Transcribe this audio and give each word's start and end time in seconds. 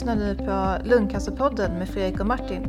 lyssnar 0.00 0.16
nu 0.16 0.34
på 0.34 0.88
Lungcancerpodden 0.88 1.78
med 1.78 1.88
Fredrik 1.88 2.20
och 2.20 2.26
Martin. 2.26 2.62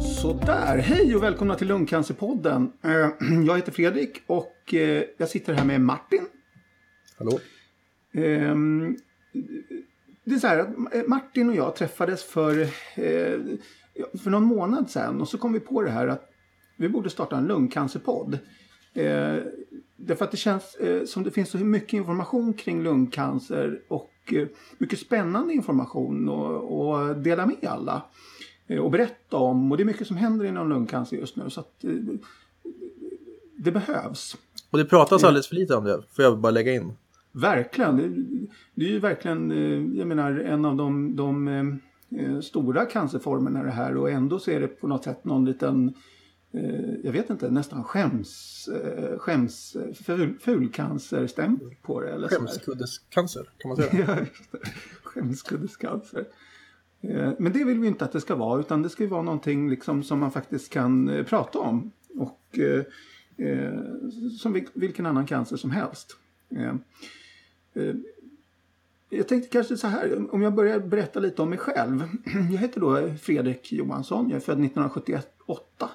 Sådär, 0.00 0.78
hej 0.78 1.16
och 1.16 1.22
välkomna 1.22 1.54
till 1.54 1.68
Lungcancerpodden. 1.68 2.72
Eh, 2.82 2.90
Jag 3.46 3.56
heter 3.56 3.72
Fredrik 3.72 4.22
och 4.26 4.74
eh, 4.74 5.04
jag 5.18 5.28
sitter 5.28 5.52
här 5.52 5.64
med 5.64 5.80
Martin. 5.80 6.26
Hallå? 7.18 7.38
Ehm, 8.12 8.96
Det 10.24 10.34
är 10.34 10.38
så 10.38 10.46
här 10.46 10.58
att 10.58 10.94
eh, 10.94 11.02
Martin 11.06 11.48
och 11.48 11.56
jag 11.56 11.76
träffades 11.76 12.24
för, 12.24 12.66
för 14.18 14.30
någon 14.30 14.44
månad 14.44 14.90
sedan 14.90 15.20
och 15.20 15.28
så 15.28 15.38
kom 15.38 15.52
vi 15.52 15.60
på 15.60 15.82
det 15.82 15.90
här 15.90 16.08
att 16.08 16.30
vi 16.76 16.88
borde 16.88 17.10
starta 17.10 17.36
en 17.36 17.46
lungcancerpodd. 17.46 18.38
Eh, 18.94 19.36
Därför 20.00 20.24
att 20.24 20.30
det 20.30 20.36
känns 20.36 20.74
eh, 20.74 21.04
som 21.04 21.22
det 21.22 21.30
finns 21.30 21.50
så 21.50 21.58
mycket 21.58 21.92
information 21.92 22.52
kring 22.52 22.82
lungcancer 22.82 23.80
och 23.88 24.12
eh, 24.32 24.48
mycket 24.78 24.98
spännande 24.98 25.54
information 25.54 26.28
och, 26.28 26.80
och 26.90 27.16
dela 27.16 27.46
med 27.46 27.56
alla. 27.66 28.02
eh, 28.66 28.78
Och 28.78 28.90
berätta 28.90 29.36
om. 29.36 29.70
Och 29.72 29.76
det 29.78 29.82
är 29.82 29.84
mycket 29.84 30.06
som 30.06 30.16
händer 30.16 30.44
inom 30.44 30.68
lungcancer 30.68 31.16
just 31.16 31.36
nu. 31.36 31.50
Så 31.50 31.60
att 31.60 31.84
eh, 31.84 31.90
det 33.56 33.72
behövs. 33.72 34.36
Och 34.70 34.78
det 34.78 34.84
pratas 34.84 35.24
alldeles 35.24 35.48
för 35.48 35.54
lite 35.54 35.74
om 35.76 35.84
det, 35.84 36.02
får 36.12 36.24
jag 36.24 36.38
bara 36.38 36.50
lägga 36.50 36.72
in. 36.74 36.92
Verkligen. 37.32 37.96
Det, 37.96 38.08
det 38.74 38.84
är 38.84 38.90
ju 38.90 38.98
verkligen, 38.98 39.50
eh, 39.50 39.98
jag 39.98 40.08
menar, 40.08 40.30
en 40.32 40.64
av 40.64 40.76
de, 40.76 41.16
de 41.16 41.48
eh, 41.48 41.64
eh, 42.20 42.40
stora 42.40 42.84
cancerformerna 42.84 43.62
det 43.62 43.70
här. 43.70 43.96
Och 43.96 44.10
ändå 44.10 44.38
så 44.38 44.50
är 44.50 44.60
det 44.60 44.68
på 44.68 44.88
något 44.88 45.04
sätt 45.04 45.24
någon 45.24 45.44
liten, 45.44 45.88
eh, 45.88 45.92
jag 47.02 47.12
vet 47.12 47.30
inte, 47.30 47.50
nästan 47.50 47.84
skäms, 47.84 48.68
eh, 48.68 49.18
skäms 49.18 49.76
ful, 50.04 50.38
fulcancerstämpel 50.40 51.74
på 51.82 52.00
det. 52.00 52.10
Eller. 52.12 52.28
Skämskudescancer, 52.28 53.50
kan 53.58 53.68
man 53.68 53.76
säga. 53.76 53.90
Ja, 54.08 54.18
just 54.20 54.52
det. 54.52 54.58
Skämskudescancer. 55.02 56.24
Eh, 57.00 57.32
Men 57.38 57.52
det 57.52 57.64
vill 57.64 57.78
vi 57.80 57.86
inte 57.86 58.04
att 58.04 58.12
det 58.12 58.20
ska 58.20 58.34
vara 58.34 58.60
utan 58.60 58.82
det 58.82 58.88
ska 58.88 59.06
vara 59.08 59.22
någonting 59.22 59.70
liksom 59.70 60.02
som 60.02 60.18
man 60.20 60.30
faktiskt 60.30 60.72
kan 60.72 61.08
eh, 61.08 61.24
prata 61.24 61.58
om. 61.58 61.92
Och 62.14 62.58
eh, 62.58 62.84
eh, 63.48 63.80
som 64.40 64.52
vil- 64.54 64.68
vilken 64.74 65.06
annan 65.06 65.26
cancer 65.26 65.56
som 65.56 65.70
helst. 65.70 66.16
Eh, 66.56 66.74
eh, 67.74 67.94
Jag 69.10 69.28
tänkte 69.28 69.48
kanske 69.50 69.76
så 69.76 69.86
här, 69.86 70.34
om 70.34 70.42
jag 70.42 70.54
börjar 70.54 70.80
berätta 70.80 71.20
lite 71.20 71.42
om 71.42 71.48
mig 71.50 71.58
själv. 71.58 72.04
Jag 72.50 72.58
heter 72.58 72.80
då 72.80 73.14
Fredrik 73.20 73.72
Johansson, 73.72 74.28
jag 74.30 74.36
är 74.36 74.40
född 74.40 74.64
1978. 74.64 75.90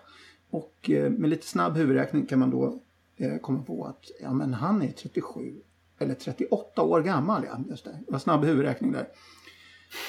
Och 0.53 0.89
eh, 0.89 1.09
med 1.11 1.29
lite 1.29 1.47
snabb 1.47 1.77
huvudräkning 1.77 2.25
kan 2.25 2.39
man 2.39 2.49
då 2.49 2.79
eh, 3.17 3.37
komma 3.41 3.63
på 3.63 3.85
att 3.85 4.11
ja, 4.21 4.33
men 4.33 4.53
han 4.53 4.81
är 4.81 4.91
37 4.91 5.53
eller 5.99 6.13
38 6.13 6.81
år 6.81 7.01
gammal. 7.01 7.43
Ja, 7.49 7.59
just 7.69 7.85
det. 7.85 7.91
det 8.05 8.11
var 8.11 8.19
snabb 8.19 8.43
huvudräkning 8.45 8.91
där. 8.91 9.07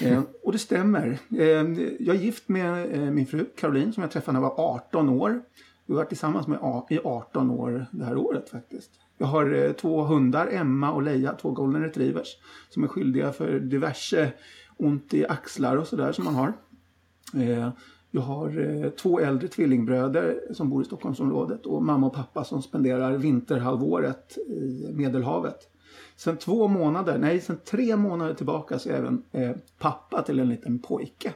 Eh, 0.03 0.23
och 0.43 0.53
det 0.53 0.59
stämmer. 0.59 1.19
Eh, 1.31 1.47
jag 2.01 2.17
är 2.17 2.21
gift 2.21 2.49
med 2.49 2.95
eh, 2.95 3.11
min 3.11 3.27
fru 3.27 3.45
Caroline 3.57 3.93
som 3.93 4.01
jag 4.03 4.11
träffade 4.11 4.39
när 4.41 4.47
jag 4.47 4.57
var 4.57 4.75
18 4.75 5.09
år. 5.09 5.43
Vi 5.87 5.93
har 5.93 5.97
varit 5.97 6.09
tillsammans 6.09 6.47
med 6.47 6.59
A- 6.63 6.87
i 6.91 6.99
18 7.05 7.51
år 7.51 7.87
det 7.91 8.05
här 8.05 8.17
året 8.17 8.49
faktiskt. 8.51 8.91
Jag 9.19 9.27
har 9.27 9.55
eh, 9.55 9.73
två 9.73 10.03
hundar, 10.03 10.49
Emma 10.53 10.93
och 10.93 11.03
Leia, 11.03 11.33
två 11.35 11.51
golden 11.51 11.83
retrievers. 11.83 12.29
Som 12.71 12.85
är 12.85 12.89
skyldiga 12.89 13.33
för 13.33 13.61
diverse 13.61 14.33
ont 14.77 15.15
i 15.15 15.27
axlar 15.27 15.77
och 15.77 15.87
sådär 15.87 16.13
som 16.13 16.25
man 16.25 16.35
har. 16.35 16.53
Eh, 17.43 17.69
jag 18.15 18.23
har 18.23 18.83
eh, 18.85 18.91
två 18.91 19.21
äldre 19.21 19.49
tvillingbröder 19.49 20.41
som 20.53 20.71
bor 20.71 20.83
i 20.83 20.85
Stockholmsområdet 20.85 21.67
och 21.67 21.83
mamma 21.83 22.07
och 22.07 22.15
pappa 22.15 22.45
som 22.45 22.63
spenderar 22.63 23.17
vinterhalvåret 23.17 24.39
i 24.39 24.91
Medelhavet. 24.93 25.57
Sen 26.17 26.37
två 26.37 26.69
månader, 26.69 27.19
nej 27.19 27.41
sen 27.41 27.59
tre 27.71 27.97
månader 27.97 28.35
tillbaka 28.35 28.79
så 28.79 28.89
är 28.89 28.93
jag 28.93 29.01
även 29.01 29.23
eh, 29.33 29.57
pappa 29.79 30.23
till 30.23 30.39
en 30.39 30.49
liten 30.49 30.79
pojke. 30.79 31.33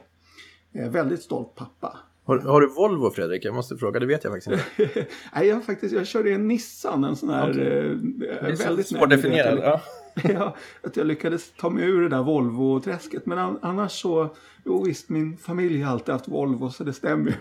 Eh, 0.73 0.89
väldigt 0.89 1.21
stolt 1.21 1.55
pappa. 1.55 1.97
Har, 2.23 2.39
har 2.39 2.61
du 2.61 2.67
Volvo, 2.67 3.11
Fredrik? 3.11 3.45
Jag 3.45 3.55
måste 3.55 3.77
fråga, 3.77 3.99
det 3.99 4.05
vet 4.05 4.23
jag 4.23 4.33
faktiskt 4.33 4.61
inte. 4.77 5.07
nej, 5.35 5.47
jag, 5.47 5.63
faktiskt, 5.63 5.95
jag 5.95 6.07
körde 6.07 6.31
en 6.31 6.47
Nissan, 6.47 7.03
en 7.03 7.15
sån 7.15 7.29
här... 7.29 7.49
Okej. 7.49 8.49
eh, 8.49 8.57
väldigt 8.67 8.87
svårdefinierad. 8.87 9.59
Ja. 9.63 9.81
ja, 10.33 10.55
att 10.83 10.97
jag 10.97 11.07
lyckades 11.07 11.51
ta 11.51 11.69
mig 11.69 11.83
ur 11.89 12.01
det 12.01 12.09
där 12.09 12.23
Volvo-träsket. 12.23 13.25
Men 13.25 13.37
an- 13.39 13.59
annars 13.61 13.91
så, 13.91 14.35
jo 14.65 14.83
visst, 14.83 15.09
min 15.09 15.37
familj 15.37 15.81
har 15.81 15.91
alltid 15.91 16.13
haft 16.13 16.27
Volvo 16.27 16.69
så 16.69 16.83
det 16.83 16.93
stämmer 16.93 17.25
ju 17.29 17.35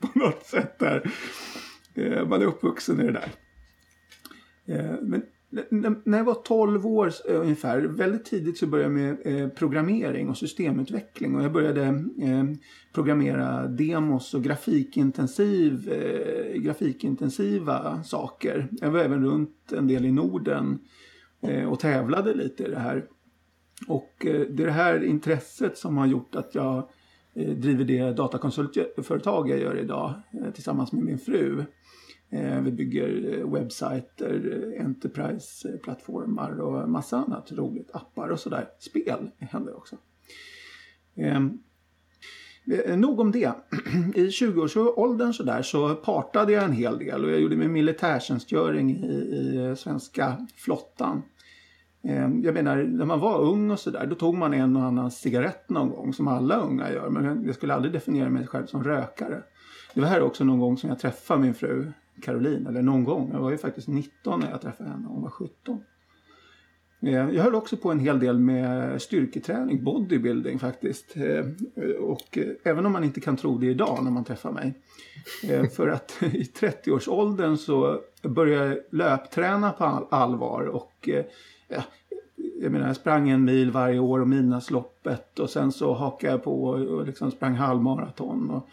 på 0.08 0.18
något 0.18 0.46
sätt 0.46 0.78
där. 0.78 1.10
Eh, 1.94 2.28
Man 2.28 2.42
är 2.42 2.46
uppvuxen 2.46 3.00
i 3.00 3.04
det 3.06 3.12
där. 3.12 3.30
Eh, 4.66 4.94
Men 5.02 5.22
när 6.04 6.18
jag 6.18 6.24
var 6.24 6.34
12 6.34 6.86
år 6.86 7.12
eh, 7.28 7.40
ungefär, 7.40 7.80
väldigt 7.80 8.24
tidigt 8.24 8.58
så 8.58 8.66
började 8.66 9.00
jag 9.00 9.16
med 9.24 9.42
eh, 9.42 9.48
programmering 9.48 10.28
och 10.28 10.36
systemutveckling. 10.38 11.34
Och 11.36 11.44
jag 11.44 11.52
började 11.52 11.82
eh, 12.22 12.44
programmera 12.92 13.66
demos 13.68 14.34
och 14.34 14.42
grafikintensiv, 14.44 15.92
eh, 15.92 16.60
grafikintensiva 16.60 18.02
saker. 18.02 18.68
Jag 18.80 18.90
var 18.90 19.00
även 19.00 19.24
runt 19.24 19.72
en 19.76 19.86
del 19.86 20.04
i 20.04 20.12
Norden 20.12 20.78
Eh, 21.42 21.64
och 21.64 21.80
tävlade 21.80 22.34
lite 22.34 22.64
i 22.64 22.70
det 22.70 22.78
här. 22.78 23.04
Och 23.88 24.26
eh, 24.26 24.40
det 24.40 24.62
är 24.62 24.66
det 24.66 24.72
här 24.72 25.04
intresset 25.04 25.78
som 25.78 25.96
har 25.96 26.06
gjort 26.06 26.34
att 26.34 26.54
jag 26.54 26.88
eh, 27.34 27.50
driver 27.50 27.84
det 27.84 28.12
datakonsultföretag 28.12 29.50
jag 29.50 29.58
gör 29.58 29.78
idag 29.78 30.14
tillsammans 30.54 30.92
med 30.92 31.04
min 31.04 31.18
fru. 31.18 31.64
Vi 32.62 32.72
bygger 32.72 33.44
webbsajter, 33.44 34.64
enterprise-plattformar 34.80 36.60
och 36.60 36.88
massa 36.88 37.16
annat 37.16 37.52
roligt. 37.52 37.90
Appar 37.92 38.28
och 38.28 38.40
sådär. 38.40 38.68
Spel 38.78 39.30
händer 39.38 39.76
också. 39.76 39.96
Ehm, 41.16 41.58
nog 42.96 43.20
om 43.20 43.32
det. 43.32 43.52
I 44.14 44.26
20-årsåldern 44.26 45.32
så 45.32 45.42
där 45.42 45.62
så 45.62 45.94
partade 45.94 46.52
jag 46.52 46.64
en 46.64 46.72
hel 46.72 46.98
del 46.98 47.24
och 47.24 47.30
jag 47.30 47.40
gjorde 47.40 47.56
min 47.56 47.72
militärtjänstgöring 47.72 48.90
i, 48.90 49.06
i 49.06 49.74
svenska 49.78 50.46
flottan. 50.56 51.22
Ehm, 52.04 52.42
jag 52.42 52.54
menar, 52.54 52.76
när 52.76 53.04
man 53.04 53.20
var 53.20 53.40
ung 53.40 53.70
och 53.70 53.78
sådär, 53.78 54.06
då 54.06 54.14
tog 54.14 54.34
man 54.34 54.54
en 54.54 54.76
och 54.76 54.82
annan 54.82 55.10
cigarett 55.10 55.70
någon 55.70 55.90
gång, 55.90 56.12
som 56.12 56.28
alla 56.28 56.56
unga 56.56 56.92
gör. 56.92 57.10
Men 57.10 57.44
jag 57.46 57.54
skulle 57.54 57.74
aldrig 57.74 57.92
definiera 57.92 58.28
mig 58.28 58.46
själv 58.46 58.66
som 58.66 58.84
rökare. 58.84 59.42
Det 59.94 60.00
var 60.00 60.08
här 60.08 60.22
också 60.22 60.44
någon 60.44 60.58
gång 60.58 60.76
som 60.76 60.88
jag 60.88 60.98
träffade 60.98 61.40
min 61.40 61.54
fru 61.54 61.92
Caroline, 62.22 62.66
eller 62.66 62.82
någon 62.82 63.04
gång. 63.04 63.30
Jag 63.32 63.40
var 63.40 63.50
ju 63.50 63.58
faktiskt 63.58 63.88
19 63.88 64.40
när 64.40 64.50
jag 64.50 64.60
träffade 64.60 64.90
henne, 64.90 65.06
hon 65.08 65.22
var 65.22 65.30
17. 65.30 65.80
Ehm, 67.02 67.34
jag 67.34 67.42
höll 67.42 67.54
också 67.54 67.76
på 67.76 67.90
en 67.90 67.98
hel 67.98 68.20
del 68.20 68.38
med 68.38 69.02
styrketräning, 69.02 69.84
bodybuilding 69.84 70.58
faktiskt. 70.58 71.16
Ehm, 71.16 71.56
och 72.00 72.38
eh, 72.38 72.44
även 72.64 72.86
om 72.86 72.92
man 72.92 73.04
inte 73.04 73.20
kan 73.20 73.36
tro 73.36 73.58
det 73.58 73.66
idag 73.66 73.98
när 74.04 74.10
man 74.10 74.24
träffar 74.24 74.52
mig. 74.52 74.74
För 75.76 75.88
att 75.88 76.18
i 76.22 76.42
30-årsåldern 76.42 77.56
så 77.56 78.00
började 78.22 78.68
jag 78.68 78.78
löpträna 78.90 79.70
på 79.70 79.84
allvar. 80.10 80.62
Och 80.62 81.08
eh, 81.08 81.24
ja, 81.76 81.82
jag 82.60 82.72
menar, 82.72 82.86
jag 82.86 82.96
sprang 82.96 83.30
en 83.30 83.44
mil 83.44 83.70
varje 83.70 83.98
år 83.98 84.20
och 84.20 84.28
Midnattsloppet. 84.28 85.38
Och 85.38 85.50
sen 85.50 85.72
så 85.72 85.94
hakade 85.94 86.32
jag 86.32 86.44
på 86.44 86.64
och 86.64 87.06
liksom 87.06 87.30
sprang 87.30 87.54
halvmaraton. 87.54 88.50
Och, 88.50 88.68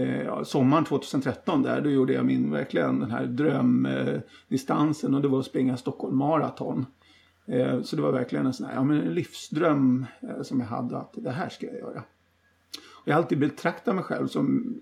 eh, 0.00 0.42
sommaren 0.42 0.84
2013 0.84 1.62
där, 1.62 1.80
då 1.80 1.90
gjorde 1.90 2.12
jag 2.12 2.24
min, 2.24 2.50
verkligen 2.50 3.00
den 3.00 3.10
här 3.10 3.26
drömdistansen. 3.26 5.14
Och 5.14 5.22
det 5.22 5.28
var 5.28 5.38
att 5.38 5.46
springa 5.46 5.76
Stockholm 5.76 6.16
Marathon. 6.16 6.86
Eh, 7.46 7.82
Så 7.82 7.96
det 7.96 8.02
var 8.02 8.12
verkligen 8.12 8.46
en 8.46 8.52
sån 8.52 8.66
här, 8.66 8.74
ja, 8.74 8.84
men 8.84 9.00
en 9.00 9.14
livsdröm 9.14 10.06
eh, 10.20 10.42
som 10.42 10.60
jag 10.60 10.66
hade 10.66 10.98
att 10.98 11.14
det 11.16 11.30
här 11.30 11.48
ska 11.48 11.66
jag 11.66 11.76
göra. 11.76 12.02
Och 12.92 13.08
jag 13.08 13.14
har 13.14 13.22
alltid 13.22 13.38
betraktat 13.38 13.94
mig 13.94 14.04
själv 14.04 14.26
som 14.26 14.74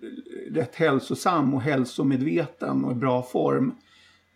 rätt 0.50 0.75
hälsosam 0.75 1.54
och 1.54 1.62
hälsomedveten 1.62 2.84
och 2.84 2.93
i 2.93 2.94
bra 2.94 3.22
form. 3.22 3.75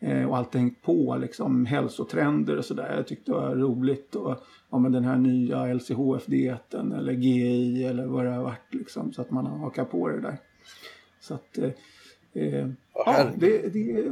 Eh, 0.03 0.25
Och 0.31 0.37
alltid 0.37 0.61
hängt 0.61 0.83
på 0.83 1.17
liksom 1.21 1.67
hälsotrender 1.67 2.57
och 2.57 2.65
sådär. 2.65 2.95
Jag 2.97 3.07
tyckte 3.07 3.31
det 3.31 3.37
var 3.37 3.55
roligt. 3.57 4.15
Och, 4.15 4.37
ja, 4.71 4.79
men 4.79 4.93
den 4.93 5.05
här 5.05 5.17
nya 5.17 5.75
LCHF-dieten 5.75 6.93
eller 6.93 7.13
GI 7.13 7.85
eller 7.85 8.07
vad 8.07 8.25
det 8.25 8.31
har 8.31 8.43
varit. 8.43 8.75
Liksom, 8.75 9.13
så 9.13 9.23
att 9.23 9.31
man 9.31 9.47
har 9.47 9.59
hakat 9.59 9.91
på 9.91 10.09
det 10.09 10.21
där. 10.21 10.39
Så 11.21 11.35
att... 11.35 11.59
Eh, 11.59 11.71
eh, 12.35 12.69
ja, 12.95 13.27
det, 13.37 13.73
det, 13.73 14.05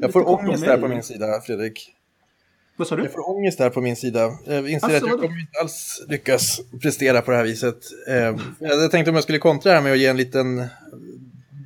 Jag 0.00 0.12
får 0.12 0.28
ångest 0.28 0.64
där 0.64 0.78
på 0.78 0.88
min 0.88 1.02
sida, 1.02 1.40
Fredrik. 1.46 1.92
Vad 2.78 2.88
sa 2.88 2.96
du? 2.96 3.02
Jag 3.02 3.12
får 3.12 3.30
ångest 3.30 3.58
där 3.58 3.70
på 3.70 3.80
min 3.80 3.96
sida. 3.96 4.30
Jag 4.46 4.70
inser 4.70 4.86
Asså, 4.86 4.96
att 4.96 5.10
jag 5.10 5.20
kommer 5.20 5.40
inte 5.40 5.60
alls 5.60 6.06
lyckas 6.08 6.60
prestera 6.82 7.22
på 7.22 7.30
det 7.30 7.36
här 7.36 7.44
viset. 7.44 7.78
Eh, 8.08 8.36
Jag 8.58 8.90
tänkte 8.90 9.10
om 9.10 9.14
jag 9.14 9.22
skulle 9.22 9.38
kontra 9.38 9.72
här 9.72 9.82
med 9.82 9.92
att 9.92 9.98
ge 9.98 10.06
en 10.06 10.16
liten 10.16 10.64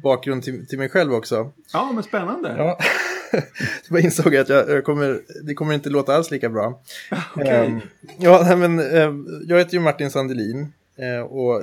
bakgrund 0.02 0.42
till, 0.42 0.66
till 0.66 0.78
mig 0.78 0.88
själv 0.88 1.14
också. 1.14 1.52
Ja, 1.72 1.92
men 1.92 2.02
spännande. 2.02 2.54
Ja. 2.58 2.78
Jag 3.88 4.00
insåg 4.00 4.36
att 4.36 4.48
jag, 4.48 4.70
jag 4.70 4.84
kommer, 4.84 5.20
det 5.42 5.54
kommer 5.54 5.74
inte 5.74 5.90
låta 5.90 6.14
alls 6.14 6.30
lika 6.30 6.48
bra. 6.48 6.82
Okej. 7.36 7.66
Ehm, 7.66 7.80
ja, 8.18 8.42
nej, 8.44 8.56
men, 8.56 8.78
ehm, 8.78 9.26
jag 9.46 9.58
heter 9.58 9.74
ju 9.74 9.80
Martin 9.80 10.10
Sandelin 10.10 10.72
eh, 10.96 11.20
och 11.20 11.62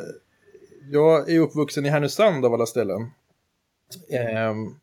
jag 0.91 1.29
är 1.29 1.39
uppvuxen 1.39 1.85
i 1.85 1.89
Härnösand 1.89 2.45
av 2.45 2.53
alla 2.53 2.65
ställen. 2.65 3.11
Ehm, 4.11 4.75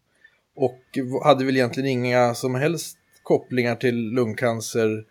och 0.56 0.80
hade 1.24 1.44
väl 1.44 1.56
egentligen 1.56 1.88
inga 1.88 2.34
som 2.34 2.54
helst 2.54 2.98
kopplingar 3.22 3.76
till 3.76 4.10
lungcancer 4.10 5.04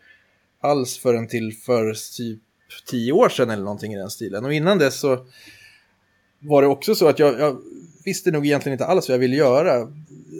alls 0.61 0.97
förrän 0.97 1.27
till 1.27 1.53
för 1.53 1.93
typ 2.17 2.39
tio 2.85 3.11
år 3.11 3.29
sedan 3.29 3.49
eller 3.49 3.63
någonting 3.63 3.93
i 3.93 3.97
den 3.97 4.09
stilen. 4.09 4.45
Och 4.45 4.53
innan 4.53 4.77
dess 4.77 4.99
så 4.99 5.25
var 6.39 6.61
det 6.61 6.67
också 6.67 6.95
så 6.95 7.07
att 7.07 7.19
jag, 7.19 7.39
jag 7.39 7.57
visste 8.05 8.31
nog 8.31 8.45
egentligen 8.45 8.73
inte 8.73 8.85
alls 8.85 9.09
vad 9.09 9.13
jag 9.13 9.19
ville 9.19 9.35
göra. 9.35 9.87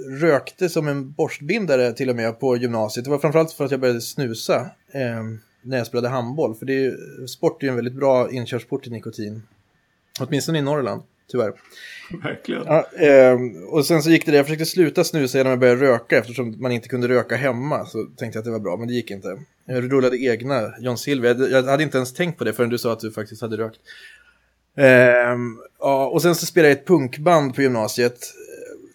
Rökte 0.10 0.70
som 0.70 0.88
en 0.88 1.12
borstbindare 1.12 1.94
till 1.94 2.10
och 2.10 2.16
med 2.16 2.40
på 2.40 2.58
gymnasiet. 2.58 3.04
Det 3.04 3.12
var 3.12 3.20
framförallt 3.20 3.52
för 3.52 3.66
att 3.66 3.72
jag 3.72 3.80
började 3.80 4.02
snusa 4.02 4.60
eh, 4.92 5.24
när 5.62 5.78
jag 5.78 5.88
spelade 5.88 6.10
handboll. 6.10 6.56
För 6.56 6.66
det 6.66 6.74
är 6.74 6.80
ju, 6.80 6.98
sport 7.28 7.64
är 7.64 7.68
ju 7.68 7.70
en 7.70 7.76
väldigt 7.76 7.94
bra 7.94 8.32
inkörsport 8.32 8.84
till 8.84 8.92
nikotin. 8.92 9.44
Åtminstone 10.20 10.60
i 10.60 10.62
Norrland, 10.62 11.02
tyvärr. 11.32 11.54
Verkligen. 12.24 12.64
Ja, 12.66 12.86
eh, 12.98 13.38
och 13.70 13.86
sen 13.86 14.04
så 14.04 14.10
gick 14.10 14.26
det 14.26 14.32
där, 14.32 14.38
jag 14.38 14.46
försökte 14.46 14.66
sluta 14.66 15.04
snusa 15.04 15.38
genom 15.38 15.54
att 15.54 15.60
börja 15.60 15.76
röka 15.76 16.18
eftersom 16.18 16.62
man 16.62 16.72
inte 16.72 16.90
kunde 16.90 17.08
röka 17.08 17.36
hemma. 17.36 17.86
Så 17.86 18.04
tänkte 18.04 18.38
jag 18.38 18.42
att 18.42 18.46
det 18.46 18.52
var 18.52 18.60
bra, 18.60 18.78
men 18.78 18.88
det 18.88 18.94
gick 18.94 19.12
inte. 19.12 19.40
Jag 19.66 19.92
rullade 19.94 20.18
egna 20.18 20.74
John 20.80 20.98
Silver. 20.98 21.36
Jag, 21.36 21.52
jag 21.52 21.64
hade 21.64 21.84
inte 21.84 21.98
ens 21.98 22.14
tänkt 22.14 22.38
på 22.38 22.44
det 22.44 22.54
förrän 22.54 22.70
du 22.70 22.78
sa 22.78 22.94
att 22.94 23.00
du 23.00 23.12
faktiskt 23.12 23.42
hade 23.42 23.58
rökt. 23.58 23.80
Eh, 24.78 25.38
ja, 25.80 26.08
och 26.08 26.22
sen 26.22 26.36
så 26.36 26.46
spelade 26.46 26.70
jag 26.70 26.80
ett 26.80 26.88
punkband 26.88 27.56
på 27.56 27.62
gymnasiet. 27.62 28.20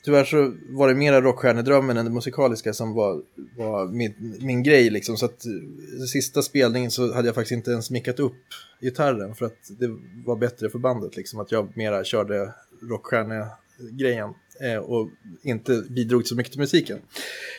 Tyvärr 0.05 0.25
så 0.25 0.55
var 0.69 0.89
det 0.89 0.95
mera 0.95 1.21
rockstjärnedrömmen 1.21 1.97
än 1.97 2.05
det 2.05 2.11
musikaliska 2.11 2.73
som 2.73 2.95
var, 2.95 3.23
var 3.57 3.87
min, 3.87 4.37
min 4.41 4.63
grej. 4.63 4.91
Liksom. 4.91 5.17
Så 5.17 5.27
att 5.27 5.47
eh, 5.47 6.05
sista 6.13 6.43
spelningen 6.43 6.91
så 6.91 7.15
hade 7.15 7.29
jag 7.29 7.35
faktiskt 7.35 7.57
inte 7.57 7.71
ens 7.71 7.91
mickat 7.91 8.21
upp 8.21 8.37
gitarren 8.81 9.35
för 9.35 9.47
att 9.47 9.71
det 9.79 9.97
var 10.27 10.37
bättre 10.37 10.71
för 10.71 10.79
bandet. 10.79 11.17
Liksom. 11.17 11.41
Att 11.41 11.53
jag 11.53 11.77
mera 11.77 12.05
körde 12.05 12.53
rockstjärnegrejen 12.83 14.31
eh, 14.61 14.77
och 14.77 15.09
inte 15.43 15.83
bidrog 15.91 16.27
så 16.27 16.35
mycket 16.35 16.53
till 16.53 16.61
musiken. 16.61 16.99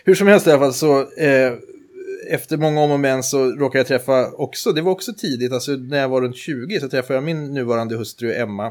Hur 0.04 0.16
som 0.16 0.28
helst 0.28 0.48
i 0.48 0.52
alla 0.52 0.60
fall 0.60 0.74
så 0.74 1.00
eh, 1.02 1.54
efter 2.30 2.58
många 2.58 2.82
om 2.82 2.92
och 2.92 3.00
men 3.00 3.24
så 3.24 3.52
råkade 3.52 3.80
jag 3.80 3.88
träffa 3.88 4.32
också, 4.32 4.72
det 4.72 4.82
var 4.82 4.92
också 4.92 5.14
tidigt, 5.14 5.52
alltså 5.52 5.72
när 5.72 6.00
jag 6.00 6.10
var 6.10 6.22
runt 6.22 6.38
20 6.38 6.80
så 6.80 6.90
träffade 6.90 7.14
jag 7.14 7.24
min 7.24 7.54
nuvarande 7.54 7.96
hustru 7.96 8.34
Emma 8.34 8.68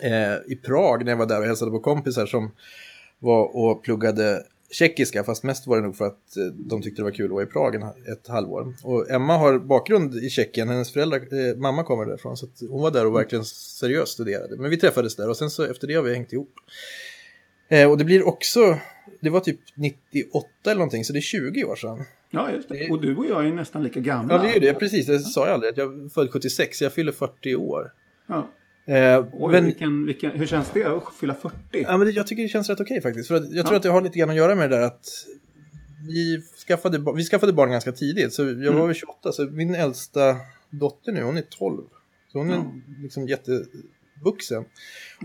eh, 0.00 0.52
i 0.52 0.56
Prag 0.56 1.04
när 1.04 1.12
jag 1.12 1.16
var 1.16 1.26
där 1.26 1.40
och 1.40 1.46
hälsade 1.46 1.70
på 1.70 1.80
kompisar 1.80 2.26
som 2.26 2.50
var 3.18 3.56
och 3.56 3.84
pluggade 3.84 4.42
tjeckiska, 4.70 5.24
fast 5.24 5.42
mest 5.42 5.66
var 5.66 5.76
det 5.76 5.82
nog 5.82 5.96
för 5.96 6.06
att 6.06 6.36
eh, 6.36 6.44
de 6.44 6.82
tyckte 6.82 7.02
det 7.02 7.04
var 7.04 7.10
kul 7.10 7.26
att 7.26 7.30
vara 7.30 7.42
i 7.42 7.46
Prag 7.46 7.74
ett 8.12 8.28
halvår. 8.28 8.74
Och 8.82 9.10
Emma 9.10 9.36
har 9.36 9.58
bakgrund 9.58 10.14
i 10.14 10.30
Tjeckien, 10.30 10.68
hennes 10.68 10.92
föräldrar, 10.92 11.18
eh, 11.18 11.56
mamma 11.56 11.84
kommer 11.84 12.06
därifrån, 12.06 12.36
så 12.36 12.46
hon 12.70 12.82
var 12.82 12.90
där 12.90 13.06
och 13.06 13.16
verkligen 13.16 13.44
seriöst 13.44 14.12
studerade. 14.12 14.56
Men 14.56 14.70
vi 14.70 14.76
träffades 14.76 15.16
där 15.16 15.28
och 15.28 15.36
sen 15.36 15.50
så 15.50 15.64
efter 15.64 15.86
det 15.86 15.94
har 15.94 16.02
vi 16.02 16.14
hängt 16.14 16.32
ihop. 16.32 16.54
Eh, 17.68 17.90
och 17.90 17.98
det 17.98 18.04
blir 18.04 18.28
också, 18.28 18.78
det 19.20 19.30
var 19.30 19.40
typ 19.40 19.60
98 19.74 20.48
eller 20.64 20.74
någonting, 20.74 21.04
så 21.04 21.12
det 21.12 21.18
är 21.18 21.20
20 21.20 21.64
år 21.64 21.76
sedan. 21.76 22.04
Ja, 22.34 22.50
just 22.52 22.68
det. 22.68 22.90
Och 22.90 23.02
du 23.02 23.16
och 23.16 23.26
jag 23.26 23.46
är 23.46 23.52
nästan 23.52 23.82
lika 23.82 24.00
gamla. 24.00 24.34
Ja, 24.34 24.42
det 24.42 24.56
är 24.56 24.60
det, 24.60 24.74
precis, 24.74 25.06
det 25.06 25.18
sa 25.18 25.46
jag 25.46 25.54
aldrig, 25.54 25.70
att 25.70 25.76
jag 25.78 26.12
född 26.14 26.30
76, 26.32 26.82
jag 26.82 26.92
fyller 26.92 27.12
40 27.12 27.54
år. 27.56 27.92
Ja. 28.26 28.48
Eh, 28.86 29.26
Oj, 29.32 29.52
men, 29.52 29.64
vilken, 29.64 30.06
vilken, 30.06 30.30
hur 30.30 30.46
känns 30.46 30.70
det 30.70 30.84
att 30.84 31.14
fylla 31.20 31.34
40? 31.34 31.56
ja, 31.70 31.96
men 31.96 32.06
det, 32.06 32.12
jag 32.12 32.26
tycker 32.26 32.42
det 32.42 32.48
känns 32.48 32.68
rätt 32.70 32.80
okej 32.80 33.00
faktiskt. 33.02 33.28
För 33.28 33.34
jag 33.34 33.44
tror 33.50 33.64
Ja. 33.70 33.76
att 33.76 33.82
det 33.82 33.88
har 33.88 34.00
lite 34.02 34.18
grann 34.18 34.30
att 34.30 34.36
göra 34.36 34.54
med 34.54 34.70
det 34.70 34.76
där 34.76 34.82
att 34.86 35.06
vi 36.08 36.42
skaffade, 36.66 37.12
vi 37.16 37.24
skaffade 37.24 37.52
barn 37.52 37.70
ganska 37.70 37.92
tidigt. 37.92 38.32
Så 38.32 38.42
jag 38.42 38.54
var 38.54 38.70
Mm. 38.70 38.86
väl 38.86 38.94
28, 38.94 39.32
så 39.32 39.44
min 39.44 39.74
äldsta 39.74 40.36
dotter 40.70 41.12
nu, 41.12 41.22
hon 41.22 41.36
är 41.36 41.42
12. 41.42 41.82
Så 42.32 42.38
hon 42.38 42.50
är 42.50 42.54
Ja. 42.54 42.72
liksom 43.02 43.28
jättevuxen. 43.28 44.64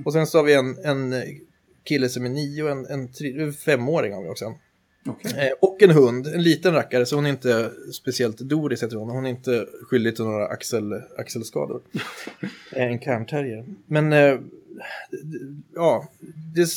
Och 0.05 0.13
sen 0.13 0.27
så 0.27 0.37
har 0.37 0.43
vi 0.45 0.53
en, 0.53 0.77
en 0.85 1.13
kille 1.83 2.09
som 2.09 2.25
är 2.25 2.29
nio 2.29 2.63
och 2.63 2.69
en, 2.69 2.85
en 2.85 3.11
tre, 3.11 3.51
femåring 3.51 4.13
har 4.13 4.23
vi 4.23 4.29
också. 4.29 4.45
Okej. 5.09 5.31
Eh, 5.37 5.69
och 5.69 5.83
en 5.83 5.91
hund, 5.91 6.27
en 6.27 6.43
liten 6.43 6.73
rackare, 6.73 7.05
så 7.05 7.15
hon 7.15 7.25
är 7.25 7.29
inte 7.29 7.71
speciellt 7.93 8.37
Doris 8.37 8.83
heter 8.83 8.95
hon. 8.95 9.09
Hon 9.09 9.25
är 9.25 9.29
inte 9.29 9.65
skyldig 9.81 10.15
till 10.15 10.25
några 10.25 10.47
axel, 10.47 10.93
axelskador. 11.17 11.81
Eh, 12.71 12.83
en 12.83 12.99
cairnterrier. 12.99 13.65
Men 13.85 14.13
eh, 14.13 14.39
ja, 15.75 16.09
det, 16.55 16.67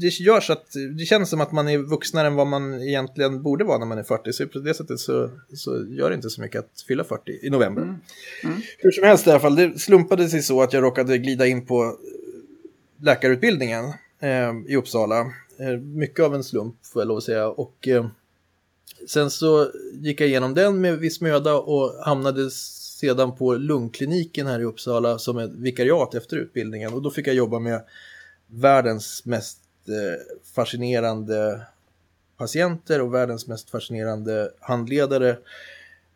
det 0.00 0.06
gör 0.06 0.40
så 0.40 0.52
att 0.52 0.66
det 0.98 1.04
känns 1.04 1.30
som 1.30 1.40
att 1.40 1.52
man 1.52 1.68
är 1.68 1.78
vuxnare 1.78 2.26
än 2.26 2.34
vad 2.34 2.46
man 2.46 2.82
egentligen 2.82 3.42
borde 3.42 3.64
vara 3.64 3.78
när 3.78 3.86
man 3.86 3.98
är 3.98 4.02
40. 4.02 4.32
Så 4.32 4.46
på 4.46 4.58
det 4.58 4.74
sättet 4.74 5.00
så, 5.00 5.30
så 5.54 5.86
gör 5.88 6.10
det 6.10 6.16
inte 6.16 6.30
så 6.30 6.40
mycket 6.40 6.58
att 6.58 6.84
fylla 6.88 7.04
40 7.04 7.38
i 7.42 7.50
november. 7.50 7.82
Mm. 7.82 7.96
Mm. 8.44 8.60
Hur 8.78 8.90
som 8.90 9.04
helst 9.04 9.26
i 9.26 9.30
alla 9.30 9.40
fall, 9.40 9.56
det 9.56 9.78
slumpade 9.78 10.28
sig 10.28 10.42
så 10.42 10.62
att 10.62 10.72
jag 10.72 10.82
råkade 10.82 11.18
glida 11.18 11.46
in 11.46 11.66
på 11.66 11.96
läkarutbildningen 13.00 13.84
eh, 14.20 14.52
i 14.66 14.76
Uppsala. 14.76 15.32
Eh, 15.58 15.78
mycket 15.78 16.24
av 16.24 16.34
en 16.34 16.44
slump 16.44 16.76
får 16.82 17.02
jag 17.02 17.08
lov 17.08 17.16
att 17.16 17.24
säga. 17.24 17.48
Och 17.48 17.88
eh, 17.88 18.06
sen 19.08 19.30
så 19.30 19.70
gick 19.92 20.20
jag 20.20 20.28
igenom 20.28 20.54
den 20.54 20.80
med 20.80 20.98
viss 20.98 21.20
möda 21.20 21.54
och 21.54 22.04
hamnade 22.04 22.50
sedan 22.50 23.36
på 23.36 23.54
lungkliniken 23.54 24.46
här 24.46 24.60
i 24.60 24.64
Uppsala 24.64 25.18
som 25.18 25.38
ett 25.38 25.50
vikariat 25.50 26.14
efter 26.14 26.36
utbildningen. 26.36 26.92
Och 26.92 27.02
då 27.02 27.10
fick 27.10 27.26
jag 27.26 27.34
jobba 27.34 27.58
med 27.58 27.82
världens 28.46 29.24
mest 29.24 29.58
eh, 29.88 30.36
fascinerande 30.54 31.60
patienter 32.36 33.00
och 33.00 33.14
världens 33.14 33.46
mest 33.46 33.70
fascinerande 33.70 34.50
handledare. 34.60 35.36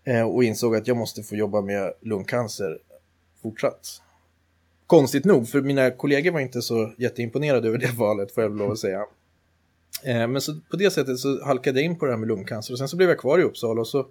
Eh, 0.05 0.23
och 0.23 0.45
insåg 0.45 0.77
att 0.77 0.87
jag 0.87 0.97
måste 0.97 1.23
få 1.23 1.37
jobba 1.37 1.61
med 1.61 1.93
lungcancer 2.01 2.79
fortsatt. 3.43 4.03
Konstigt 4.87 5.25
nog, 5.25 5.49
för 5.49 5.61
mina 5.61 5.91
kollegor 5.91 6.33
var 6.33 6.41
inte 6.41 6.63
så 6.63 6.93
jätteimponerade 6.99 7.69
över 7.69 7.79
det 7.79 7.93
valet, 7.93 8.33
får 8.33 8.43
jag 8.43 8.57
lov 8.57 8.71
att 8.71 8.79
säga. 8.79 9.07
Eh, 10.03 10.27
men 10.29 10.41
så 10.41 10.55
på 10.71 10.77
det 10.77 10.91
sättet 10.91 11.19
så 11.19 11.45
halkade 11.45 11.81
jag 11.81 11.85
in 11.85 11.99
på 11.99 12.07
det 12.07 12.13
här 12.13 12.19
med 12.19 12.29
lungcancer 12.29 12.75
och 12.75 12.79
sen 12.79 12.89
så 12.89 12.97
blev 12.97 13.09
jag 13.09 13.19
kvar 13.19 13.39
i 13.39 13.43
Uppsala 13.43 13.81
och 13.81 13.89
så 13.89 14.07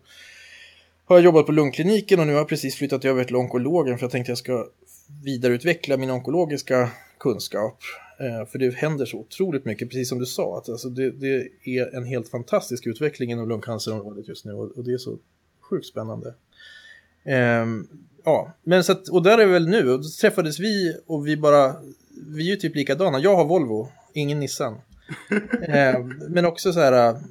har 1.06 1.16
jag 1.16 1.26
jobbat 1.26 1.46
på 1.46 1.52
lungkliniken 1.52 2.20
och 2.20 2.28
nu 2.28 2.34
har 2.34 2.40
jag 2.40 2.50
precis 2.50 2.76
flyttat 2.76 3.06
över 3.06 3.24
till 3.24 3.36
onkologen 3.36 3.98
för 3.98 4.04
jag 4.04 4.12
tänkte 4.12 4.32
jag 4.32 4.38
ska 4.38 4.68
vidareutveckla 5.24 5.98
min 5.98 6.10
onkologiska 6.10 6.90
kunskap. 7.20 7.78
Eh, 8.20 8.46
för 8.46 8.60
det 8.60 8.76
händer 8.76 9.06
så 9.06 9.18
otroligt 9.18 9.66
mycket, 9.66 9.90
precis 9.90 10.10
som 10.10 10.20
du 10.20 10.26
sa. 10.26 10.58
Att 10.58 10.70
alltså 10.70 10.90
det, 10.90 11.12
det 11.12 11.50
är 11.64 11.96
en 11.96 12.06
helt 12.06 12.30
fantastisk 12.30 12.88
utveckling 12.88 13.32
inom 13.32 13.50
lungcancerområdet 13.50 14.28
just 14.28 14.46
nu 14.46 14.54
och, 14.54 14.84
det 14.84 14.94
är 14.94 14.98
så 14.98 15.18
sjukt 15.70 15.86
spännande. 15.86 16.34
Ehm, 17.24 17.88
ja, 18.24 18.54
men 18.64 18.84
så 18.84 18.92
att, 18.92 19.10
och 19.10 19.24
där 19.24 19.38
är 19.38 19.46
vi 19.46 19.54
väl 19.54 19.68
nu. 19.68 19.92
Och 19.92 20.00
då 20.00 20.08
träffades 20.22 20.60
vi 20.60 20.98
och 21.06 21.28
vi 21.28 21.38
bara, 21.38 21.76
vi 22.28 22.48
är 22.48 22.52
ju 22.52 22.56
typ 22.56 22.76
likadana. 22.76 23.20
Jag 23.20 23.36
har 23.36 23.46
Volvo, 23.46 23.90
ingen 24.14 24.40
Nissan. 24.40 24.78
Eh, 25.62 26.06
men 26.30 26.46
också 26.46 26.74
så 26.74 26.80
här, 26.80 27.10
eh, 27.10 27.22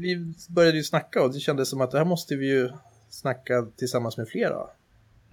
vi 0.00 0.34
började 0.48 0.76
ju 0.76 0.84
snacka 0.84 1.22
och 1.22 1.32
det 1.32 1.40
kändes 1.40 1.68
som 1.68 1.80
att 1.80 1.90
det 1.90 1.98
här 1.98 2.04
måste 2.04 2.36
vi 2.36 2.50
ju 2.50 2.70
snacka 3.10 3.66
tillsammans 3.76 4.16
med 4.16 4.28
flera 4.28 4.66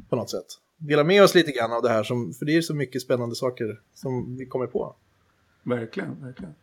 på 0.10 0.16
något 0.16 0.30
sätt. 0.30 0.46
Dela 0.78 1.04
med 1.04 1.24
oss 1.24 1.36
lite 1.36 1.52
grann 1.52 1.72
av 1.72 1.82
det 1.82 1.90
här, 1.90 2.04
som, 2.04 2.34
för 2.34 2.46
det 2.46 2.58
är 2.58 2.62
så 2.62 2.74
mycket 2.74 3.02
spännande 3.02 3.36
saker 3.36 3.82
som 3.94 4.38
vi 4.38 4.46
kommer 4.46 4.68
på. 4.68 4.96
Verkligen, 5.64 6.22
verkligen. 6.22 6.56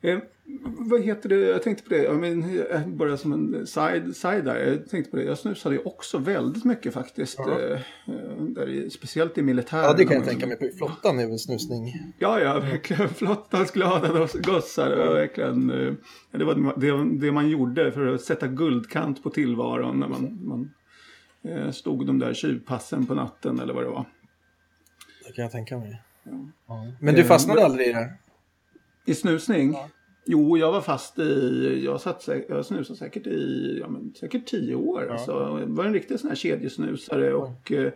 Eh, 0.00 0.18
vad 0.62 1.02
heter 1.02 1.28
det? 1.28 1.36
Jag 1.36 1.62
tänkte 1.62 1.84
på 1.84 1.90
det, 1.90 2.02
jag 2.02 2.20
men, 2.20 2.96
bara 2.96 3.16
som 3.16 3.32
en 3.32 3.66
side, 3.66 4.16
side 4.16 4.44
där. 4.44 4.56
Jag 4.56 4.88
tänkte 4.88 5.10
på 5.10 5.16
det, 5.16 5.24
jag 5.24 5.38
snusade 5.38 5.74
ju 5.74 5.80
också 5.80 6.18
väldigt 6.18 6.64
mycket 6.64 6.94
faktiskt. 6.94 7.38
Ja. 7.38 7.60
Eh, 7.60 7.80
där 8.38 8.68
i, 8.68 8.90
speciellt 8.90 9.38
i 9.38 9.42
militären. 9.42 9.84
Ja, 9.84 9.92
det 9.92 10.04
kan 10.04 10.16
jag 10.16 10.26
tänka 10.26 10.46
mig. 10.46 10.56
På 10.56 10.76
flottan 10.76 11.18
är 11.18 11.26
väl 11.26 11.38
snusning. 11.38 11.94
Ja, 12.18 12.40
ja, 12.40 12.60
verkligen. 12.60 13.08
Flottans 13.14 13.70
glada 13.70 14.28
gossar. 14.34 14.96
Var 14.96 15.14
verkligen 15.14 15.70
eh, 15.70 15.94
det, 16.30 16.44
var 16.44 16.80
det, 16.80 17.20
det 17.26 17.32
man 17.32 17.48
gjorde 17.48 17.92
för 17.92 18.06
att 18.06 18.20
sätta 18.20 18.46
guldkant 18.46 19.22
på 19.22 19.30
tillvaron 19.30 20.00
när 20.00 20.08
man, 20.08 20.38
man 20.42 20.70
eh, 21.44 21.70
stod 21.70 22.06
de 22.06 22.18
där 22.18 22.34
tjuvpassen 22.34 23.06
på 23.06 23.14
natten 23.14 23.60
eller 23.60 23.74
vad 23.74 23.84
det 23.84 23.90
var. 23.90 24.06
Det 25.26 25.32
kan 25.32 25.42
jag 25.42 25.52
tänka 25.52 25.78
mig. 25.78 26.02
Ja. 26.66 26.86
Men 27.00 27.14
du 27.14 27.24
fastnade 27.24 27.64
aldrig 27.64 27.88
i 27.88 27.92
det? 27.92 28.12
I 29.06 29.14
snusning? 29.14 29.72
Ja. 29.72 29.88
Jo, 30.32 30.58
jag 30.58 30.72
var 30.72 30.80
fast 30.80 31.18
i, 31.18 31.82
jag, 31.84 32.00
satt, 32.00 32.28
jag 32.48 32.66
snusade 32.66 32.98
säkert 32.98 33.26
i, 33.26 33.76
ja 33.80 33.88
men 33.88 34.14
säkert 34.14 34.46
tio 34.46 34.74
år. 34.74 35.04
Ja. 35.04 35.12
Alltså, 35.12 35.32
jag 35.60 35.66
var 35.66 35.84
en 35.84 35.92
riktig 35.92 36.20
sån 36.20 36.28
här 36.28 36.36
kedjesnusare 36.36 37.34
och 37.34 37.72
eh, 37.72 37.92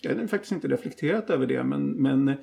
jag 0.00 0.14
hade 0.14 0.28
faktiskt 0.28 0.52
inte 0.52 0.68
reflekterat 0.68 1.30
över 1.30 1.46
det 1.46 1.64
men, 1.64 1.86
men 1.90 2.28
eh, 2.28 2.36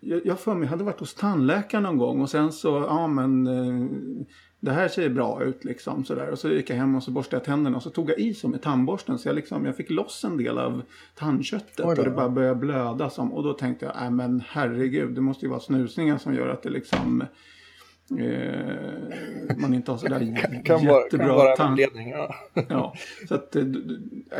jag, 0.00 0.26
jag 0.26 0.40
för 0.40 0.54
mig 0.54 0.68
hade 0.68 0.84
varit 0.84 1.00
hos 1.00 1.14
tandläkaren 1.14 1.82
någon 1.82 1.98
gång 1.98 2.20
och 2.20 2.30
sen 2.30 2.52
så, 2.52 2.68
ja 2.68 3.06
men 3.06 3.46
eh, 3.46 3.90
det 4.60 4.72
här 4.72 4.88
ser 4.88 5.08
bra 5.08 5.42
ut 5.42 5.64
liksom 5.64 6.04
sådär. 6.04 6.30
Och 6.30 6.38
så 6.38 6.48
gick 6.48 6.70
jag 6.70 6.76
hem 6.76 6.94
och 6.94 7.02
så 7.02 7.10
borstade 7.10 7.36
jag 7.36 7.44
tänderna 7.44 7.76
och 7.76 7.82
så 7.82 7.90
tog 7.90 8.10
jag 8.10 8.18
i 8.18 8.34
så 8.34 8.48
med 8.48 8.62
tandborsten 8.62 9.18
så 9.18 9.28
jag 9.28 9.36
liksom, 9.36 9.64
jag 9.66 9.76
fick 9.76 9.90
loss 9.90 10.24
en 10.24 10.36
del 10.36 10.58
av 10.58 10.82
tandköttet 11.14 11.80
och 11.80 11.94
det 11.94 12.10
bara 12.10 12.28
började 12.28 12.54
blöda 12.54 13.10
som. 13.10 13.32
Och 13.32 13.42
då 13.42 13.52
tänkte 13.52 13.86
jag, 13.86 13.94
nej 14.00 14.10
men 14.10 14.42
herregud, 14.48 15.14
det 15.14 15.20
måste 15.20 15.44
ju 15.44 15.50
vara 15.50 15.60
snusningen 15.60 16.18
som 16.18 16.34
gör 16.34 16.48
att 16.48 16.62
det 16.62 16.70
liksom 16.70 17.24
Eh, 18.10 19.56
man 19.56 19.74
inte 19.74 19.90
har 19.90 19.98
sådär 19.98 20.62
kan 20.64 20.86
vara, 20.86 21.02
jättebra 21.02 21.26
kan 21.26 21.36
vara 21.36 21.54
anledning. 21.54 22.10
Ja. 22.10 22.34
Ja, 22.68 22.94
så 23.28 23.34
att 23.34 23.56
eh, 23.56 23.62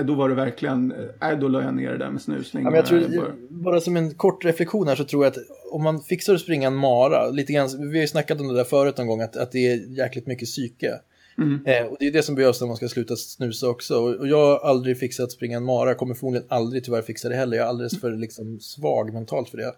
då 0.04 0.14
var 0.14 0.28
det 0.28 0.34
verkligen, 0.34 0.92
eh, 1.22 1.38
då 1.38 1.48
la 1.48 1.62
jag 1.62 1.74
ner 1.74 1.90
det 1.90 1.98
där 1.98 2.10
med 2.10 2.22
snusning. 2.22 2.64
Ja, 2.64 2.70
men 2.70 2.76
jag 2.76 2.86
tror, 2.86 3.00
bara- 3.18 3.32
bara 3.48 3.80
som 3.80 3.96
en 3.96 4.14
kort 4.14 4.44
reflektion 4.44 4.88
här 4.88 4.94
så 4.96 5.04
tror 5.04 5.24
jag 5.24 5.30
att 5.30 5.38
om 5.72 5.82
man 5.82 6.00
fixar 6.00 6.34
att 6.34 6.40
springa 6.40 6.66
en 6.66 6.76
mara, 6.76 7.30
lite 7.30 7.52
grann, 7.52 7.68
vi 7.90 7.96
har 7.98 8.02
ju 8.02 8.08
snackat 8.08 8.40
om 8.40 8.48
det 8.48 8.54
där 8.54 8.64
förut 8.64 8.98
någon 8.98 9.06
gång, 9.06 9.20
att, 9.20 9.36
att 9.36 9.52
det 9.52 9.72
är 9.72 9.98
jäkligt 9.98 10.26
mycket 10.26 10.46
psyke. 10.48 11.00
Mm. 11.38 11.60
Eh, 11.66 11.86
och 11.86 11.96
det 12.00 12.06
är 12.06 12.10
det 12.12 12.22
som 12.22 12.34
behövs 12.34 12.60
när 12.60 12.68
man 12.68 12.76
ska 12.76 12.88
sluta 12.88 13.16
snusa 13.16 13.68
också. 13.68 13.96
Och, 13.98 14.14
och 14.14 14.28
jag 14.28 14.36
har 14.46 14.68
aldrig 14.68 14.98
fixat 14.98 15.24
att 15.24 15.32
springa 15.32 15.56
en 15.56 15.64
mara, 15.64 15.94
kommer 15.94 16.14
förmodligen 16.14 16.46
aldrig 16.50 16.84
tyvärr 16.84 17.02
fixa 17.02 17.28
det 17.28 17.34
heller. 17.34 17.56
Jag 17.56 17.64
är 17.64 17.68
alldeles 17.68 18.00
för 18.00 18.12
liksom, 18.12 18.60
svag 18.60 19.12
mentalt 19.12 19.48
för 19.48 19.56
det. 19.58 19.74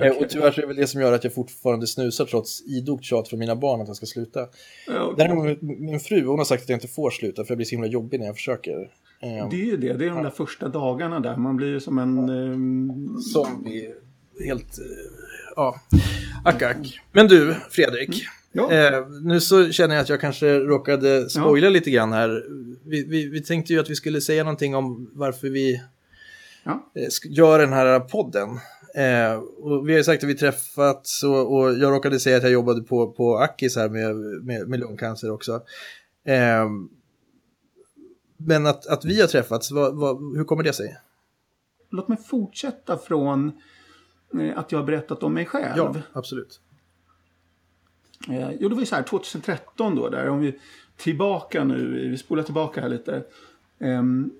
eh, 0.06 0.16
och 0.16 0.28
tyvärr 0.28 0.50
så 0.50 0.60
är 0.60 0.62
det 0.62 0.66
väl 0.66 0.76
det 0.76 0.86
som 0.86 1.00
gör 1.00 1.12
att 1.12 1.24
jag 1.24 1.34
fortfarande 1.34 1.86
snusar 1.86 2.24
trots 2.24 2.62
idogt 2.66 3.04
tjat 3.04 3.28
från 3.28 3.38
mina 3.38 3.56
barn 3.56 3.80
att 3.80 3.88
jag 3.88 3.96
ska 3.96 4.06
sluta. 4.06 4.46
Ja, 4.86 5.14
Däremot 5.16 5.62
min, 5.62 6.00
fru, 6.00 6.24
hon 6.26 6.38
har 6.38 6.44
sagt 6.44 6.62
att 6.62 6.68
jag 6.68 6.76
inte 6.76 6.88
får 6.88 7.10
sluta 7.10 7.44
för 7.44 7.50
jag 7.50 7.58
blir 7.58 7.66
så 7.66 7.70
himla 7.70 7.86
jobbig 7.88 8.20
när 8.20 8.26
jag 8.26 8.34
försöker. 8.36 8.80
Eh, 9.22 9.48
Det 9.50 9.56
är 9.56 9.66
ju 9.66 9.76
det, 9.76 9.92
det 9.92 10.04
är 10.04 10.10
de 10.10 10.22
där 10.22 10.30
första 10.30 10.68
dagarna 10.68 11.20
där, 11.20 11.36
man 11.36 11.56
blir 11.56 11.68
ju 11.68 11.80
som 11.80 11.98
en... 11.98 12.28
ehm, 12.28 13.18
zombie. 13.18 13.94
Helt... 14.46 14.78
eh, 14.78 14.84
Ja, 15.56 15.80
ack, 16.44 16.62
ack. 16.62 17.00
Men 17.12 17.28
du, 17.28 17.54
Fredrik. 17.70 18.24
Ja. 18.52 18.72
Eh, 18.72 19.08
nu 19.22 19.40
så 19.40 19.70
känner 19.72 19.94
jag 19.94 20.02
att 20.02 20.08
jag 20.08 20.20
kanske 20.20 20.58
råkade 20.58 21.30
spoila 21.30 21.68
lite 21.68 21.90
grann 21.90 22.12
här. 22.12 22.44
Vi, 22.84 23.04
vi, 23.04 23.28
vi 23.28 23.42
tänkte 23.42 23.72
ju 23.72 23.80
att 23.80 23.90
vi 23.90 23.94
skulle 23.94 24.20
säga 24.20 24.44
någonting 24.44 24.74
om 24.76 25.10
varför 25.12 25.48
vi 25.48 25.82
Ja. 26.64 26.90
eh, 26.94 27.08
gör 27.30 27.58
den 27.58 27.72
här 27.72 28.00
podden. 28.00 28.48
Eh, 28.94 29.34
och 29.34 29.88
vi 29.88 29.92
har 29.92 29.98
ju 29.98 30.04
sagt 30.04 30.24
att 30.24 30.30
vi 30.30 30.34
träffats 30.34 31.22
och, 31.22 31.54
och 31.56 31.72
jag 31.72 31.92
råkade 31.92 32.20
säga 32.20 32.36
att 32.36 32.42
jag 32.42 32.52
jobbade 32.52 32.82
på, 32.82 33.12
på 33.12 33.38
Akis 33.38 33.76
här 33.76 33.88
med, 33.88 34.16
med, 34.16 34.68
med 34.68 34.80
lungcancer 34.80 35.30
också. 35.30 35.62
Eh, 36.24 36.68
men 38.36 38.66
att, 38.66 38.86
att 38.86 39.04
vi 39.04 39.20
har 39.20 39.28
träffats, 39.28 39.70
vad, 39.70 39.96
vad, 39.96 40.36
hur 40.36 40.44
kommer 40.44 40.62
det 40.62 40.72
sig? 40.72 40.96
Låt 41.90 42.08
mig 42.08 42.18
fortsätta 42.18 42.98
från 42.98 43.52
eh, 44.40 44.58
att 44.58 44.72
jag 44.72 44.78
har 44.78 44.86
berättat 44.86 45.22
om 45.22 45.34
mig 45.34 45.46
själv. 45.46 45.72
Ja, 45.76 45.94
absolut. 46.12 46.60
Eh, 48.28 48.50
jo, 48.60 48.68
det 48.68 48.74
var 48.74 48.82
ju 48.82 48.86
så 48.86 48.96
här 48.96 49.02
2013 49.02 49.96
då, 49.96 50.08
där 50.08 50.28
om 50.28 50.40
vi 50.40 50.58
tillbaka 50.96 51.64
nu, 51.64 52.08
vi 52.10 52.18
spolar 52.18 52.42
tillbaka 52.42 52.80
här 52.80 52.88
lite. 52.88 53.22
Ehm, 53.80 54.30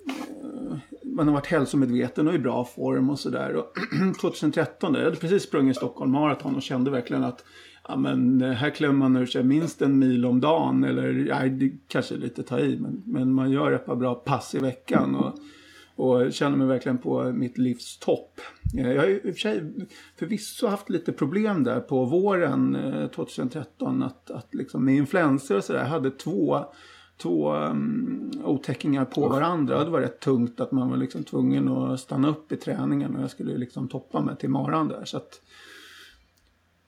eh, 0.43 0.77
man 1.03 1.27
har 1.27 1.35
varit 1.35 1.47
hälsomedveten 1.47 2.29
och 2.29 2.35
i 2.35 2.39
bra 2.39 2.65
form 2.65 3.11
och 3.11 3.19
sådär. 3.19 3.63
2013, 4.21 4.93
där, 4.93 5.01
jag 5.01 5.05
hade 5.05 5.21
precis 5.21 5.43
sprungit 5.43 5.77
Stockholm 5.77 6.13
Marathon 6.13 6.57
och 6.57 6.63
kände 6.63 6.91
verkligen 6.91 7.25
att 7.25 7.45
ja, 7.89 7.97
men, 7.97 8.43
eh, 8.43 8.51
här 8.51 8.71
klämmer 8.71 8.95
man 8.95 9.17
ur 9.17 9.27
sig 9.27 9.45
minst 9.45 9.83
en 9.83 9.99
mil 9.99 10.27
om 10.27 10.41
dagen. 10.41 10.85
Eller 10.85 11.13
nej, 11.13 11.51
det 11.51 11.73
kanske 11.89 12.15
är 12.15 12.19
lite 12.19 12.41
att 12.41 12.47
ta 12.47 12.61
i, 12.61 12.79
men, 12.79 13.03
men 13.07 13.33
man 13.33 13.51
gör 13.51 13.73
ett 13.73 13.87
par 13.87 13.97
bra 13.97 14.15
pass 14.15 14.55
i 14.55 14.59
veckan. 14.59 15.15
Och, 15.15 15.35
och 16.03 16.33
känner 16.33 16.57
mig 16.57 16.67
verkligen 16.67 16.99
på 16.99 17.33
mitt 17.33 17.59
livs 17.59 17.99
topp. 17.99 18.41
Eh, 18.79 18.93
Jag 18.93 19.03
har 19.03 19.09
i 19.09 19.19
och 19.19 19.23
för 19.23 19.33
sig 19.33 19.73
förvisso 20.19 20.67
haft 20.67 20.91
lite 20.91 21.13
problem 21.13 21.65
där 21.65 21.81
på 21.81 22.05
våren 22.05 22.75
eh, 22.75 23.07
2013 23.07 24.03
att, 24.03 24.31
att 24.31 24.55
liksom 24.55 24.85
med 24.85 24.95
influenser 24.95 25.57
och 25.57 25.65
sådär. 25.65 25.85
Hade 25.85 26.11
två, 26.11 26.65
två 27.17 27.55
um, 27.55 28.31
otäckingar 28.45 29.05
på 29.05 29.29
varandra. 29.29 29.85
Det 29.85 29.91
var 29.91 30.01
rätt 30.01 30.21
tungt 30.21 30.61
att 30.61 30.73
man 30.73 30.91
var 30.91 30.97
liksom 30.97 31.25
tvungen 31.25 31.69
att 31.69 32.01
stanna 32.01 32.29
upp 32.29 32.53
i 32.53 32.57
träningen 32.57 33.17
och 33.17 33.23
jag 33.23 33.31
skulle 33.31 33.57
liksom 33.59 33.89
toppa 33.89 34.21
mig 34.21 34.37
till 34.37 34.51
maran 34.51 34.89
där. 34.89 35.05
Så 35.05 35.17
att, 35.17 35.41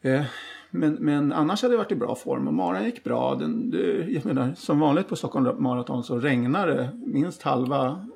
eh, 0.03 0.25
men, 0.71 0.95
men 0.95 1.33
annars 1.33 1.63
hade 1.63 1.75
jag 1.75 1.79
varit 1.79 1.93
i 1.93 1.97
bra 1.97 2.15
form 2.15 2.49
och 2.49 2.55
maran 2.55 2.85
gick 2.85 3.05
bra. 3.05 3.35
Den, 3.35 3.71
det, 3.71 4.11
jag 4.11 4.27
menar, 4.27 4.55
som 4.57 4.81
vanligt 4.81 5.09
på 5.09 5.17
Stockholm 5.17 5.63
Marathon 5.63 6.05
så 6.05 6.19
regnade 6.19 6.75
det 6.75 6.91
minst 7.07 7.43
halva 7.43 8.07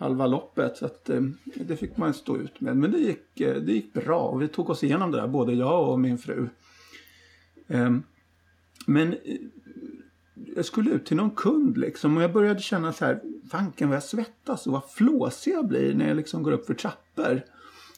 halva 0.00 0.26
loppet. 0.26 0.76
Så 0.76 0.86
att, 0.86 1.10
eh, 1.10 1.20
det 1.44 1.76
fick 1.76 1.96
man 1.96 2.14
stå 2.14 2.36
ut 2.36 2.60
med. 2.60 2.76
Men 2.76 2.90
det 2.90 2.98
gick, 2.98 3.40
eh, 3.40 3.56
det 3.62 3.72
gick 3.72 3.92
bra 3.92 4.20
och 4.20 4.42
vi 4.42 4.48
tog 4.48 4.70
oss 4.70 4.84
igenom 4.84 5.10
det 5.10 5.20
där, 5.20 5.28
både 5.28 5.52
jag 5.52 5.88
och 5.88 6.00
min 6.00 6.18
fru. 6.18 6.48
Eh, 7.68 7.90
men 8.86 9.12
eh, 9.12 9.36
jag 10.56 10.64
skulle 10.64 10.90
ut 10.90 11.06
till 11.06 11.16
någon 11.16 11.30
kund 11.30 11.78
liksom 11.78 12.16
och 12.16 12.22
jag 12.22 12.32
började 12.32 12.60
känna 12.60 12.92
så 12.92 13.04
här, 13.04 13.20
fanken 13.50 13.88
vad 13.88 13.96
jag 13.96 14.02
svettas 14.02 14.66
och 14.66 14.72
vad 14.72 14.90
flåsig 14.90 15.52
jag 15.52 15.68
blir 15.68 15.94
när 15.94 16.08
jag 16.08 16.16
liksom 16.16 16.42
går 16.42 16.52
upp 16.52 16.66
för 16.66 16.74
trappor. 16.74 17.42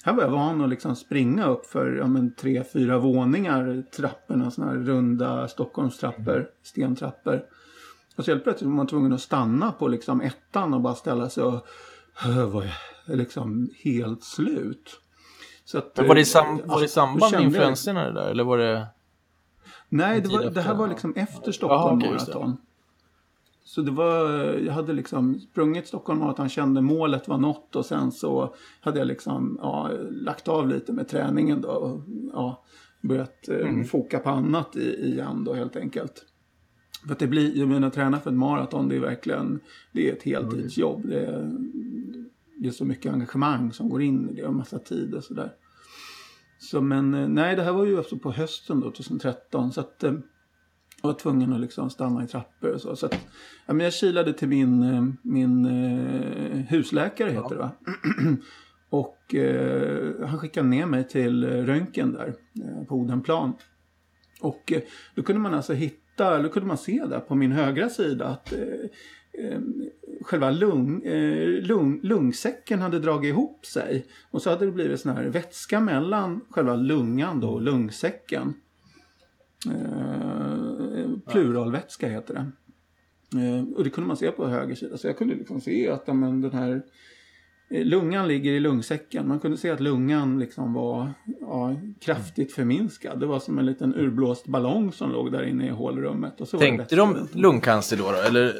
Här 0.04 0.12
var 0.12 0.22
jag 0.22 0.30
van 0.30 0.60
att 0.60 0.70
liksom 0.70 0.96
springa 0.96 1.46
upp 1.46 1.66
för 1.66 1.96
ja, 1.96 2.06
men, 2.06 2.34
tre, 2.34 2.64
fyra 2.72 2.98
våningar 2.98 3.84
trapporna, 3.96 4.50
sådana 4.50 4.72
här 4.72 4.78
runda 4.78 5.48
Stockholmstrappor, 5.48 6.48
stentrappor. 6.62 7.42
Och 8.16 8.24
så 8.24 8.30
helt 8.30 8.44
plötsligt 8.44 8.68
var 8.68 8.76
man 8.76 8.86
tvungen 8.86 9.12
att 9.12 9.20
stanna 9.20 9.72
på 9.72 9.88
liksom 9.88 10.20
ettan 10.20 10.74
och 10.74 10.80
bara 10.80 10.94
ställa 10.94 11.30
sig 11.30 11.44
och 11.44 11.66
var 12.52 12.64
jag 13.06 13.16
liksom 13.18 13.70
helt 13.84 14.24
slut. 14.24 15.00
Så 15.64 15.78
att, 15.78 15.96
Men 15.96 16.08
var 16.08 16.14
det, 16.14 16.20
i 16.20 16.22
eh, 16.22 16.26
sam, 16.26 16.60
var 16.64 16.78
det 16.78 16.84
i 16.84 16.88
samband 16.88 17.32
med 17.32 17.42
influenserna 17.42 18.04
det 18.04 18.12
där? 18.12 18.30
Eller 18.30 18.44
var 18.44 18.58
det... 18.58 18.86
Nej, 19.88 20.20
det, 20.20 20.28
var, 20.28 20.50
det 20.50 20.60
här 20.60 20.74
var 20.74 20.88
liksom 20.88 21.14
efter 21.16 21.52
Stockholm 21.52 21.98
det. 21.98 22.06
Marathon. 22.06 22.56
Så 23.64 23.82
det 23.82 23.90
var, 23.90 24.30
jag 24.66 24.72
hade 24.72 24.92
liksom 24.92 25.40
sprungit 25.40 25.86
Stockholm 25.88 26.20
Marathon, 26.20 26.48
kände 26.48 26.80
målet 26.80 27.28
var 27.28 27.38
nått 27.38 27.76
och 27.76 27.86
sen 27.86 28.12
så 28.12 28.54
hade 28.80 28.98
jag 28.98 29.08
liksom 29.08 29.58
ja, 29.62 29.90
lagt 30.10 30.48
av 30.48 30.68
lite 30.68 30.92
med 30.92 31.08
träningen 31.08 31.60
då 31.60 31.68
och 31.68 32.00
ja, 32.32 32.62
börjat 33.00 33.48
eh, 33.48 33.56
Mm. 33.56 33.84
foka 33.84 34.18
på 34.18 34.30
annat 34.30 34.76
i, 34.76 35.06
igen 35.06 35.44
då 35.44 35.54
helt 35.54 35.76
enkelt. 35.76 36.24
För 37.06 37.12
att 37.12 37.18
det 37.18 37.26
blir, 37.26 37.58
jag 37.58 37.68
menar 37.68 37.90
träna 37.90 38.20
för 38.20 38.30
ett 38.30 38.36
maraton 38.36 38.88
det 38.88 38.96
är 38.96 39.00
verkligen, 39.00 39.60
det 39.92 40.08
är 40.08 40.12
ett 40.12 40.22
heltidsjobb. 40.22 41.08
Det 41.08 41.20
är, 41.26 41.50
det 42.62 42.68
är 42.68 42.72
så 42.72 42.84
mycket 42.84 43.12
engagemang 43.12 43.72
som 43.72 43.88
går 43.88 44.02
in 44.02 44.30
i 44.30 44.32
det 44.32 44.46
och 44.46 44.54
massa 44.54 44.78
tid 44.78 45.14
och 45.14 45.24
sådär. 45.24 45.52
Så 46.58 46.80
men 46.80 47.14
eh, 47.14 47.28
nej, 47.28 47.56
det 47.56 47.62
här 47.62 47.72
var 47.72 47.84
ju 47.84 47.98
alltså 47.98 48.18
på 48.18 48.32
hösten 48.32 48.80
då, 48.80 48.90
2013. 48.90 49.72
Så 49.72 49.80
att 49.80 50.04
eh, 50.04 50.12
jag 51.02 51.08
var 51.08 51.14
tvungen 51.14 51.52
att 51.52 51.60
liksom 51.60 51.90
stanna 51.90 52.24
i 52.24 52.26
trappor 52.26 52.70
och 52.70 52.80
så. 52.80 52.96
så 52.96 53.06
att, 53.06 53.18
ja, 53.66 53.72
men 53.74 53.84
jag 53.84 53.92
kilade 53.92 54.32
till 54.32 54.48
min, 54.48 54.82
eh, 54.82 55.04
min 55.22 55.66
eh, 55.66 56.58
husläkare, 56.58 57.30
heter 57.30 57.48
det 57.48 57.56
va? 57.56 57.70
och 58.90 59.34
eh, 59.34 60.26
han 60.26 60.38
skickade 60.38 60.68
ner 60.68 60.86
mig 60.86 61.08
till 61.08 61.44
röntgen 61.44 62.12
där 62.12 62.34
eh, 62.64 62.84
på 62.84 62.94
Odenplan. 62.94 63.52
Och 64.40 64.72
då 65.14 65.22
kunde 65.22 65.40
man 65.40 65.54
alltså 65.54 65.72
hitta, 65.72 66.42
då 66.42 66.48
kunde 66.48 66.66
man 66.66 66.78
se 66.78 67.04
där 67.06 67.20
på 67.20 67.34
min 67.34 67.52
högra 67.52 67.88
sida 67.88 68.26
att 68.26 68.52
själva 70.22 70.50
lung, 70.50 71.02
eh, 71.02 71.48
lung, 71.48 72.00
lungsäcken 72.02 72.80
hade 72.80 72.98
dragit 72.98 73.28
ihop 73.28 73.66
sig. 73.66 74.06
Och 74.30 74.42
så 74.42 74.50
hade 74.50 74.64
det 74.64 74.72
blivit 74.72 75.00
sån 75.00 75.16
här 75.16 75.24
vätska 75.24 75.80
mellan 75.80 76.40
själva 76.50 76.76
lungan 76.76 77.40
då 77.40 77.48
och 77.48 77.62
lungsäcken. 77.62 78.54
Eh, 79.66 81.08
pluralvätska 81.26 82.08
heter 82.08 82.34
det. 82.34 82.52
Eh, 83.34 83.64
och 83.76 83.84
det 83.84 83.90
kunde 83.90 84.08
man 84.08 84.16
se 84.16 84.30
på 84.30 84.46
höger 84.46 84.74
sida. 84.74 84.98
Så 84.98 85.06
jag 85.06 85.18
kunde 85.18 85.34
liksom 85.34 85.60
se 85.60 85.88
att 85.88 86.02
ja, 86.06 86.14
men, 86.14 86.40
den 86.40 86.52
här 86.52 86.82
eh, 87.70 87.84
lungan 87.84 88.28
ligger 88.28 88.52
i 88.52 88.60
lungsäcken. 88.60 89.28
Man 89.28 89.40
kunde 89.40 89.56
se 89.56 89.70
att 89.70 89.80
lungan 89.80 90.38
liksom 90.38 90.72
var 90.72 91.12
ja, 91.40 91.76
kraftigt 92.00 92.52
förminskad. 92.52 93.20
Det 93.20 93.26
var 93.26 93.40
som 93.40 93.58
en 93.58 93.66
liten 93.66 93.94
urblåst 93.94 94.46
ballong 94.46 94.92
som 94.92 95.12
låg 95.12 95.32
där 95.32 95.42
inne 95.42 95.66
i 95.66 95.70
hålrummet. 95.70 96.40
Och 96.40 96.48
så 96.48 96.58
Tänkte 96.58 96.96
de 96.96 97.28
lungcancer 97.32 97.96
då? 97.96 98.04
då? 98.04 98.18
Eller 98.28 98.54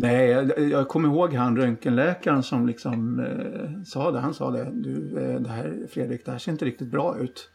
Nej, 0.00 0.28
jag, 0.28 0.70
jag 0.70 0.88
kommer 0.88 1.08
ihåg 1.08 1.34
han 1.34 1.56
röntgenläkaren 1.56 2.42
som 2.42 2.66
liksom 2.66 3.20
eh, 3.20 3.82
sa 3.84 4.10
det. 4.10 4.20
Han 4.20 4.34
sa 4.34 4.50
det. 4.50 4.70
Du, 4.74 5.18
eh, 5.18 5.40
det 5.40 5.48
här, 5.48 5.86
Fredrik, 5.90 6.24
det 6.24 6.30
här 6.30 6.38
ser 6.38 6.52
inte 6.52 6.64
riktigt 6.64 6.90
bra 6.90 7.18
ut. 7.18 7.50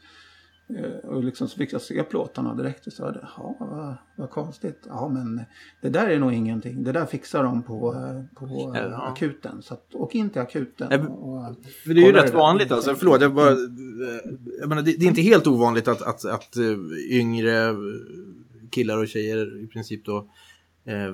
Eh, 0.69 1.09
och 1.09 1.23
liksom 1.23 1.47
så 1.47 1.57
fick 1.57 1.73
jag 1.73 1.81
se 1.81 2.03
plåtarna 2.03 2.55
direkt 2.55 2.88
och 2.88 2.93
sa 2.93 3.12
det. 3.12 3.27
Ja, 3.38 3.55
vad, 3.59 3.95
vad 4.15 4.29
konstigt. 4.29 4.79
Ja, 4.88 5.09
men 5.09 5.41
det 5.81 5.89
där 5.89 6.07
är 6.07 6.19
nog 6.19 6.33
ingenting. 6.33 6.83
Det 6.83 6.91
där 6.91 7.05
fixar 7.05 7.43
de 7.43 7.63
på, 7.63 7.93
eh, 7.93 8.39
på 8.39 8.73
eh, 8.75 8.81
Ja. 8.81 9.12
akuten. 9.12 9.62
Så 9.62 9.73
att, 9.73 9.95
åk 9.95 10.15
in 10.15 10.29
till 10.29 10.41
akuten. 10.41 10.88
Nej, 10.89 11.00
och, 11.00 11.55
För 11.83 11.93
det 11.93 12.01
är 12.01 12.05
ju 12.05 12.12
rätt 12.12 12.27
där. 12.31 12.38
vanligt 12.38 12.71
alltså, 12.71 12.95
förlåt, 12.95 13.21
jag 13.21 13.33
bara, 13.33 13.51
jag 14.59 14.69
menar, 14.69 14.81
det, 14.81 15.00
det 15.00 15.05
är 15.05 15.09
inte 15.09 15.21
helt 15.21 15.47
ovanligt 15.47 15.88
att, 15.88 16.01
att, 16.01 16.25
att 16.25 16.57
eh, 16.57 17.17
yngre 17.19 17.75
killar 18.71 18.97
och 18.97 19.07
tjejer 19.07 19.63
i 19.63 19.67
princip 19.67 20.05
då 20.05 20.17
eh, 20.17 20.23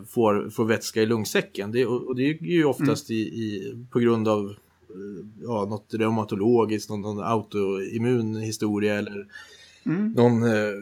får, 0.07 0.49
får 0.49 0.65
vätska 0.65 1.01
i 1.01 1.05
lungsäcken. 1.05 1.71
Det, 1.71 1.85
och, 1.85 2.07
och 2.07 2.15
det 2.15 2.23
är 2.29 2.43
ju 2.43 2.65
oftast 2.65 3.11
i, 3.11 3.15
i, 3.15 3.75
på 3.91 3.99
grund 3.99 4.27
av 4.27 4.45
eh, 4.45 5.25
ja, 5.41 5.65
något 5.65 5.93
reumatologiskt, 5.93 6.89
någon, 6.89 7.01
någon 7.01 7.23
autoimmun 7.23 8.35
historia 8.35 8.95
eller 8.95 9.27
Mm. 9.85 10.11
någon 10.11 10.43
eh, 10.43 10.73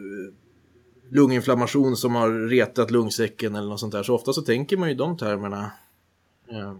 lunginflammation 1.09 1.97
som 1.97 2.15
har 2.15 2.47
retat 2.47 2.91
lungsäcken 2.91 3.55
eller 3.55 3.67
något 3.69 3.79
sånt 3.79 3.91
där. 3.93 4.03
Så 4.03 4.15
ofta 4.15 4.33
så 4.33 4.41
tänker 4.41 4.77
man 4.77 4.89
ju 4.89 4.95
de 4.95 5.17
termerna. 5.17 5.71
Eh, 6.51 6.73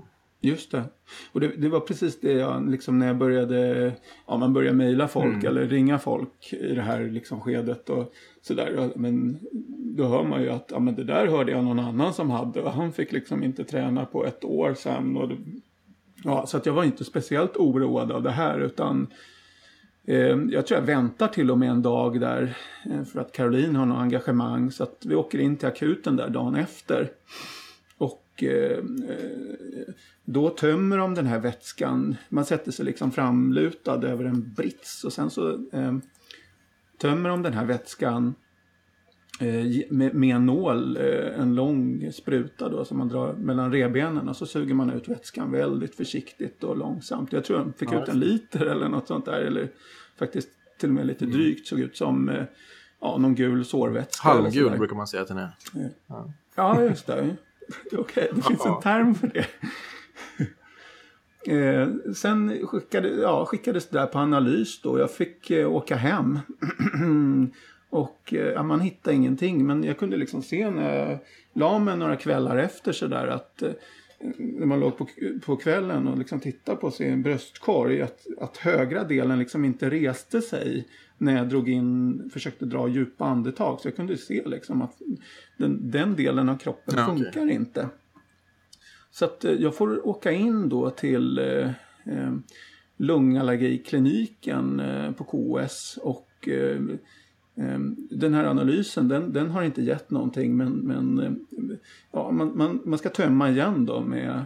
Just 0.48 0.72
det. 0.72 0.84
Och 1.32 1.40
det, 1.40 1.48
det, 1.58 1.70
var 1.70 1.80
precis 1.80 2.20
det 2.20 2.32
jag, 2.32 2.70
liksom 2.70 3.00
när 3.00 3.08
jag 3.08 3.18
började, 3.18 3.92
ja 4.28 4.38
man 4.38 4.54
började 4.54 4.78
mejla 4.78 5.08
folk 5.08 5.34
mm. 5.34 5.48
eller 5.48 5.68
ringa 5.68 6.00
folk 6.00 6.54
i 6.54 6.76
det 6.76 6.82
här 6.82 7.10
liksom 7.10 7.42
skedet 7.42 7.90
och 7.90 8.14
sådär. 8.42 8.92
Men 8.96 9.40
då 9.98 10.08
hör 10.08 10.24
man 10.24 10.42
ju 10.42 10.50
att, 10.50 10.70
ja 10.72 10.80
men 10.80 10.96
det 10.96 11.04
där 11.04 11.28
hörde 11.28 11.52
jag 11.52 11.64
någon 11.64 11.80
annan 11.80 12.14
som 12.14 12.30
hade 12.30 12.62
och 12.62 12.72
han 12.72 12.94
fick 12.94 13.12
liksom 13.12 13.44
inte 13.44 13.64
träna 13.64 14.06
på 14.06 14.26
ett 14.26 14.44
år 14.44 14.74
sen. 14.74 15.18
Och 15.18 15.30
det, 15.30 15.36
ja, 16.24 16.46
så 16.46 16.58
att 16.58 16.66
jag 16.66 16.74
var 16.74 16.84
inte 16.84 17.04
speciellt 17.04 17.58
oroad 17.58 18.12
av 18.12 18.24
det 18.24 18.32
här 18.32 18.60
utan 18.60 19.08
eh, 20.08 20.38
jag 20.50 20.68
tror 20.68 20.80
jag 20.80 20.86
väntar 20.86 21.28
till 21.28 21.52
och 21.52 21.58
med 21.58 21.70
en 21.70 21.82
dag 21.82 22.20
där 22.20 22.58
eh, 22.86 23.04
för 23.04 23.20
att 23.20 23.32
Caroline 23.32 23.76
har 23.76 23.86
något 23.86 23.98
engagemang 23.98 24.72
så 24.72 24.84
att 24.84 25.06
vi 25.06 25.16
åker 25.16 25.40
in 25.40 25.58
till 25.58 25.68
akuten 25.68 26.16
där 26.16 26.30
dagen 26.30 26.56
efter. 26.56 27.12
Och 28.38 28.44
eh, 28.44 28.84
då 30.26 30.50
tömmer 30.50 30.98
de 30.98 31.16
den 31.16 31.26
här 31.26 31.40
vätskan. 31.40 32.16
Man 32.30 32.46
sätter 32.46 32.72
sig 32.72 32.86
liksom 32.86 33.12
framlutad 33.12 34.04
över 34.04 34.26
en 34.26 34.54
brits 34.54 35.04
och 35.04 35.14
sen 35.14 35.30
så 35.30 35.52
eh, 35.52 35.98
tömmer 36.98 37.30
de 37.30 37.44
den 37.44 37.54
här 37.54 37.66
vätskan 37.66 38.36
eh, 39.40 39.86
med, 39.90 40.16
med, 40.16 40.36
en 40.36 40.46
nål, 40.46 40.98
eh, 40.98 41.40
en 41.40 41.56
lång 41.56 42.12
spruta 42.12 42.70
då 42.70 42.86
som 42.86 42.98
man 42.98 43.08
drar 43.08 43.34
mellan 43.34 43.72
rebenen 43.72 44.30
och 44.30 44.36
så 44.36 44.46
suger 44.46 44.74
man 44.74 44.90
ut 44.90 45.08
vätskan 45.08 45.52
väldigt 45.52 45.96
försiktigt 45.96 46.64
och 46.64 46.78
långsamt. 46.78 47.34
Jag 47.34 47.44
tror 47.44 47.58
de 47.58 47.74
fick 47.74 47.92
ja, 47.92 48.04
ut 48.04 48.10
en 48.10 48.20
liter 48.20 48.66
eller 48.66 48.90
något 48.90 49.08
sånt 49.08 49.26
där 49.26 49.40
eller 49.40 49.70
faktiskt 50.20 50.50
till 50.80 50.90
och 50.90 50.96
med 50.96 51.08
lite 51.08 51.26
mm. 51.26 51.38
drygt 51.38 51.68
såg 51.68 51.80
ut 51.80 51.98
som 51.98 52.30
eh, 52.30 52.44
ja, 53.02 53.18
någon 53.18 53.36
gul 53.36 53.66
sårvätska. 53.66 54.30
Halvgul 54.30 54.78
brukar 54.78 54.96
man 54.96 55.08
säga 55.08 55.22
att 55.22 55.28
den 55.28 55.38
är. 55.38 55.50
Ja, 56.08 56.34
ja 56.56 56.84
just 56.84 57.08
det. 57.08 57.38
Okej, 57.86 58.00
okay, 58.00 58.28
det 58.32 58.42
finns 58.42 58.66
en 58.66 58.82
term 58.82 59.16
för 59.16 59.28
det. 59.28 59.46
Eh, 61.48 62.14
sen 62.14 62.68
skickade, 62.68 63.10
ja, 63.10 63.46
skickades 63.46 63.90
det 63.90 64.00
där 64.00 64.06
på 64.06 64.20
analys 64.20 64.82
då. 64.82 65.00
Jag 65.00 65.12
fick 65.12 65.52
eh, 65.52 65.72
åka 65.72 65.96
hem. 65.96 66.40
och 67.90 68.34
eh, 68.34 68.64
man 68.64 68.80
hittade 68.80 69.16
ingenting. 69.16 69.66
Men 69.66 69.84
jag 69.84 69.98
kunde 69.98 70.18
liksom 70.18 70.42
se 70.42 70.70
när 70.70 70.96
jag 70.96 71.20
la 71.54 71.80
mig 71.80 71.98
några 71.98 72.16
kvällar 72.16 72.58
efter 72.58 72.92
sådär 72.92 73.28
att 73.28 73.62
eh, 73.62 73.72
när 74.38 74.66
man 74.66 74.80
låg 74.80 74.98
på, 74.98 75.08
på 75.46 75.56
kvällen 75.56 76.08
och 76.08 76.18
liksom 76.18 76.40
tittade 76.40 76.78
på 76.78 76.92
sin 76.92 77.24
bröstkorg 77.24 78.02
att, 78.02 78.28
att 78.38 78.58
högra 78.58 79.04
delen 79.04 79.40
liksom 79.40 79.66
inte 79.66 79.90
reste 79.90 80.42
sig 80.42 80.88
när 81.18 81.38
jag 81.38 81.50
drog 81.50 81.70
in, 81.70 82.30
försökte 82.34 82.66
dra 82.66 82.88
djupa 82.88 83.26
andetag. 83.26 83.80
Så 83.82 83.88
jag 83.88 83.96
kunde 83.96 84.18
se 84.18 84.44
liksom 84.46 84.82
att 84.82 85.02
den, 85.58 85.92
den 85.92 86.16
delen 86.16 86.50
av 86.50 86.58
kroppen 86.58 86.96
ja, 86.98 87.06
funkar 87.06 87.44
okay. 87.44 87.52
inte. 87.56 87.90
Så 89.12 89.26
att 89.26 89.46
eh, 89.46 89.52
jag 89.52 89.76
får 89.76 90.08
åka 90.08 90.32
in 90.32 90.70
då 90.70 90.90
till 90.90 91.40
eh, 91.40 91.70
eh 92.06 92.34
lungallergikliniken 92.98 94.80
eh, 94.80 95.12
på 95.12 95.24
KS 95.24 95.98
och 96.02 96.48
eh, 96.48 96.54
eh, 96.54 96.80
den 98.10 98.34
här 98.34 98.44
analysen 98.44 99.08
den, 99.08 99.34
den, 99.34 99.50
har 99.50 99.64
inte 99.64 99.82
gett 99.82 100.12
någonting 100.12 100.58
men, 100.58 100.72
men 100.72 101.40
ja, 102.12 102.32
man, 102.32 102.58
man, 102.58 102.82
man, 102.86 103.00
ska 103.00 103.10
tömma 103.10 103.50
igen 103.50 103.86
då 103.86 104.02
med 104.02 104.46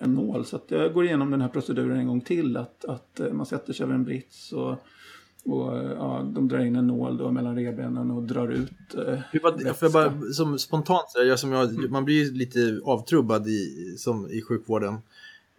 en 0.00 0.14
nål. 0.14 0.44
Så 0.44 0.60
jag 0.68 0.92
går 0.94 1.04
igenom 1.04 1.30
den 1.30 1.40
här 1.40 1.48
proceduren 1.48 1.96
en 1.96 2.06
gång 2.06 2.20
till. 2.20 2.56
Att, 2.56 2.84
att 2.84 3.20
man 3.32 3.46
sätter 3.46 3.72
sig 3.72 3.84
över 3.84 3.94
en 3.94 4.04
brits 4.04 4.52
och 4.52 4.76
och 5.44 5.76
ja, 5.76 6.30
de 6.34 6.48
drar 6.48 6.58
in 6.58 6.76
en 6.76 6.86
nål 6.86 7.16
då 7.16 7.30
mellan 7.30 7.56
revbenen 7.56 8.10
och 8.10 8.22
drar 8.22 8.48
ut 8.48 8.94
eh, 8.94 9.42
var, 9.42 9.72
för 9.72 9.90
bara, 9.90 10.32
som 10.32 10.58
Spontant, 10.58 11.06
jag, 11.14 11.38
som 11.38 11.52
jag, 11.52 11.90
man 11.90 12.04
blir 12.04 12.32
lite 12.32 12.80
avtrubbad 12.84 13.48
i, 13.48 13.94
som, 13.98 14.30
i 14.30 14.42
sjukvården. 14.42 14.98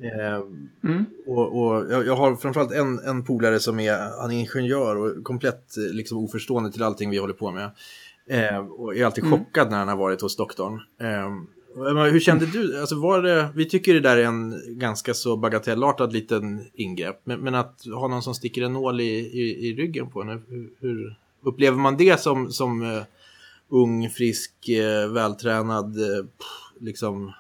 Eh, 0.04 0.42
mm. 0.84 1.06
Och, 1.28 1.62
och 1.62 1.92
jag, 1.92 2.08
jag, 2.08 2.16
har 2.16 2.36
framförallt 2.36 2.72
en, 2.72 3.00
en 3.00 3.24
polare 3.24 3.60
som 3.60 3.80
är, 3.80 4.22
han 4.22 4.32
är 4.32 4.40
ingenjör 4.40 4.96
och 4.96 5.24
komplett 5.24 5.76
liksom, 5.78 6.18
oförstående 6.18 6.72
till 6.72 6.84
allting 6.84 7.10
vi 7.10 7.18
håller 7.18 7.34
på 7.34 7.52
med. 7.52 7.72
Eh, 8.28 8.58
och 8.58 8.96
är 8.96 9.06
alltid 9.06 9.24
mm. 9.24 9.40
chockad 9.40 9.72
när 9.72 9.78
han 9.78 9.88
har 9.88 9.96
varit 9.96 10.22
hos 10.22 10.36
doktorn. 10.36 10.82
Eh, 11.02 11.30
hur 12.12 12.20
kände 12.20 12.46
du? 12.46 12.80
Alltså 12.80 12.96
var 12.96 13.22
det, 13.22 13.50
vi 13.56 13.70
tycker 13.70 13.94
det 13.94 14.00
där 14.00 14.18
är 14.18 14.24
en 14.24 14.62
ganska 14.68 15.14
så 15.14 15.38
bagatellartad 15.38 16.14
liten 16.14 16.66
ingrepp. 16.74 17.22
Men, 17.24 17.40
men 17.40 17.56
att 17.56 17.86
ha 17.94 18.08
någon 18.08 18.24
som 18.24 18.36
sticker 18.36 18.62
en 18.62 18.74
nål 18.74 19.02
i, 19.02 19.14
i, 19.20 19.68
i 19.68 19.76
ryggen 19.76 20.10
på 20.10 20.22
en, 20.22 20.30
hur, 20.30 20.70
hur, 20.80 21.16
upplever 21.44 21.78
man 21.78 21.98
det 21.98 22.20
som, 22.20 22.52
som 22.52 22.82
uh, 22.82 23.04
ung, 23.70 24.10
frisk, 24.10 24.54
uh, 24.70 25.14
vältränad, 25.14 25.98
uh, 25.98 26.26
liksom 26.80 27.32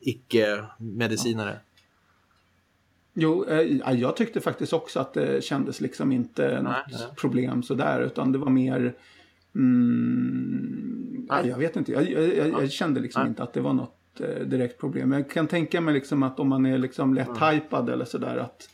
icke-medicinare? 0.00 1.60
Jo, 3.18 3.44
eh, 3.44 3.92
jag 3.92 4.16
tyckte 4.16 4.40
faktiskt 4.40 4.72
också 4.72 5.00
att 5.00 5.14
det 5.14 5.44
kändes 5.44 5.80
liksom 5.80 6.12
inte 6.12 6.42
nej, 6.42 6.62
något 6.62 6.86
nej. 6.90 7.08
problem 7.16 7.62
sådär. 7.62 8.00
Utan 8.00 8.32
det 8.32 8.38
var 8.38 8.50
mer 8.50 8.94
Mm, 9.56 11.26
nej. 11.30 11.48
Jag 11.48 11.58
vet 11.58 11.76
inte. 11.76 11.92
Jag, 11.92 12.10
jag, 12.10 12.48
jag 12.48 12.70
kände 12.70 13.00
liksom 13.00 13.26
inte 13.26 13.42
att 13.42 13.52
det 13.52 13.60
var 13.60 13.72
något 13.72 14.20
eh, 14.20 14.46
direkt 14.46 14.80
problem. 14.80 15.12
Jag 15.12 15.30
kan 15.30 15.46
tänka 15.46 15.80
mig 15.80 15.94
liksom 15.94 16.22
att 16.22 16.40
om 16.40 16.48
man 16.48 16.66
är 16.66 16.78
liksom 16.78 17.14
lätt 17.14 17.40
mm. 17.40 17.88
eller 17.88 18.04
sådär 18.04 18.36
att 18.36 18.68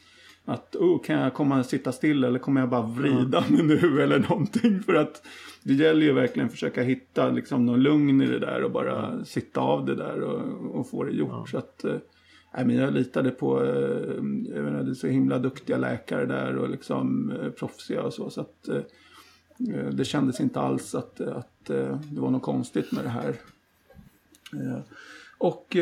att 0.45 0.77
oh, 0.77 1.03
kan 1.03 1.19
jag 1.21 1.35
komma 1.35 1.59
och 1.59 1.67
sitta 1.67 1.93
still 1.93 2.25
eller 2.25 2.39
kommer 2.39 2.61
jag 2.61 2.71
bara 2.71 2.87
vrida 2.87 3.45
mm. 3.45 3.67
mig 3.67 3.81
nu 3.81 4.03
eller 4.03 4.19
någonting. 4.19 4.83
För 4.83 4.95
att 4.95 5.23
det 5.63 5.75
gäller 5.75 6.07
ju 6.07 6.13
verkligen 6.13 6.47
att 6.47 6.53
försöka 6.53 6.83
hitta 6.83 7.31
liksom 7.31 7.67
någon 7.67 7.83
lugn 7.83 8.23
i 8.23 8.27
det 8.27 8.39
där 8.39 8.65
och 8.65 8.71
bara 8.71 9.07
mm. 9.07 9.25
sitta 9.25 9.61
av 9.61 9.87
det 9.87 9.95
där 9.95 10.21
och, 10.21 10.77
och 10.79 10.91
få 10.91 11.05
det 11.05 11.13
gjort. 11.13 11.33
Mm. 11.33 11.47
Så 11.47 11.59
att, 11.59 11.85
eh, 11.85 11.97
nej, 12.55 12.65
men 12.65 12.77
jag 12.77 12.95
litade 12.95 13.31
på, 13.31 13.65
eh, 13.65 14.15
jag 14.55 14.65
menar, 14.65 14.83
det 14.83 14.91
är 14.91 14.95
så 14.95 15.07
himla 15.07 15.39
duktiga 15.39 15.77
läkare 15.77 16.27
där 16.27 16.57
och 16.57 16.71
liksom 16.71 17.31
eh, 17.31 17.51
proffsiga 17.51 18.03
och 18.03 18.15
så. 18.15 18.31
så 18.31 18.41
att, 18.41 18.69
eh, 18.69 18.83
det 19.93 20.05
kändes 20.05 20.41
inte 20.41 20.61
alls 20.61 20.95
att, 20.95 21.21
att 21.21 21.65
det 21.65 22.21
var 22.21 22.31
något 22.31 22.43
konstigt 22.43 22.93
med 22.93 23.05
det 23.05 23.09
här. 23.09 23.37
Och, 25.39 25.77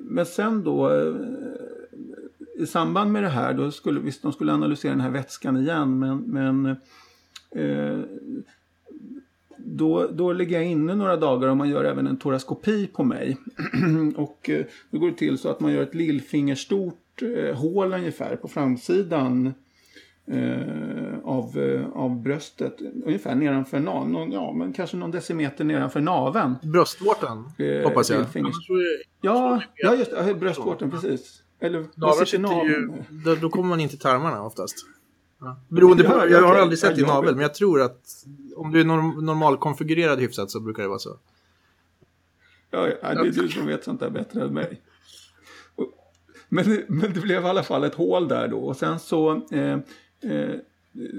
men 0.00 0.26
sen 0.26 0.64
då 0.64 0.90
i 2.58 2.66
samband 2.66 3.12
med 3.12 3.22
det 3.22 3.28
här, 3.28 3.54
då 3.54 3.70
skulle, 3.70 4.00
visst 4.00 4.22
de 4.22 4.32
skulle 4.32 4.52
analysera 4.52 4.92
den 4.92 5.00
här 5.00 5.10
vätskan 5.10 5.56
igen 5.56 5.98
men, 5.98 6.18
men 6.18 6.76
då, 9.64 10.06
då 10.06 10.32
ligger 10.32 10.56
jag 10.56 10.66
inne 10.66 10.94
några 10.94 11.16
dagar 11.16 11.48
och 11.48 11.56
man 11.56 11.68
gör 11.68 11.84
även 11.84 12.06
en 12.06 12.16
toraskopi 12.16 12.86
på 12.86 13.04
mig. 13.04 13.36
och 14.16 14.50
då 14.90 14.98
går 14.98 15.10
det 15.10 15.16
till 15.16 15.38
så 15.38 15.48
att 15.48 15.60
man 15.60 15.72
gör 15.72 15.82
ett 15.82 15.94
lillfingerstort 15.94 16.96
hål 17.54 17.94
ungefär 17.94 18.36
på 18.36 18.48
framsidan 18.48 19.54
eh, 20.26 21.18
av, 21.24 21.58
eh, 21.58 21.86
av 21.92 22.22
bröstet. 22.22 22.76
Ungefär 23.04 23.34
nedanför 23.34 23.80
naveln. 23.80 24.32
Ja, 24.32 24.52
men 24.52 24.72
kanske 24.72 24.96
någon 24.96 25.10
decimeter 25.10 25.64
nedanför 25.64 26.00
naveln. 26.00 26.54
Bröstvårtan, 26.62 27.52
eh, 27.58 27.88
hoppas 27.88 28.10
jag. 28.10 28.26
Ja, 29.20 29.62
ja, 29.76 29.94
just 29.94 30.10
det. 30.10 30.34
Bröstvårtan, 30.34 30.90
precis. 30.90 31.42
Eller 31.60 31.84
vad 31.96 32.16
sitter 32.16 32.38
naveln? 32.38 32.94
Ju, 33.10 33.18
då, 33.24 33.34
då, 33.34 33.50
kommer 33.50 33.68
man 33.68 33.80
in 33.80 33.88
till 33.88 33.98
tarmarna 33.98 34.42
oftast. 34.42 34.74
Ja. 35.40 35.60
Beroende 35.68 36.04
på, 36.04 36.12
jag 36.28 36.42
har 36.42 36.56
aldrig 36.56 36.78
sett 36.78 36.96
din 36.96 37.06
navel, 37.06 37.34
men 37.34 37.42
jag 37.42 37.54
tror 37.54 37.82
att 37.82 38.24
om 38.56 38.72
du 38.72 38.80
är 38.80 38.84
norm, 38.84 39.24
normalkonfigurerad 39.24 40.20
hyfsat 40.20 40.50
så 40.50 40.60
brukar 40.60 40.82
det 40.82 40.88
vara 40.88 40.98
så. 40.98 41.16
Ja, 42.70 42.88
ja, 43.02 43.14
det 43.14 43.28
är 43.28 43.42
du 43.42 43.48
som 43.48 43.66
vet 43.66 43.84
sånt 43.84 44.00
där 44.00 44.10
bättre 44.10 44.42
än 44.42 44.54
mig. 44.54 44.80
Men, 46.48 46.84
men 46.88 47.12
det 47.12 47.20
blev 47.20 47.42
i 47.42 47.46
alla 47.46 47.62
fall 47.62 47.84
ett 47.84 47.94
hål 47.94 48.28
där 48.28 48.48
då. 48.48 48.58
Och 48.58 48.76
sen 48.76 48.98
så 48.98 49.42
eh, 49.52 49.78
eh, 50.32 50.54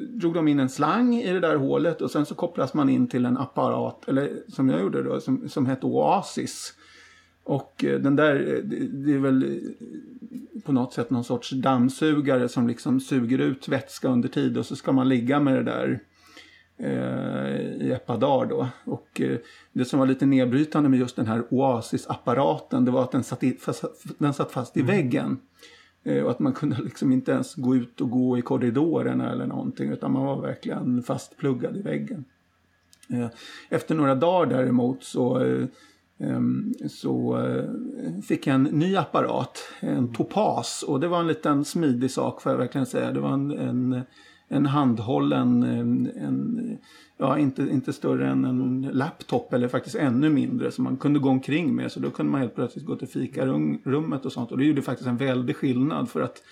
drog 0.10 0.34
de 0.34 0.47
in 0.47 0.60
en 0.60 0.69
slang 0.69 1.15
i 1.15 1.34
det 1.34 1.39
där 1.39 1.55
hålet 1.55 2.01
och 2.01 2.12
sen 2.12 2.25
så 2.25 2.36
kopplas 2.36 2.73
man 2.73 2.89
in 2.89 3.07
till 3.07 3.25
en 3.25 3.38
apparat, 3.38 4.07
eller 4.07 4.43
som 4.47 4.69
jag 4.69 4.81
gjorde 4.81 5.03
då, 5.03 5.19
som, 5.19 5.49
som 5.49 5.65
hette 5.65 5.86
Oasis. 5.86 6.73
Och 7.43 7.84
eh, 7.84 7.99
den 7.99 8.15
där, 8.15 8.36
eh, 8.36 8.63
det, 8.89 9.13
är 9.13 9.17
väl 9.17 9.43
eh, 9.43 10.62
på 10.63 10.71
något 10.71 10.93
sätt 10.93 11.10
någon 11.10 11.23
sorts 11.23 11.49
dammsugare 11.49 12.49
som 12.49 12.67
liksom 12.67 12.99
suger 12.99 13.39
ut 13.39 13.67
vätska 13.67 14.08
under 14.08 14.30
tid 14.30 14.58
och 14.58 14.65
så 14.65 14.75
ska 14.75 14.91
man 14.91 15.10
ligga 15.10 15.39
med 15.39 15.56
det 15.56 15.63
där 15.63 15.99
i 17.80 17.91
ett 17.91 18.06
par 18.06 18.17
dagar 18.17 18.49
då. 18.49 18.67
Och 18.84 19.21
det 19.73 19.86
som 19.86 19.99
var 19.99 20.06
lite 20.06 20.25
nedbrytande 20.25 20.89
med 20.89 20.99
just 20.99 21.15
den 21.15 21.27
här 21.27 21.43
Oasis-apparaten 21.49 22.86
det 22.86 22.91
var 22.91 23.04
att 23.04 23.12
den 23.12 23.23
satt, 23.23 23.43
i, 23.43 23.51
fast, 23.51 23.84
den 24.17 24.34
satt 24.34 24.51
fast 24.51 24.77
i 24.77 24.80
mm. 24.80 24.95
väggen. 24.95 25.39
Och 26.23 26.32
att 26.32 26.39
man 26.39 26.54
kunde 26.54 26.82
liksom 26.82 27.12
inte 27.12 27.32
ens 27.32 27.56
gå 27.56 27.75
ut 27.75 28.01
och 28.01 28.10
gå 28.10 28.38
i 28.38 28.41
korridorerna 28.41 29.32
eller 29.32 29.45
någonting 29.45 29.91
utan 29.91 30.12
man 30.12 30.25
var 30.25 30.41
verkligen 30.41 31.04
fastpluggad 31.04 31.77
i 31.77 31.82
väggen. 31.82 32.25
Efter 33.69 33.95
några 33.95 34.15
dagar 34.15 34.58
däremot 34.58 35.04
så, 35.04 35.45
så 36.89 37.39
fick 38.27 38.47
jag 38.47 38.55
en 38.55 38.63
ny 38.63 38.95
apparat, 38.95 39.57
en 39.79 40.13
Topaz 40.13 40.84
och 40.88 40.99
det 40.99 41.07
var 41.07 41.19
en 41.19 41.27
liten 41.27 41.65
smidig 41.65 42.12
sak 42.12 42.41
får 42.41 42.51
jag 42.51 42.60
verkligen 42.60 42.88
säga. 42.88 43.12
Det 43.12 43.19
var 43.19 43.34
en, 43.34 43.51
en 43.51 44.03
en 44.51 44.65
handhållen, 44.65 45.63
en, 45.63 46.12
en, 46.15 46.77
ja 47.17 47.38
inte, 47.38 47.62
inte 47.62 47.93
större 47.93 48.27
än 48.27 48.45
en 48.45 48.81
laptop 48.91 49.53
eller 49.53 49.67
faktiskt 49.67 49.95
ännu 49.95 50.29
mindre 50.29 50.71
som 50.71 50.84
man 50.84 50.97
kunde 50.97 51.19
gå 51.19 51.29
omkring 51.29 51.75
med. 51.75 51.91
Så 51.91 51.99
då 51.99 52.10
kunde 52.10 52.31
man 52.31 52.41
helt 52.41 52.55
plötsligt 52.55 52.86
gå 52.86 52.95
till 52.95 53.07
fikarummet 53.07 54.25
och 54.25 54.31
sånt 54.31 54.51
och 54.51 54.57
det 54.57 54.65
gjorde 54.65 54.81
faktiskt 54.81 55.07
en 55.07 55.17
väldig 55.17 55.55
skillnad 55.55 56.10
för 56.10 56.21
att 56.21 56.43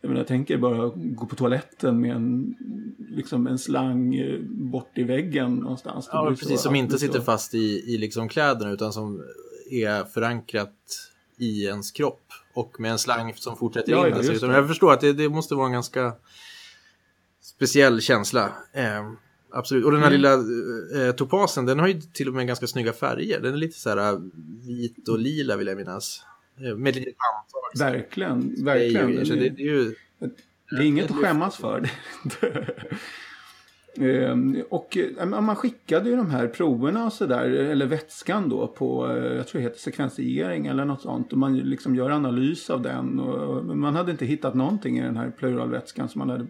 jag, 0.00 0.08
menar, 0.08 0.24
tänker 0.24 0.58
bara 0.58 0.92
gå 0.94 1.26
på 1.26 1.36
toaletten 1.36 2.00
med 2.00 2.16
en, 2.16 2.54
liksom 2.98 3.46
en 3.46 3.58
slang 3.58 4.14
eh, 4.14 4.40
bort 4.42 4.98
i 4.98 5.02
väggen 5.02 5.54
någonstans. 5.54 6.08
Ja, 6.12 6.34
precis, 6.38 6.60
som 6.60 6.74
inte 6.74 6.98
sitter 6.98 7.20
fast 7.20 7.54
i, 7.54 7.94
i 7.94 7.98
liksom 7.98 8.28
kläderna 8.28 8.70
utan 8.70 8.92
som 8.92 9.22
är 9.70 10.04
förankrat 10.04 10.74
i 11.38 11.64
ens 11.64 11.90
kropp 11.90 12.22
och 12.54 12.80
med 12.80 12.90
en 12.90 12.98
slang 12.98 13.34
som 13.34 13.56
fortsätter 13.56 13.92
ja, 13.92 14.06
in. 14.06 14.12
Ja, 14.12 14.18
dessutom. 14.18 14.50
Jag 14.50 14.68
förstår 14.68 14.92
att 14.92 15.00
det, 15.00 15.12
det, 15.12 15.28
måste 15.28 15.54
vara 15.54 15.66
en 15.66 15.72
ganska 15.72 16.12
speciell 17.42 18.00
känsla. 18.00 18.52
Eh, 18.72 19.12
absolut. 19.52 19.84
Och 19.84 19.92
den 19.92 20.00
här 20.00 20.10
mm. 20.10 20.20
lilla 20.20 20.34
eh, 21.06 21.14
topasen, 21.14 21.66
den 21.66 21.78
har 21.78 21.88
ju 21.88 22.00
till 22.00 22.28
och 22.28 22.34
med 22.34 22.46
ganska 22.46 22.66
snygga 22.66 22.92
färger. 22.92 23.40
Den 23.40 23.52
är 23.52 23.58
lite 23.58 23.78
så 23.78 23.88
här 23.88 24.12
eh, 24.12 24.20
vit 24.66 25.08
och 25.08 25.18
lila 25.18 25.56
vill 25.56 25.66
jag 25.66 25.76
minnas. 25.76 26.24
Eh, 26.64 26.76
med 26.76 26.94
handtag. 26.94 27.78
Verkligen, 27.78 28.64
verkligen. 28.64 29.06
Det 29.06 29.20
är, 29.20 29.24
ju, 29.24 29.36
det, 29.36 29.48
det 29.48 29.62
är, 29.62 29.66
ju, 29.66 29.94
det 30.70 30.76
är 30.76 30.82
inget 30.82 31.10
att 31.10 31.16
skämmas 31.16 31.56
för. 31.56 31.90
Ehm, 33.96 34.62
och 34.70 34.96
eh, 34.96 35.26
man 35.26 35.56
skickade 35.56 36.10
ju 36.10 36.16
de 36.16 36.30
här 36.30 36.48
proverna 36.48 37.06
och 37.06 37.12
sådär, 37.12 37.44
eller 37.44 37.86
vätskan 37.86 38.48
då 38.48 38.66
på, 38.68 39.06
eh, 39.06 39.36
jag 39.36 39.48
tror 39.48 39.60
det 39.60 39.66
heter 39.66 39.80
sekvensiering 39.80 40.66
eller 40.66 40.84
något 40.84 41.02
sånt. 41.02 41.32
Och 41.32 41.38
man 41.38 41.58
liksom 41.58 41.94
gör 41.94 42.10
analys 42.10 42.70
av 42.70 42.82
den. 42.82 43.20
Och 43.20 43.76
man 43.76 43.96
hade 43.96 44.12
inte 44.12 44.26
hittat 44.26 44.54
någonting 44.54 44.98
i 44.98 45.02
den 45.02 45.16
här 45.16 45.30
pleuralvätskan 45.30 46.08
som 46.08 46.18
man 46.18 46.30
hade 46.30 46.46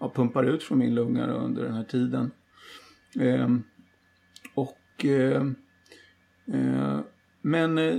ja, 0.00 0.12
pumpar 0.14 0.44
ut 0.44 0.62
från 0.62 0.78
min 0.78 0.94
lunga 0.94 1.26
under 1.26 1.64
den 1.64 1.74
här 1.74 1.84
tiden. 1.84 2.30
Ehm, 3.20 3.62
och 4.54 5.06
men 7.48 7.78
eh, 7.78 7.96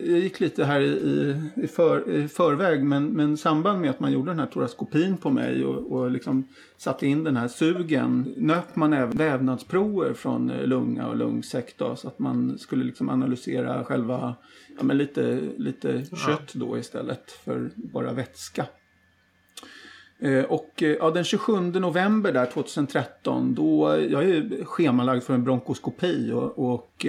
jag 0.00 0.18
gick 0.18 0.40
lite 0.40 0.64
här 0.64 0.80
i, 0.80 1.36
i, 1.56 1.66
för, 1.66 2.10
i 2.10 2.28
förväg 2.28 2.84
men, 2.84 3.06
men 3.06 3.36
samband 3.36 3.80
med 3.80 3.90
att 3.90 4.00
man 4.00 4.12
gjorde 4.12 4.30
den 4.30 4.38
här 4.38 4.46
toraskopin 4.46 5.16
på 5.16 5.30
mig 5.30 5.64
och, 5.64 5.92
och 5.92 6.10
liksom 6.10 6.48
satte 6.76 7.06
in 7.06 7.24
den 7.24 7.36
här 7.36 7.48
sugen 7.48 8.34
nöp 8.36 8.76
man 8.76 8.92
även 8.92 9.16
vävnadsprover 9.16 10.12
från 10.12 10.50
eh, 10.50 10.66
lunga 10.66 11.06
och 11.06 11.16
lungsäck 11.16 11.78
då, 11.78 11.96
så 11.96 12.08
att 12.08 12.18
man 12.18 12.58
skulle 12.58 12.84
liksom 12.84 13.08
analysera 13.08 13.84
själva 13.84 14.36
ja, 14.76 14.82
men 14.82 14.98
lite, 14.98 15.40
lite 15.56 16.04
kött 16.26 16.54
då 16.54 16.78
istället 16.78 17.30
för 17.30 17.70
bara 17.74 18.12
vätska. 18.12 18.66
Eh, 20.18 20.44
och 20.44 20.72
ja, 20.76 21.10
den 21.10 21.24
27 21.24 21.60
november 21.60 22.32
där 22.32 22.46
2013 22.46 23.54
då, 23.54 23.96
jag 24.10 24.24
är 24.24 24.64
schemalagd 24.64 25.22
för 25.22 25.34
en 25.34 25.44
bronkoskopi 25.44 26.32
och, 26.32 26.72
och 26.72 27.06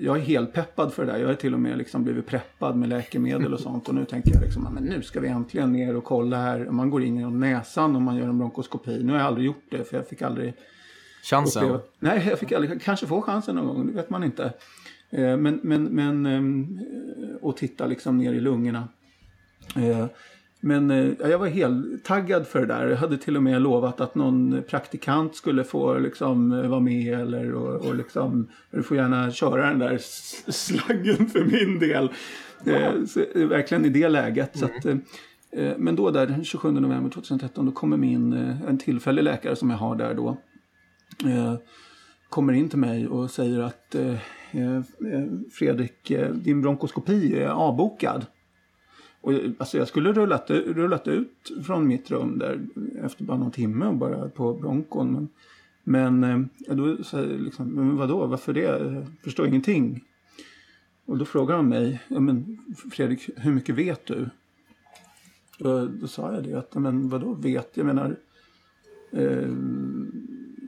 jag 0.00 0.16
är 0.16 0.20
helt 0.20 0.52
peppad 0.52 0.92
för 0.92 1.06
det 1.06 1.12
där. 1.12 1.18
Jag 1.18 1.28
har 1.28 1.34
till 1.34 1.54
och 1.54 1.60
med 1.60 1.78
liksom 1.78 2.04
blivit 2.04 2.26
preppad 2.26 2.76
med 2.76 2.88
läkemedel 2.88 3.54
och 3.54 3.60
sånt. 3.60 3.88
Och 3.88 3.94
nu 3.94 4.04
tänker 4.04 4.34
jag 4.34 4.42
liksom, 4.42 4.74
men 4.74 4.84
nu 4.84 5.02
ska 5.02 5.20
vi 5.20 5.28
äntligen 5.28 5.72
ner 5.72 5.96
och 5.96 6.04
kolla 6.04 6.36
här. 6.36 6.58
Man 6.70 6.90
går 6.90 7.02
in 7.02 7.16
genom 7.16 7.40
näsan 7.40 7.96
om 7.96 8.02
man 8.02 8.16
gör 8.16 8.28
en 8.28 8.38
bronkoskopi. 8.38 9.02
Nu 9.02 9.12
har 9.12 9.18
jag 9.18 9.26
aldrig 9.26 9.46
gjort 9.46 9.64
det 9.70 9.84
för 9.84 9.96
jag 9.96 10.08
fick 10.08 10.22
aldrig... 10.22 10.54
Chansen? 11.22 11.62
Uppleva. 11.62 11.82
Nej, 11.98 12.26
jag 12.28 12.38
fick 12.38 12.52
aldrig, 12.52 12.82
kanske 12.82 13.06
få 13.06 13.22
chansen 13.22 13.56
någon 13.56 13.66
gång, 13.66 13.86
det 13.86 13.92
vet 13.92 14.10
man 14.10 14.24
inte. 14.24 14.52
Ehm, 15.10 15.42
men, 15.42 15.60
men, 15.62 15.84
men, 15.84 16.26
ehm, 16.26 16.80
och 17.40 17.56
titta 17.56 17.86
liksom 17.86 18.18
ner 18.18 18.32
i 18.32 18.40
lungorna. 18.40 18.88
Men 20.60 20.90
eh, 20.90 21.12
jag 21.20 21.38
var 21.38 21.46
helt 21.46 22.04
taggad 22.04 22.46
för 22.46 22.60
det 22.60 22.66
där. 22.66 22.86
Jag 22.86 22.96
hade 22.96 23.18
till 23.18 23.36
och 23.36 23.42
med 23.42 23.62
lovat 23.62 24.00
att 24.00 24.14
någon 24.14 24.62
praktikant 24.68 25.36
skulle 25.36 25.64
få 25.64 25.98
liksom, 25.98 26.52
eh, 26.52 26.68
vara 26.68 26.80
med. 26.80 27.20
Eller, 27.20 27.54
och, 27.54 27.86
och 27.86 27.94
liksom, 27.94 28.48
du 28.70 28.82
får 28.82 28.96
gärna 28.96 29.30
köra 29.30 29.66
den 29.66 29.78
där 29.78 29.98
slaggen 30.50 31.26
för 31.26 31.44
min 31.44 31.78
del. 31.78 32.10
Eh, 32.66 33.04
så, 33.04 33.20
eh, 33.34 33.48
verkligen 33.48 33.84
i 33.84 33.88
det 33.88 34.08
läget. 34.08 34.56
Mm. 34.56 34.68
Så 34.68 34.78
att, 34.78 34.84
eh, 35.52 35.72
men 35.78 35.96
då 35.96 36.10
där 36.10 36.26
den 36.26 36.44
27 36.44 36.70
november 36.70 37.10
2013 37.10 37.66
då 37.66 37.72
kommer 37.72 37.96
min, 37.96 38.32
en 38.68 38.78
tillfällig 38.78 39.22
läkare 39.22 39.56
som 39.56 39.70
jag 39.70 39.78
har 39.78 39.96
där 39.96 40.14
då. 40.14 40.28
Eh, 41.24 41.54
kommer 42.28 42.52
in 42.52 42.68
till 42.68 42.78
mig 42.78 43.08
och 43.08 43.30
säger 43.30 43.60
att 43.60 43.96
Fredrik, 45.52 46.12
din 46.32 46.62
bronkoskopi 46.62 47.34
är 47.34 47.48
avbokad. 47.48 48.26
Och, 49.20 49.32
alltså 49.58 49.78
jag 49.78 49.88
skulle 49.88 50.12
rullat, 50.12 50.50
rullat 50.50 51.08
ut 51.08 51.52
från 51.66 51.86
mitt 51.86 52.10
rum 52.10 52.38
där 52.38 52.60
efter 53.04 53.24
bara 53.24 53.36
någon 53.36 53.50
timme 53.50 53.86
och 53.86 53.94
bara 53.94 54.28
på 54.28 54.54
bronkon. 54.54 55.12
Men, 55.12 55.28
men 56.20 56.48
eh, 56.68 56.76
då 56.76 57.04
sa 57.04 57.20
jag 57.20 57.40
liksom, 57.40 57.68
men 57.68 57.96
vadå, 57.96 58.26
varför 58.26 58.52
det? 58.52 58.60
Jag 58.60 59.06
förstår 59.24 59.46
ingenting. 59.46 60.04
Och 61.06 61.18
då 61.18 61.24
frågar 61.24 61.56
han 61.56 61.68
mig, 61.68 62.02
ja, 62.08 62.20
men 62.20 62.58
Fredrik, 62.92 63.30
hur 63.36 63.52
mycket 63.52 63.74
vet 63.74 64.06
du? 64.06 64.28
Och 65.60 65.90
då 65.90 66.06
sa 66.06 66.34
jag 66.34 66.44
det, 66.44 66.54
att 66.54 66.74
men 66.74 67.08
vadå 67.08 67.34
vet? 67.34 67.76
Jag 67.76 67.86
menar, 67.86 68.16
eh, 69.10 69.48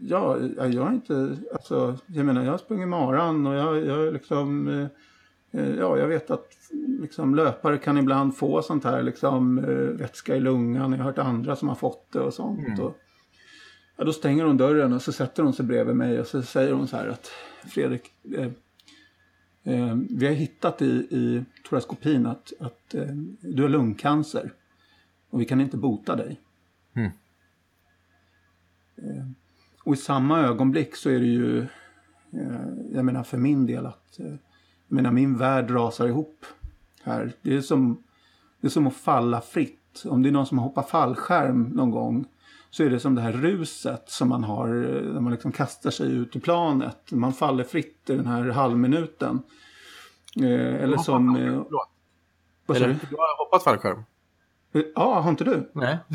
ja, 0.02 0.38
jag 0.56 0.82
har 0.82 0.92
inte, 0.92 1.36
alltså, 1.52 1.98
jag 2.06 2.26
menar 2.26 2.44
jag 2.44 2.50
har 2.50 2.58
sprungit 2.58 2.88
maran 2.88 3.46
och 3.46 3.54
jag, 3.54 3.86
jag 3.86 4.12
liksom 4.12 4.68
Eh, 4.68 4.86
ja, 5.50 5.98
jag 5.98 6.08
vet 6.08 6.30
att 6.30 6.56
liksom, 7.00 7.34
löpare 7.34 7.78
kan 7.78 7.98
ibland 7.98 8.36
få 8.36 8.62
sånt 8.62 8.84
här 8.84 9.02
liksom, 9.02 9.58
eh, 9.58 9.74
vätska 9.74 10.36
i 10.36 10.40
lungan. 10.40 10.92
Jag 10.92 10.98
har 10.98 11.04
hört 11.04 11.18
andra 11.18 11.56
som 11.56 11.68
har 11.68 11.74
fått 11.74 12.12
det 12.12 12.20
och 12.20 12.34
sånt. 12.34 12.66
Mm. 12.66 12.80
Och, 12.80 12.98
ja, 13.96 14.04
då 14.04 14.12
stänger 14.12 14.44
hon 14.44 14.56
dörren 14.56 14.92
och 14.92 15.02
så 15.02 15.12
sätter 15.12 15.42
hon 15.42 15.52
sig 15.52 15.64
bredvid 15.64 15.96
mig 15.96 16.20
och 16.20 16.26
så 16.26 16.42
säger 16.42 16.72
hon 16.72 16.88
så 16.88 16.96
här 16.96 17.08
att 17.08 17.30
Fredrik, 17.68 18.12
eh, 18.36 18.50
eh, 19.64 19.96
vi 20.10 20.26
har 20.26 20.34
hittat 20.34 20.82
i, 20.82 20.90
i 21.10 21.44
toraskopin 21.68 22.26
att, 22.26 22.52
att 22.60 22.94
eh, 22.94 23.14
du 23.40 23.62
har 23.62 23.68
lungcancer 23.68 24.52
och 25.30 25.40
vi 25.40 25.44
kan 25.44 25.60
inte 25.60 25.76
bota 25.76 26.16
dig. 26.16 26.40
Mm. 26.94 27.10
Eh, 28.96 29.26
och 29.84 29.94
i 29.94 29.96
samma 29.96 30.40
ögonblick 30.40 30.96
så 30.96 31.10
är 31.10 31.20
det 31.20 31.26
ju, 31.26 31.66
jag 32.92 33.04
menar 33.04 33.22
för 33.22 33.38
min 33.38 33.66
del 33.66 33.86
att 33.86 34.20
menar, 34.90 35.10
min 35.10 35.36
värld 35.36 35.70
rasar 35.70 36.06
ihop 36.06 36.46
här. 37.02 37.32
Det 37.42 37.56
är, 37.56 37.60
som, 37.60 38.02
det 38.60 38.66
är 38.66 38.70
som 38.70 38.86
att 38.86 38.96
falla 38.96 39.40
fritt. 39.40 40.02
Om 40.04 40.22
det 40.22 40.28
är 40.28 40.32
någon 40.32 40.46
som 40.46 40.58
hoppar 40.58 40.82
fallskärm 40.82 41.62
någon 41.62 41.90
gång 41.90 42.24
så 42.70 42.82
är 42.82 42.90
det 42.90 43.00
som 43.00 43.14
det 43.14 43.20
här 43.20 43.32
ruset 43.32 44.10
som 44.10 44.28
man 44.28 44.44
har 44.44 44.68
eh, 44.68 45.12
när 45.12 45.20
man 45.20 45.32
liksom 45.32 45.52
kastar 45.52 45.90
sig 45.90 46.12
ut 46.12 46.36
ur 46.36 46.40
planet. 46.40 47.12
Man 47.12 47.32
faller 47.32 47.64
fritt 47.64 48.10
i 48.10 48.16
den 48.16 48.26
här 48.26 48.44
halvminuten. 48.44 49.42
Eh, 50.36 50.82
eller 50.82 50.96
som... 50.96 51.36
Eh, 51.36 51.62
vad? 51.70 51.86
Du 52.76 53.16
har 53.16 53.44
hoppat 53.44 53.64
fallskärm? 53.64 54.02
Ja, 54.72 55.20
har 55.20 55.30
inte 55.30 55.44
du? 55.44 55.70
Nej. 55.72 55.98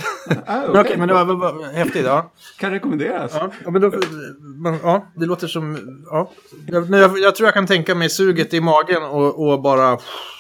Ah, 0.48 0.70
okay. 0.70 0.82
okay, 0.82 0.98
men 0.98 1.08
det 1.08 1.14
var 1.14 1.54
väl 1.54 1.74
häftigt. 1.74 2.06
Ja. 2.06 2.32
Kan 2.58 2.72
rekommenderas. 2.72 3.32
Ja, 3.36 3.72
men 3.72 3.82
då, 3.82 3.92
men, 4.40 4.80
ja 4.84 5.06
det 5.16 5.26
låter 5.26 5.48
som... 5.48 5.78
Ja. 6.06 6.32
Jag, 6.68 6.90
jag, 6.90 7.20
jag, 7.20 7.36
tror 7.36 7.48
jag 7.48 7.54
kan 7.54 7.68
tänka 7.68 7.96
mig 7.96 8.10
suget 8.10 8.54
i 8.54 8.62
magen 8.62 9.04
och, 9.04 9.48
och 9.48 9.62
bara... 9.62 9.98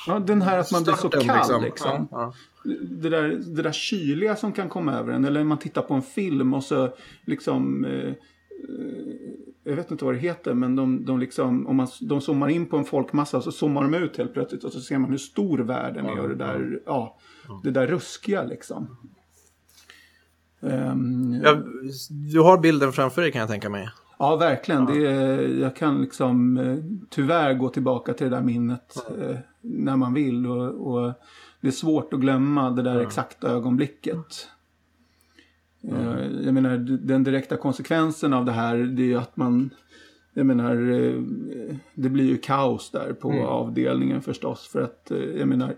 Ja, 0.07 0.19
den 0.19 0.41
här 0.41 0.59
att 0.59 0.71
man 0.71 0.83
blir 0.83 0.93
så 0.93 1.09
kall 1.09 1.23
liksom. 1.35 1.63
liksom. 1.63 2.07
Ja, 2.11 2.33
ja. 2.63 2.73
Det, 2.81 3.09
där, 3.09 3.27
det 3.55 3.61
där 3.61 3.71
kyliga 3.71 4.35
som 4.35 4.51
kan 4.51 4.69
komma 4.69 4.93
över 4.93 5.13
en. 5.13 5.25
Eller 5.25 5.43
man 5.43 5.57
tittar 5.57 5.81
på 5.81 5.93
en 5.93 6.01
film 6.01 6.53
och 6.53 6.63
så 6.63 6.89
liksom... 7.25 7.85
Eh, 7.85 8.13
jag 9.63 9.75
vet 9.75 9.91
inte 9.91 10.05
vad 10.05 10.13
det 10.13 10.19
heter, 10.19 10.53
men 10.53 10.75
de, 10.75 11.05
de, 11.05 11.19
liksom, 11.19 11.67
om 11.67 11.75
man, 11.75 11.87
de 12.01 12.21
zoomar 12.21 12.49
in 12.49 12.65
på 12.65 12.77
en 12.77 12.85
folkmassa 12.85 13.41
så 13.41 13.51
zoomar 13.51 13.81
de 13.81 13.93
ut 13.93 14.17
helt 14.17 14.33
plötsligt 14.33 14.63
och 14.63 14.71
så 14.71 14.79
ser 14.79 14.97
man 14.97 15.09
hur 15.09 15.17
stor 15.17 15.57
världen 15.57 16.05
är 16.05 16.19
och 16.19 16.29
det 16.29 16.35
där, 16.35 16.79
ja, 16.85 17.17
det 17.63 17.71
där 17.71 17.87
ruskiga 17.87 18.43
liksom. 18.43 18.97
Um, 20.59 21.41
ja, 21.43 21.57
du 22.09 22.39
har 22.39 22.57
bilden 22.57 22.91
framför 22.91 23.21
dig 23.21 23.31
kan 23.31 23.39
jag 23.39 23.49
tänka 23.49 23.69
mig. 23.69 23.89
Ja, 24.19 24.35
verkligen. 24.35 24.87
Ja. 24.87 24.95
Är, 24.95 25.47
jag 25.61 25.75
kan 25.75 26.01
liksom 26.01 26.57
eh, 26.57 26.77
tyvärr 27.09 27.53
gå 27.53 27.69
tillbaka 27.69 28.13
till 28.13 28.29
det 28.29 28.35
där 28.35 28.43
minnet 28.43 28.95
eh, 29.19 29.37
när 29.61 29.95
man 29.95 30.13
vill. 30.13 30.47
Och, 30.47 30.93
och, 30.93 31.13
det 31.61 31.67
är 31.67 31.71
svårt 31.71 32.13
att 32.13 32.19
glömma 32.19 32.71
det 32.71 32.81
där 32.81 32.95
ja. 32.95 33.01
exakta 33.01 33.47
ögonblicket. 33.47 34.49
Mm. 35.83 36.43
Jag 36.45 36.53
menar, 36.53 36.77
den 36.77 37.23
direkta 37.23 37.57
konsekvensen 37.57 38.33
av 38.33 38.45
det 38.45 38.51
här 38.51 38.77
det 38.77 39.01
är 39.01 39.07
ju 39.07 39.17
att 39.17 39.37
man 39.37 39.69
jag 40.33 40.45
menar, 40.45 40.75
det 41.93 42.09
blir 42.09 42.25
ju 42.25 42.37
kaos 42.37 42.91
där 42.91 43.13
på 43.13 43.31
mm. 43.31 43.45
avdelningen 43.45 44.21
förstås. 44.21 44.67
För 44.67 44.81
att, 44.81 45.11
jag 45.37 45.47
menar, 45.47 45.75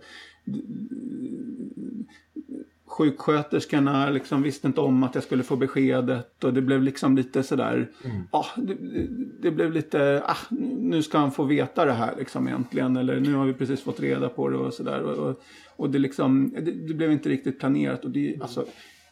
sjuksköterskorna 2.98 4.10
liksom 4.10 4.42
visste 4.42 4.68
inte 4.68 4.82
om 4.82 5.04
att 5.04 5.16
jag 5.16 5.24
skulle 5.24 5.44
få 5.44 5.56
beskedet 5.56 6.44
och 6.44 6.54
det 6.54 6.62
blev 6.62 6.84
liksom 6.84 7.16
lite 7.16 7.44
sådär, 7.44 7.92
mm. 8.04 8.24
ah, 8.32 8.46
det, 8.56 8.78
det, 9.42 9.52
blev 9.52 9.72
lite, 9.72 10.24
ah, 10.26 10.56
nu 10.80 11.04
ska 11.04 11.18
han 11.18 11.32
få 11.32 11.44
veta 11.44 11.86
det 11.86 11.94
här 11.94 12.16
liksom 12.18 12.48
egentligen 12.48 12.98
eller 12.98 13.20
nu 13.20 13.34
har 13.34 13.46
vi 13.46 13.54
precis 13.54 13.82
fått 13.82 14.00
reda 14.00 14.30
på 14.30 14.50
det 14.50 14.58
och 14.58 14.74
sådär. 14.74 15.02
Och, 15.04 15.30
och, 15.30 15.42
och, 15.76 15.90
det 15.90 16.00
liksom, 16.00 16.54
det, 16.62 16.72
det, 16.72 16.94
blev 16.94 17.12
inte 17.12 17.30
riktigt 17.30 17.60
planerat 17.60 18.06
och 18.06 18.12
det, 18.12 18.38
alltså, 18.42 18.66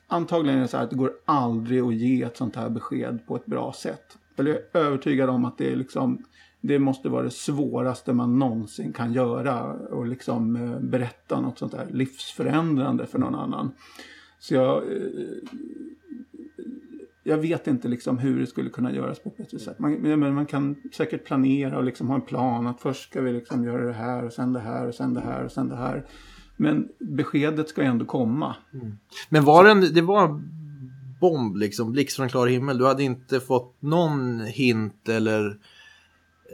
antagligen 0.08 0.58
är 0.58 0.62
det 0.62 0.68
så 0.68 0.78
här 0.78 0.84
att 0.84 0.90
det 0.90 0.96
går 0.96 1.12
aldrig 1.26 1.82
att 1.82 1.96
ge 1.96 2.24
ett 2.24 2.38
sånt 2.38 2.56
här 2.56 2.70
besked 2.70 3.20
på 3.28 3.36
ett 3.36 3.46
bra 3.46 3.74
sätt. 3.74 4.18
Jag 4.36 4.48
är 4.48 4.60
övertygad 4.74 5.30
om 5.30 5.46
att 5.46 5.58
det 5.58 5.72
är 5.72 5.76
liksom 5.76 6.24
det 6.68 6.80
måste 6.80 7.10
vara 7.10 7.24
det 7.24 7.32
svåraste 7.32 8.14
man 8.14 8.40
någonsin 8.40 8.94
kan 8.94 9.14
göra 9.14 9.74
och 9.74 10.08
liksom 10.08 10.56
eh, 10.56 10.80
berätta 10.80 11.42
något 11.42 11.60
sånt 11.60 11.72
där 11.72 11.88
livsförändrande 11.92 13.06
för 13.06 13.20
någon 13.20 13.36
annan. 13.36 13.72
Så 14.40 14.54
jag, 14.54 14.78
eh, 14.78 15.00
jag 17.24 17.38
vet 17.38 17.68
inte 17.68 17.88
liksom 17.88 18.18
hur 18.18 18.40
det 18.40 18.48
skulle 18.48 18.70
kunna 18.70 18.92
göras 18.92 19.20
på 19.20 19.30
ett 19.30 19.38
bättre 19.38 19.60
sätt. 19.60 19.80
Man, 19.80 20.20
man 20.34 20.46
kan 20.46 20.76
säkert 20.94 21.26
planera 21.26 21.78
och 21.78 21.84
liksom 21.84 22.08
ha 22.08 22.16
en 22.16 22.22
plan 22.22 22.68
att 22.68 22.82
först 22.82 23.10
ska 23.10 23.22
vi 23.22 23.32
liksom 23.32 23.64
göra 23.64 23.86
det 23.86 23.94
här 23.94 24.26
och 24.26 24.34
sen 24.34 24.54
det 24.54 24.60
här 24.60 24.88
och 24.88 24.96
sen 24.96 25.14
det 25.14 25.22
här 25.22 25.46
och 25.46 25.52
sen 25.52 25.70
det 25.70 25.76
här. 25.76 26.06
Men 26.58 26.88
beskedet 27.00 27.70
ska 27.70 27.82
ändå 27.82 28.06
komma. 28.06 28.56
Mm. 28.74 28.98
Men 29.30 29.44
var 29.44 29.64
det, 29.64 29.72
en, 29.72 29.94
det 29.94 30.02
var 30.02 30.42
bomb 31.22 31.58
liksom, 31.58 31.92
blixt 31.92 32.16
från 32.16 32.30
klar 32.30 32.48
himmel? 32.48 32.78
Du 32.78 32.86
hade 32.86 33.04
inte 33.04 33.40
fått 33.40 33.82
någon 33.82 34.40
hint 34.40 35.10
eller? 35.10 35.58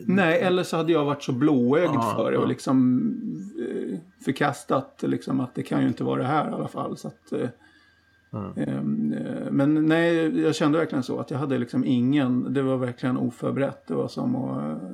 Nej, 0.08 0.40
eller 0.42 0.64
så 0.64 0.78
hade 0.78 0.92
jag 0.92 1.06
varit 1.06 1.24
så 1.24 1.32
blåögd 1.32 1.92
ja, 1.94 2.14
för 2.16 2.32
det 2.32 2.38
och 2.38 2.48
liksom 2.48 3.02
eh, 3.60 4.00
förkastat 4.26 5.04
liksom 5.08 5.40
att 5.40 5.56
det 5.56 5.64
kan 5.64 5.82
ju 5.82 5.88
inte 5.88 6.04
vara 6.04 6.22
det 6.22 6.28
här 6.28 6.50
i 6.50 6.54
alla 6.54 6.68
fall. 6.68 6.98
Så 6.98 7.08
att, 7.08 7.32
eh, 7.32 7.50
mm. 8.34 9.14
eh, 9.14 9.52
men 9.52 9.86
nej, 9.86 10.42
jag 10.42 10.56
kände 10.56 10.78
verkligen 10.78 11.04
så 11.04 11.20
att 11.20 11.32
jag 11.32 11.38
hade 11.38 11.58
liksom 11.58 11.86
ingen, 11.86 12.54
det 12.54 12.62
var 12.62 12.78
verkligen 12.78 13.18
oförberett. 13.18 13.88
Det 13.88 13.94
var 13.94 14.08
som 14.08 14.36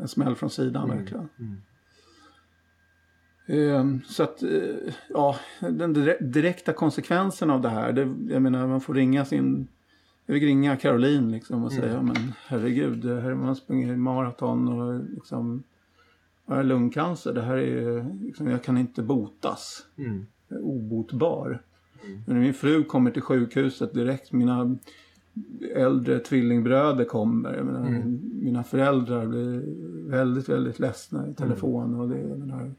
en 0.02 0.08
smäll 0.08 0.36
från 0.36 0.50
sidan 0.50 0.84
mm. 0.84 0.98
verkligen. 0.98 1.30
Mm. 1.40 1.58
Ehm, 3.48 4.02
så 4.06 4.24
att, 4.24 4.44
eh, 4.44 4.94
ja, 5.10 5.36
den 5.60 5.94
direkta 6.20 6.74
konsekvensen 6.74 7.50
av 7.50 7.62
det 7.62 7.70
här, 7.70 7.92
det, 7.92 8.34
jag 8.34 8.42
menar 8.42 8.68
man 8.68 8.82
får 8.82 8.94
ringa 8.94 9.26
sin, 9.26 9.68
jag 10.28 10.36
fick 10.36 10.44
ringa 10.44 10.78
Caroline 10.78 11.32
liksom 11.32 11.64
och 11.64 11.72
säga, 11.72 11.94
mm. 11.94 12.06
men 12.06 12.34
herregud, 12.48 13.06
här 13.06 13.34
man 13.36 13.56
springer 13.56 13.96
maraton 13.96 14.68
och 14.68 15.04
liksom, 15.16 15.64
jag 16.46 16.56
har 16.56 16.64
lungcancer, 16.64 17.34
det 17.34 17.42
här 17.42 17.58
är, 17.58 18.16
liksom, 18.22 18.48
jag 18.48 18.64
kan 18.64 18.78
inte 18.78 19.02
botas. 19.02 19.86
Mm. 19.98 20.26
Jag 20.48 20.60
är 20.60 20.64
obotbar. 20.64 21.62
Mm. 22.06 22.22
Men 22.28 22.40
min 22.40 22.54
fru 22.54 22.84
kommer 22.84 23.12
till 23.12 23.22
sjukhuset 23.22 23.94
direkt, 23.94 24.32
mina 24.32 24.78
äldre 25.76 26.20
tvillingbröder 26.20 27.06
kommer. 27.06 27.64
Menar, 27.64 27.88
mm. 27.88 28.20
Mina 28.42 28.64
föräldrar 28.64 29.26
blir 29.26 29.64
väldigt, 30.10 30.50
väldigt 30.50 30.80
ledsna 30.80 31.28
i 31.28 31.34
telefon. 31.34 32.00
Och 32.00 32.10
det, 32.10 32.20
jag 32.20 32.40
menar, 32.40 32.72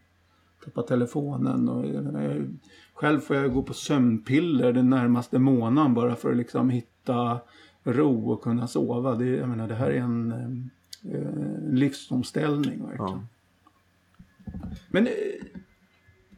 tappa 0.65 0.83
telefonen. 0.83 1.69
Och, 1.69 1.87
jag 1.87 2.05
menar, 2.05 2.23
jag, 2.23 2.57
själv 2.95 3.21
får 3.21 3.37
jag 3.37 3.53
gå 3.53 3.63
på 3.63 3.75
sömnpiller 3.75 4.73
den 4.73 4.91
närmaste 4.91 5.39
månaden 5.39 5.95
bara 5.95 6.17
för 6.17 6.31
att 6.31 6.37
liksom 6.37 6.71
hitta 6.71 6.98
ro 7.85 8.31
och 8.31 8.43
kunna 8.43 8.67
sova. 8.67 9.15
Det, 9.15 9.27
jag 9.27 9.49
menar, 9.49 9.69
det 9.69 9.75
här 9.75 9.91
är 9.91 10.01
en, 10.01 10.33
en 10.33 10.71
eh, 11.15 11.73
livsomställning 11.75 12.87
verkligen. 12.87 12.99
Ja. 12.99 13.21
Men 14.89 15.07
eh, 15.07 15.13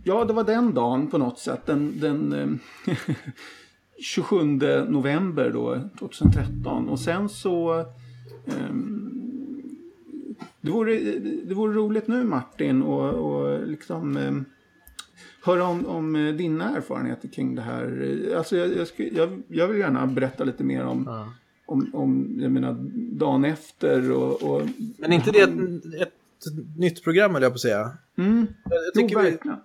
ja, 0.04 0.24
det 0.24 0.32
var 0.32 0.44
den 0.44 0.74
dagen 0.74 1.06
på 1.06 1.18
något 1.18 1.38
sätt. 1.38 1.66
Den, 1.66 2.00
den 2.00 2.58
27 4.00 4.44
november 4.88 5.50
då, 5.50 5.80
2013. 5.98 6.88
Och 6.88 7.00
sen 7.00 7.28
så 7.28 7.84
um, 8.70 9.20
det 10.60 10.70
vore, 10.70 10.98
det 11.44 11.54
vore 11.54 11.74
roligt 11.74 12.08
nu 12.08 12.24
Martin 12.24 12.82
och, 12.82 13.08
och 13.08 13.66
liksom 13.66 14.16
eh, 14.16 14.32
höra 15.42 15.64
om, 15.64 15.86
om 15.86 16.16
eh, 16.16 16.34
dina 16.34 16.76
erfarenheter 16.76 17.28
kring 17.28 17.54
det 17.54 17.62
här. 17.62 18.34
Alltså 18.36 18.56
jag, 18.56 18.68
jag, 18.76 18.88
jag, 19.12 19.42
jag 19.48 19.68
vill 19.68 19.78
gärna 19.78 20.06
berätta 20.06 20.44
lite 20.44 20.64
mer 20.64 20.84
om, 20.84 21.04
ja. 21.06 21.32
om, 21.66 21.90
om 21.94 22.38
jag 22.40 22.52
menar, 22.52 22.76
dagen 22.94 23.44
efter 23.44 24.12
och... 24.12 24.42
och 24.42 24.62
Men 24.98 25.12
inte 25.12 25.30
det 25.30 25.40
ett, 25.40 25.50
ett 26.00 26.12
nytt 26.76 27.04
program 27.04 27.36
eller 27.36 27.46
jag 27.46 27.52
på 27.52 27.54
att 27.54 27.60
säga? 27.60 27.90
Mm. 28.18 28.46
Jag 28.64 28.94
tycker 28.94 29.14
jo, 29.14 29.22
verkligen. 29.22 29.56
Vi, 29.56 29.60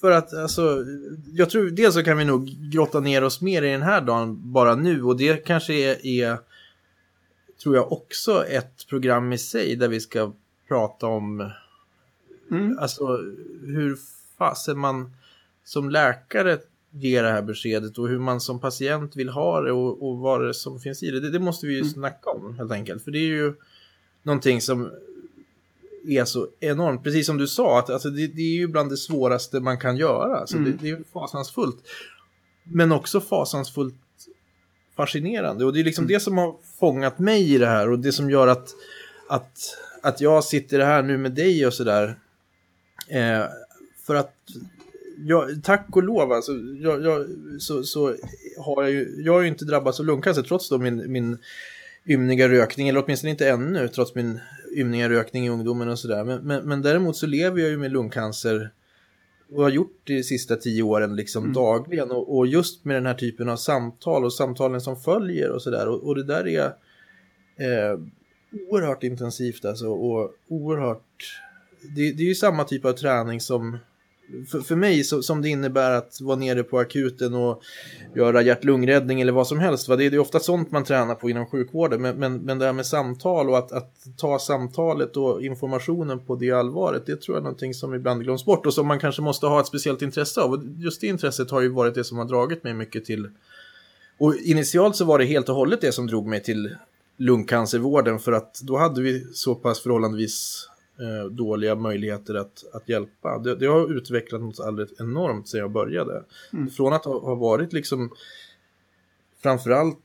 för 0.00 0.10
att 0.10 0.34
alltså, 0.34 0.84
jag 1.32 1.50
tror 1.50 1.70
dels 1.70 1.94
så 1.94 2.02
kan 2.02 2.18
vi 2.18 2.24
nog 2.24 2.46
grotta 2.72 3.00
ner 3.00 3.24
oss 3.24 3.40
mer 3.40 3.62
i 3.62 3.72
den 3.72 3.82
här 3.82 4.00
dagen 4.00 4.52
bara 4.52 4.74
nu 4.74 5.02
och 5.02 5.16
det 5.16 5.44
kanske 5.44 5.74
är, 5.74 6.06
är 6.06 6.38
tror 7.62 7.76
jag 7.76 7.92
också 7.92 8.46
ett 8.46 8.86
program 8.88 9.32
i 9.32 9.38
sig 9.38 9.76
där 9.76 9.88
vi 9.88 10.00
ska 10.00 10.32
prata 10.68 11.06
om 11.06 11.50
mm. 12.50 12.78
alltså 12.78 13.06
hur 13.62 13.96
fasen 14.38 14.78
man 14.78 15.12
som 15.64 15.90
läkare 15.90 16.58
ger 16.90 17.22
det 17.22 17.30
här 17.30 17.42
beskedet 17.42 17.98
och 17.98 18.08
hur 18.08 18.18
man 18.18 18.40
som 18.40 18.60
patient 18.60 19.16
vill 19.16 19.28
ha 19.28 19.60
det 19.60 19.72
och, 19.72 20.08
och 20.08 20.18
vad 20.18 20.46
det 20.46 20.54
som 20.54 20.80
finns 20.80 21.02
i 21.02 21.10
det. 21.10 21.20
Det, 21.20 21.30
det 21.30 21.38
måste 21.38 21.66
vi 21.66 21.72
ju 21.72 21.80
mm. 21.80 21.92
snacka 21.92 22.30
om 22.30 22.54
helt 22.58 22.72
enkelt. 22.72 23.04
För 23.04 23.10
det 23.10 23.18
är 23.18 23.28
ju 23.28 23.54
någonting 24.22 24.60
som 24.60 24.90
är 26.06 26.24
så 26.24 26.48
enormt, 26.60 27.04
precis 27.04 27.26
som 27.26 27.38
du 27.38 27.46
sa, 27.46 27.78
att 27.78 27.90
alltså, 27.90 28.10
det, 28.10 28.26
det 28.26 28.42
är 28.42 28.54
ju 28.54 28.66
bland 28.66 28.90
det 28.90 28.96
svåraste 28.96 29.60
man 29.60 29.78
kan 29.78 29.96
göra. 29.96 30.36
Alltså, 30.36 30.56
mm. 30.56 30.70
det, 30.70 30.78
det, 30.80 30.90
är 30.90 31.04
fasansfullt. 31.12 31.76
Men 32.64 32.92
också 32.92 33.20
fasansfullt 33.20 33.94
fascinerande. 34.96 35.64
Och 35.64 35.72
det 35.72 35.80
är 35.80 35.84
liksom 35.84 36.04
mm. 36.04 36.12
det 36.12 36.20
som 36.20 36.38
har 36.38 36.56
fångat 36.78 37.18
mig 37.18 37.54
i 37.54 37.58
det 37.58 37.66
här 37.66 37.90
och 37.90 37.98
det 37.98 38.12
som 38.12 38.30
gör 38.30 38.46
att, 38.46 38.68
att, 39.28 39.58
att 40.02 40.20
jag 40.20 40.44
sitter 40.44 40.80
här 40.80 41.02
nu 41.02 41.18
med 41.18 41.32
dig 41.32 41.66
och 41.66 41.74
sådär. 41.74 42.18
Eh, 43.08 43.44
för 44.06 44.14
att 44.14 44.34
jag, 45.24 45.62
tack 45.62 45.86
och 45.92 46.02
lov 46.02 46.32
alltså, 46.32 46.52
jag, 46.80 47.04
jag, 47.04 47.26
så, 47.58 47.82
så 47.82 48.16
har 48.58 48.82
jag 48.82 48.92
ju, 48.92 49.22
jag 49.24 49.32
har 49.32 49.40
ju 49.40 49.48
inte 49.48 49.64
drabbats 49.64 50.00
av 50.00 50.06
lungcancer 50.06 50.42
trots 50.42 50.68
då 50.68 50.78
min, 50.78 51.12
min 51.12 51.38
ymniga 52.06 52.48
rökning, 52.48 52.88
eller 52.88 53.04
åtminstone 53.04 53.30
inte 53.30 53.48
ännu, 53.48 53.88
trots 53.88 54.14
min 54.14 54.40
ymniga 54.76 55.08
rökning 55.08 55.46
i 55.46 55.50
ungdomen 55.50 55.88
och 55.88 55.98
sådär. 55.98 56.24
Men, 56.24 56.46
men, 56.46 56.68
men 56.68 56.82
däremot 56.82 57.16
så 57.16 57.26
lever 57.26 57.60
jag 57.60 57.70
ju 57.70 57.78
med 57.78 57.92
lungcancer 57.92 58.70
och 59.54 59.62
har 59.62 59.70
gjort 59.70 60.00
de 60.04 60.22
sista 60.22 60.56
tio 60.56 60.82
åren 60.82 61.16
liksom 61.16 61.44
mm. 61.44 61.54
dagligen. 61.54 62.10
Och, 62.10 62.36
och, 62.36 62.46
just 62.46 62.84
med 62.84 62.96
den 62.96 63.06
här 63.06 63.14
typen 63.14 63.48
av 63.48 63.56
samtal 63.56 64.24
och 64.24 64.32
samtalen 64.32 64.80
som 64.80 64.96
följer 64.96 65.50
och 65.50 65.62
sådär. 65.62 65.88
Och, 65.88 66.06
och, 66.06 66.14
det 66.14 66.24
där 66.24 66.48
är 66.48 66.66
eh, 67.56 67.98
oerhört 68.70 69.02
intensivt 69.02 69.64
alltså. 69.64 69.86
Och 69.86 70.34
oerhört... 70.48 71.40
Det, 71.96 72.12
det 72.12 72.22
är 72.22 72.26
ju 72.26 72.34
samma 72.34 72.64
typ 72.64 72.84
av 72.84 72.92
träning 72.92 73.40
som 73.40 73.78
för, 74.50 74.60
för 74.60 74.76
mig 74.76 75.04
så, 75.04 75.22
som 75.22 75.42
det 75.42 75.48
innebär 75.48 75.90
att 75.90 76.20
vara 76.20 76.36
nere 76.36 76.62
på 76.62 76.78
akuten 76.78 77.34
och 77.34 77.62
göra 78.14 78.42
hjärt-lungräddning 78.42 79.20
eller 79.20 79.32
vad 79.32 79.46
som 79.46 79.58
helst. 79.58 79.88
Va? 79.88 79.96
Det, 79.96 80.04
är, 80.04 80.10
det 80.10 80.16
är 80.16 80.20
ofta 80.20 80.40
sånt 80.40 80.70
man 80.70 80.84
tränar 80.84 81.14
på 81.14 81.30
inom 81.30 81.46
sjukvården. 81.46 82.02
Men, 82.02 82.16
men, 82.16 82.36
men 82.36 82.58
det 82.58 82.64
här 82.64 82.72
med 82.72 82.86
samtal 82.86 83.50
och 83.50 83.58
att, 83.58 83.72
att 83.72 83.94
ta 84.16 84.38
samtalet 84.38 85.16
och 85.16 85.42
informationen 85.42 86.18
på 86.18 86.36
det 86.36 86.50
allvaret. 86.50 87.06
Det 87.06 87.20
tror 87.20 87.36
jag 87.36 87.40
är 87.40 87.44
någonting 87.44 87.74
som 87.74 87.94
ibland 87.94 88.22
glöms 88.22 88.44
bort 88.44 88.66
och 88.66 88.74
som 88.74 88.86
man 88.86 89.00
kanske 89.00 89.22
måste 89.22 89.46
ha 89.46 89.60
ett 89.60 89.66
speciellt 89.66 90.02
intresse 90.02 90.40
av. 90.40 90.52
Och 90.52 90.62
just 90.78 91.00
det 91.00 91.06
intresset 91.06 91.50
har 91.50 91.60
ju 91.60 91.68
varit 91.68 91.94
det 91.94 92.04
som 92.04 92.18
har 92.18 92.24
dragit 92.24 92.64
mig 92.64 92.74
mycket 92.74 93.04
till 93.04 93.28
och 94.18 94.36
initialt 94.36 94.96
så 94.96 95.04
var 95.04 95.18
det 95.18 95.24
helt 95.24 95.48
och 95.48 95.54
hållet 95.54 95.80
det 95.80 95.92
som 95.92 96.06
drog 96.06 96.26
mig 96.26 96.42
till 96.42 96.76
lungcancervården 97.16 98.18
för 98.18 98.32
att 98.32 98.60
då 98.62 98.76
hade 98.76 99.02
vi 99.02 99.26
så 99.32 99.54
pass 99.54 99.80
förhållandevis 99.80 100.68
eh, 101.00 101.30
dåliga 101.30 101.74
möjligheter 101.74 102.34
att, 102.34 102.64
att 102.72 102.88
hjälpa. 102.88 103.38
Det, 103.38 103.54
det 103.54 103.66
har 103.66 103.96
utvecklat 103.96 104.40
något 104.40 104.60
alldeles 104.60 105.00
enormt 105.00 105.48
sedan 105.48 105.60
jag 105.60 105.70
började. 105.70 106.24
Mm. 106.52 106.70
Från 106.70 106.92
att 106.92 107.04
ha, 107.04 107.20
ha, 107.20 107.34
varit 107.34 107.72
liksom 107.72 108.10
framförallt 109.42 109.98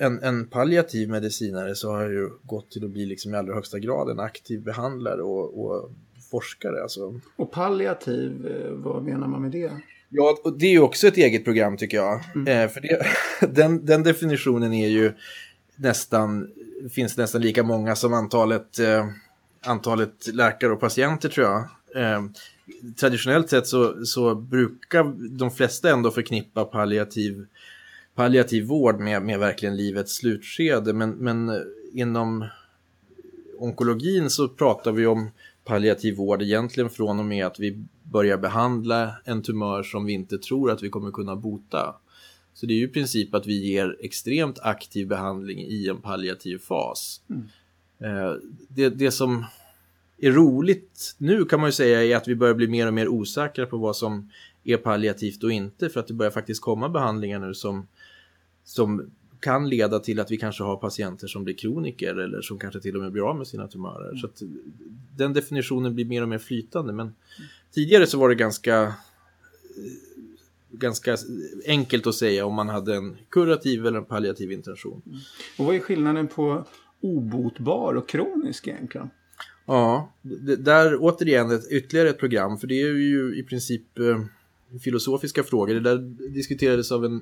en, 0.00 0.22
en 0.22 0.46
palliativ 0.46 1.08
medicinare 1.08 1.74
så 1.74 1.90
har 1.90 2.02
jag 2.02 2.12
ju 2.12 2.30
gått 2.42 2.70
till 2.70 2.84
att 2.84 2.90
bli 2.90 3.06
liksom 3.06 3.34
i 3.34 3.36
allra 3.36 3.54
högsta 3.54 3.78
grad 3.78 4.10
en 4.10 4.20
aktiv 4.20 4.62
behandlare 4.62 5.22
och, 5.22 5.64
och 5.64 5.90
forskare. 6.30 6.82
Alltså. 6.82 7.20
Och 7.36 7.50
palliativ, 7.50 8.46
eh, 8.46 8.72
vad 8.72 9.02
menar 9.02 9.28
man 9.28 9.42
med 9.42 9.50
det? 9.50 9.72
Ja, 10.08 10.38
och 10.44 10.58
det 10.58 10.66
är 10.66 10.70
ju 10.70 10.80
också 10.80 11.06
ett 11.06 11.16
eget 11.16 11.44
program 11.44 11.76
tycker 11.76 11.96
jag. 11.96 12.20
Mm. 12.34 12.64
Eh, 12.64 12.68
för 12.68 12.80
det, 12.80 13.06
den, 13.54 13.86
den 13.86 14.02
definitionen 14.02 14.72
är 14.72 14.88
ju 14.88 15.12
nästan, 15.76 16.50
finns 16.90 17.16
nästan 17.16 17.40
lika 17.40 17.62
många 17.62 17.96
som 17.96 18.14
antalet 18.14 18.78
eh, 18.78 19.06
antalet 19.68 20.26
läkare 20.32 20.72
och 20.72 20.80
patienter 20.80 21.28
tror 21.28 21.46
jag. 21.46 21.68
Eh, 21.94 22.24
traditionellt 23.00 23.50
sett 23.50 23.66
så, 23.66 24.06
så 24.06 24.34
brukar 24.34 25.04
de 25.38 25.50
flesta 25.50 25.90
ändå 25.90 26.10
förknippa 26.10 26.64
palliativ, 26.64 27.46
palliativ 28.14 28.64
vård 28.64 29.00
med, 29.00 29.22
med 29.22 29.38
verkligen 29.38 29.76
livets 29.76 30.16
slutskede. 30.16 30.92
Men, 30.92 31.10
men 31.10 31.64
inom 31.92 32.46
onkologin 33.58 34.30
så 34.30 34.48
pratar 34.48 34.92
vi 34.92 35.06
om 35.06 35.30
palliativ 35.64 36.16
vård 36.16 36.42
egentligen 36.42 36.90
från 36.90 37.18
och 37.18 37.24
med 37.24 37.46
att 37.46 37.60
vi 37.60 37.84
börjar 38.02 38.38
behandla 38.38 39.12
en 39.24 39.42
tumör 39.42 39.82
som 39.82 40.04
vi 40.04 40.12
inte 40.12 40.38
tror 40.38 40.70
att 40.70 40.82
vi 40.82 40.88
kommer 40.88 41.10
kunna 41.10 41.36
bota. 41.36 41.94
Så 42.54 42.66
det 42.66 42.72
är 42.72 42.78
ju 42.78 42.84
i 42.84 42.88
princip 42.88 43.34
att 43.34 43.46
vi 43.46 43.70
ger 43.70 43.96
extremt 44.00 44.58
aktiv 44.58 45.08
behandling 45.08 45.58
i 45.58 45.88
en 45.88 46.00
palliativ 46.00 46.58
fas. 46.58 47.20
Mm. 47.30 47.48
Eh, 48.00 48.34
det, 48.68 48.88
det 48.88 49.10
som 49.10 49.44
är 50.18 50.32
roligt 50.32 51.14
nu 51.18 51.44
kan 51.44 51.60
man 51.60 51.68
ju 51.68 51.72
säga 51.72 52.04
är 52.04 52.16
att 52.16 52.28
vi 52.28 52.34
börjar 52.34 52.54
bli 52.54 52.68
mer 52.68 52.86
och 52.86 52.94
mer 52.94 53.08
osäkra 53.08 53.66
på 53.66 53.76
vad 53.76 53.96
som 53.96 54.30
är 54.64 54.76
palliativt 54.76 55.44
och 55.44 55.52
inte 55.52 55.88
för 55.88 56.00
att 56.00 56.06
det 56.06 56.14
börjar 56.14 56.30
faktiskt 56.30 56.62
komma 56.62 56.88
behandlingar 56.88 57.38
nu 57.38 57.54
som, 57.54 57.86
som 58.64 59.10
kan 59.40 59.68
leda 59.68 59.98
till 59.98 60.20
att 60.20 60.30
vi 60.30 60.36
kanske 60.36 60.62
har 60.62 60.76
patienter 60.76 61.26
som 61.26 61.44
blir 61.44 61.54
kroniker 61.54 62.14
eller 62.14 62.42
som 62.42 62.58
kanske 62.58 62.80
till 62.80 62.96
och 62.96 63.02
med 63.02 63.12
blir 63.12 63.30
av 63.30 63.36
med 63.36 63.46
sina 63.46 63.68
tumörer. 63.68 64.16
Så 64.16 64.26
att 64.26 64.42
den 65.16 65.32
definitionen 65.32 65.94
blir 65.94 66.04
mer 66.04 66.22
och 66.22 66.28
mer 66.28 66.38
flytande. 66.38 66.92
Men 66.92 67.14
tidigare 67.72 68.06
så 68.06 68.18
var 68.18 68.28
det 68.28 68.34
ganska, 68.34 68.94
ganska 70.70 71.16
enkelt 71.66 72.06
att 72.06 72.14
säga 72.14 72.46
om 72.46 72.54
man 72.54 72.68
hade 72.68 72.96
en 72.96 73.16
kurativ 73.28 73.86
eller 73.86 73.98
en 73.98 74.04
palliativ 74.04 74.52
intention. 74.52 75.02
Och 75.58 75.64
vad 75.64 75.74
är 75.74 75.80
skillnaden 75.80 76.28
på 76.28 76.64
obotbar 77.00 77.94
och 77.94 78.08
kronisk 78.08 78.66
egentligen? 78.66 79.10
Ja, 79.68 80.12
det, 80.22 80.56
där 80.56 80.96
återigen 81.00 81.50
ett, 81.50 81.70
ytterligare 81.70 82.08
ett 82.08 82.18
program, 82.18 82.58
för 82.58 82.66
det 82.66 82.82
är 82.82 82.86
ju 82.86 83.38
i 83.38 83.42
princip 83.42 83.98
eh, 83.98 84.24
filosofiska 84.80 85.42
frågor. 85.42 85.74
Det 85.74 85.80
där 85.80 85.98
diskuterades 86.28 86.92
av 86.92 87.04
en, 87.04 87.20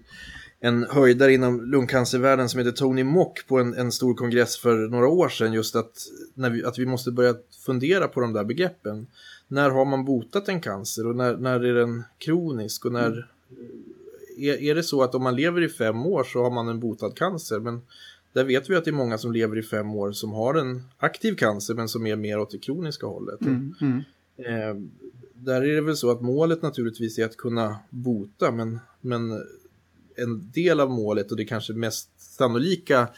en 0.61 0.87
höjdare 0.90 1.32
inom 1.32 1.70
lungcancervärlden 1.70 2.48
som 2.48 2.59
heter 2.59 2.72
Tony 2.72 3.04
Mock 3.04 3.46
på 3.46 3.59
en, 3.59 3.74
en 3.74 3.92
stor 3.92 4.14
kongress 4.14 4.59
för 4.59 4.88
några 4.88 5.09
år 5.09 5.28
sedan, 5.28 5.52
just 5.52 5.76
att, 5.76 5.92
när 6.35 6.50
vi, 6.50 6.64
att 6.64 6.78
vi 6.78 6.87
måste 6.87 7.11
börja 7.11 7.35
fundera 7.66 8.09
på 8.09 8.20
de 8.20 8.32
där 8.32 8.44
begreppen. 8.44 9.06
När 9.48 9.70
har 9.70 9.85
man 9.85 10.04
botat 10.04 10.48
en 10.48 10.61
cancer 10.61 11.06
och 11.06 11.16
när, 11.16 11.37
när 11.37 11.64
är 11.64 11.74
den 11.74 12.04
kronisk 12.18 12.85
och 12.85 12.92
när... 12.92 13.06
Mm. 13.06 13.24
Är, 14.38 14.62
är 14.62 14.74
det 14.74 14.82
så 14.82 15.02
att 15.02 15.14
om 15.14 15.22
man 15.22 15.37
lever 15.37 15.62
i 15.62 15.68
fem 15.68 16.06
år 16.06 16.24
så 16.24 16.42
har 16.42 16.50
man 16.50 16.68
en 16.68 16.80
botad 16.80 17.16
cancer, 17.16 17.61
men 17.61 17.82
där 18.37 18.44
vet 18.44 18.70
vi 18.70 18.77
att 18.77 18.85
det 18.85 18.90
är 18.90 18.92
många 18.92 19.18
som 19.18 19.33
lever 19.33 19.59
i 19.59 19.62
fem 19.62 19.90
år 19.90 20.12
som 20.12 20.33
har 20.33 20.55
en 20.55 20.83
aktiv 20.99 21.35
cancer 21.35 21.75
men 21.75 21.88
som 21.88 22.07
är 22.07 22.16
mer 22.16 22.38
åt 22.38 22.51
det 22.51 22.59
kroniska 22.59 23.07
hållet. 23.07 23.40
Mm, 23.40 23.75
mm. 23.81 24.03
Eh, 24.37 24.83
där 25.35 25.62
är 25.62 25.75
det 25.75 25.81
väl 25.81 25.96
så 25.96 26.11
att 26.11 26.20
målet 26.20 26.62
naturligtvis 26.62 27.18
är 27.18 27.25
att 27.25 27.37
kunna 27.37 27.77
bota 27.90 28.53
men, 28.53 28.79
men 29.01 29.42
en 30.16 30.51
del 30.51 30.81
av 30.81 30.90
målet 30.90 31.31
och 31.31 31.37
det 31.37 31.44
kanske 31.44 31.72
mest 31.72 32.11
sannolika 32.16 33.09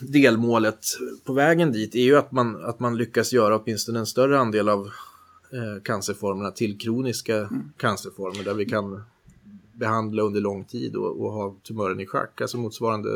delmålet 0.00 0.84
på 1.24 1.32
vägen 1.32 1.72
dit 1.72 1.94
är 1.94 2.02
ju 2.02 2.16
att 2.16 2.32
man, 2.32 2.64
att 2.64 2.80
man 2.80 2.96
lyckas 2.96 3.32
göra 3.32 3.58
åtminstone 3.58 3.98
en 3.98 4.06
större 4.06 4.38
andel 4.38 4.68
av 4.68 4.86
eh, 5.52 5.82
cancerformerna 5.82 6.50
till 6.50 6.78
kroniska 6.78 7.36
mm. 7.36 7.72
cancerformer 7.76 8.44
där 8.44 8.54
vi 8.54 8.66
kan 8.66 9.02
behandla 9.78 10.22
under 10.22 10.40
lång 10.40 10.64
tid 10.64 10.96
och, 10.96 11.20
och 11.20 11.32
ha 11.32 11.54
tumören 11.62 12.00
i 12.00 12.06
schack, 12.06 12.40
alltså 12.40 12.58
motsvarande 12.58 13.08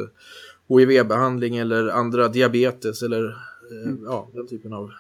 HIV-behandling 0.69 1.57
eller 1.57 1.89
andra 1.89 2.29
diabetes 2.29 3.03
eller 3.03 3.25
eh, 3.71 3.89
mm. 3.89 4.05
ja, 4.05 4.29
den 4.33 4.47
typen 4.47 4.73
av... 4.73 4.93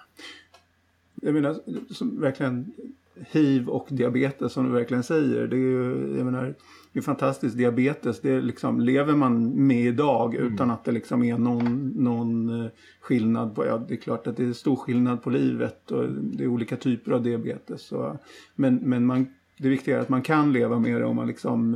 Jag 1.15 1.35
menar, 1.35 1.57
som 1.91 2.21
verkligen 2.21 2.73
hiv 3.15 3.69
och 3.69 3.87
diabetes 3.91 4.53
som 4.53 4.65
du 4.65 4.73
verkligen 4.73 5.03
säger, 5.03 5.47
det 5.47 5.57
är 5.57 5.59
ju, 5.59 6.15
jag 6.17 6.25
menar, 6.25 6.55
det 6.93 6.99
är 6.99 7.03
fantastiskt. 7.03 7.57
Diabetes, 7.57 8.21
det 8.21 8.41
liksom, 8.41 8.81
lever 8.81 9.15
man 9.15 9.67
med 9.67 9.87
idag 9.87 10.35
mm. 10.35 10.55
utan 10.55 10.71
att 10.71 10.85
det 10.85 10.93
liksom 10.93 11.23
är 11.23 11.39
någon, 11.39 11.89
någon 11.89 12.61
eh, 12.65 12.71
skillnad 13.01 13.55
på, 13.55 13.67
ja 13.67 13.85
det 13.89 13.95
är 13.95 13.99
klart 13.99 14.27
att 14.27 14.37
det 14.37 14.45
är 14.45 14.53
stor 14.53 14.77
skillnad 14.77 15.23
på 15.23 15.31
livet 15.31 15.91
och 15.91 16.09
det 16.09 16.45
är 16.45 16.49
olika 16.49 16.77
typer 16.77 17.13
av 17.13 17.23
diabetes. 17.23 17.83
Så, 17.83 18.19
men, 18.55 18.77
men 18.77 19.07
man 19.07 19.27
det 19.63 19.69
viktiga 19.69 19.97
är 19.97 20.01
att 20.01 20.09
man 20.09 20.23
kan 20.23 20.53
leva 20.53 20.79
med 20.79 21.01
det 21.01 21.05
om 21.05 21.17
man 21.17 21.27
liksom 21.27 21.75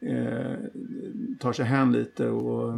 eh, 0.00 0.56
tar 1.38 1.52
sig 1.52 1.64
hän 1.64 1.92
lite. 1.92 2.28
Och, 2.28 2.72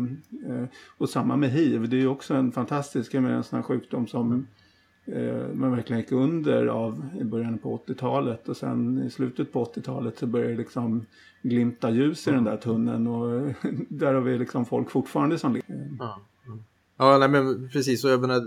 eh, 0.48 0.64
och 0.98 1.08
samma 1.08 1.36
med 1.36 1.50
hiv. 1.50 1.88
Det 1.88 1.96
är 1.96 2.00
ju 2.00 2.08
också 2.08 2.34
en 2.34 2.52
fantastisk 2.52 3.12
med 3.12 3.32
en 3.32 3.44
sån 3.44 3.56
här 3.56 3.62
sjukdom 3.62 4.06
som 4.06 4.46
eh, 5.06 5.54
man 5.54 5.70
verkligen 5.70 6.00
gick 6.00 6.12
under 6.12 6.66
av 6.66 7.08
i 7.20 7.24
början 7.24 7.58
på 7.58 7.82
80-talet. 7.86 8.48
Och 8.48 8.56
sen 8.56 9.02
i 9.06 9.10
slutet 9.10 9.52
på 9.52 9.64
80-talet 9.64 10.18
så 10.18 10.26
började 10.26 10.52
det 10.52 10.58
liksom 10.58 11.06
glimta 11.42 11.90
ljus 11.90 12.28
i 12.28 12.30
den 12.30 12.44
där 12.44 12.56
tunneln. 12.56 13.06
Och 13.06 13.52
där 13.88 14.14
har 14.14 14.20
vi 14.20 14.38
liksom 14.38 14.64
folk 14.64 14.90
fortfarande 14.90 15.38
som 15.38 15.52
lever. 15.52 15.96
Ja, 15.98 16.20
ja 16.96 17.18
nej, 17.18 17.28
men 17.28 17.68
precis. 17.68 18.04
Och 18.04 18.10
jag, 18.10 18.20
menar, 18.20 18.42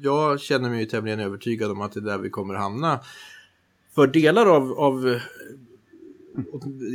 jag 0.00 0.40
känner 0.40 0.70
mig 0.70 0.80
ju 0.80 0.86
tämligen 0.86 1.20
övertygad 1.20 1.70
om 1.70 1.80
att 1.80 1.92
det 1.92 2.00
är 2.00 2.04
där 2.04 2.18
vi 2.18 2.30
kommer 2.30 2.54
hamna 2.54 3.00
för 3.96 4.06
delar 4.06 4.46
av, 4.46 4.72
av 4.72 5.20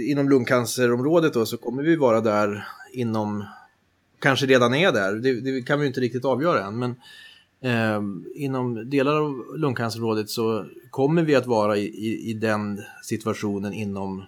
inom 0.08 0.30
lungcancerområdet 0.30 1.34
då, 1.34 1.46
så 1.46 1.58
kommer 1.58 1.84
vi 1.84 1.96
vara 1.96 2.22
där 2.22 2.68
inom, 2.94 3.46
kanske 4.20 4.46
redan 4.46 4.74
är 4.74 4.92
där, 4.92 5.16
det, 5.16 5.42
det 5.42 5.62
kan 5.62 5.80
vi 5.80 5.88
inte 5.88 6.00
riktigt 6.02 6.26
avgöra 6.26 6.66
än, 6.66 6.80
men 6.80 6.96
eh, 7.62 8.02
inom 8.36 8.90
delar 8.90 9.16
av 9.16 9.58
lungcancerområdet 9.58 10.30
så 10.30 10.66
kommer 10.90 11.24
vi 11.24 11.36
att 11.36 11.46
vara 11.46 11.78
i, 11.78 11.86
i, 11.86 12.30
i, 12.30 12.34
den 12.34 12.82
situationen 13.04 13.74
inom 13.74 14.24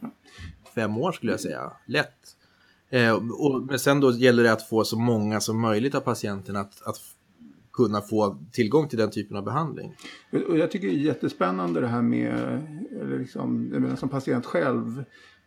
fem 0.75 0.97
år 0.97 1.11
skulle 1.11 1.31
jag 1.31 1.41
säga, 1.41 1.71
lätt. 1.85 2.35
Eh, 2.89 3.13
och, 3.13 3.61
men 3.61 3.79
sen 3.79 3.99
då 3.99 4.11
gäller 4.11 4.43
det 4.43 4.51
att 4.51 4.69
få 4.69 4.83
så 4.83 4.99
många 4.99 5.39
som 5.39 5.61
möjligt 5.61 5.95
av 5.95 5.99
patienterna 5.99 6.59
att, 6.59 6.81
att 6.81 7.01
kunna 7.73 8.01
få 8.01 8.37
tillgång 8.51 8.87
till 8.87 8.97
den 8.97 9.11
typen 9.11 9.37
av 9.37 9.43
behandling. 9.43 9.95
Och 10.49 10.57
jag 10.57 10.71
tycker 10.71 10.87
det 10.87 10.93
är 10.93 10.97
jättespännande 10.97 11.81
det 11.81 11.87
här 11.87 12.01
med, 12.01 12.61
eller 13.01 13.19
liksom, 13.19 13.69
jag 13.73 13.81
menar 13.81 13.95
som 13.95 14.09
patient 14.09 14.45
själv, 14.45 15.03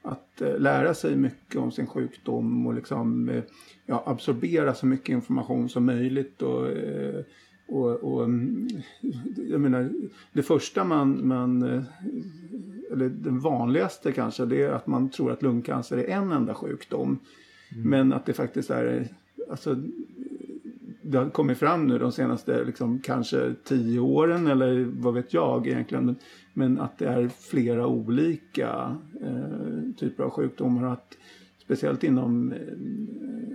att 0.07 0.41
eh, 0.41 0.59
lära 0.59 0.95
sig 0.95 1.17
mycket 1.17 1.57
om 1.57 1.73
sin 1.73 1.87
sjukdom 1.87 2.67
och 2.67 2.75
liksom, 2.75 3.29
eh, 3.29 3.43
ja, 3.87 4.03
absorbera 4.07 4.75
så 4.75 4.87
mycket 4.87 5.09
information 5.09 5.69
som 5.69 5.87
möjligt. 5.87 6.43
Och, 6.43 6.69
eh, 6.69 7.25
och, 7.69 7.91
och, 7.91 8.25
mm, 8.25 8.69
jag 9.37 9.61
menar, 9.61 9.91
det 10.33 10.43
första 10.43 10.85
man, 10.85 11.29
man, 11.29 11.62
eller 12.93 13.09
den 13.09 13.41
vanligaste 13.41 14.12
kanske, 14.12 14.45
det 14.45 14.62
är 14.62 14.71
att 14.71 14.87
man 14.87 15.11
tror 15.11 15.33
att 15.33 15.43
lungcancer 15.43 15.97
är 15.97 16.09
en 16.09 16.33
enda 16.33 16.55
sjukdom. 16.55 17.19
Mm. 17.73 17.91
Men 17.91 18.12
att 18.12 18.27
det 18.27 18.33
faktiskt 18.33 18.71
är, 18.71 19.09
alltså 19.51 19.77
det 21.11 21.19
har 21.19 21.31
kommit 21.31 21.59
fram 21.59 21.87
nu 21.87 21.99
de 21.99 22.12
senaste 22.12 22.64
liksom, 22.64 22.99
kanske 22.99 23.55
tio 23.64 24.01
åren 24.01 24.47
eller 24.47 24.85
vad 24.85 25.14
vet 25.14 25.35
jag 25.35 25.66
egentligen. 25.66 26.16
Men, 26.53 26.81
att 26.81 26.99
det 26.99 27.07
är 27.07 27.29
flera 27.29 27.87
olika 27.87 28.97
eh, 29.21 29.95
typer 29.97 30.25
av 30.25 30.31
sjukdomar. 30.31 30.92
Att, 30.92 31.16
speciellt 31.64 32.05
inom 32.05 32.53
eh, 32.53 32.59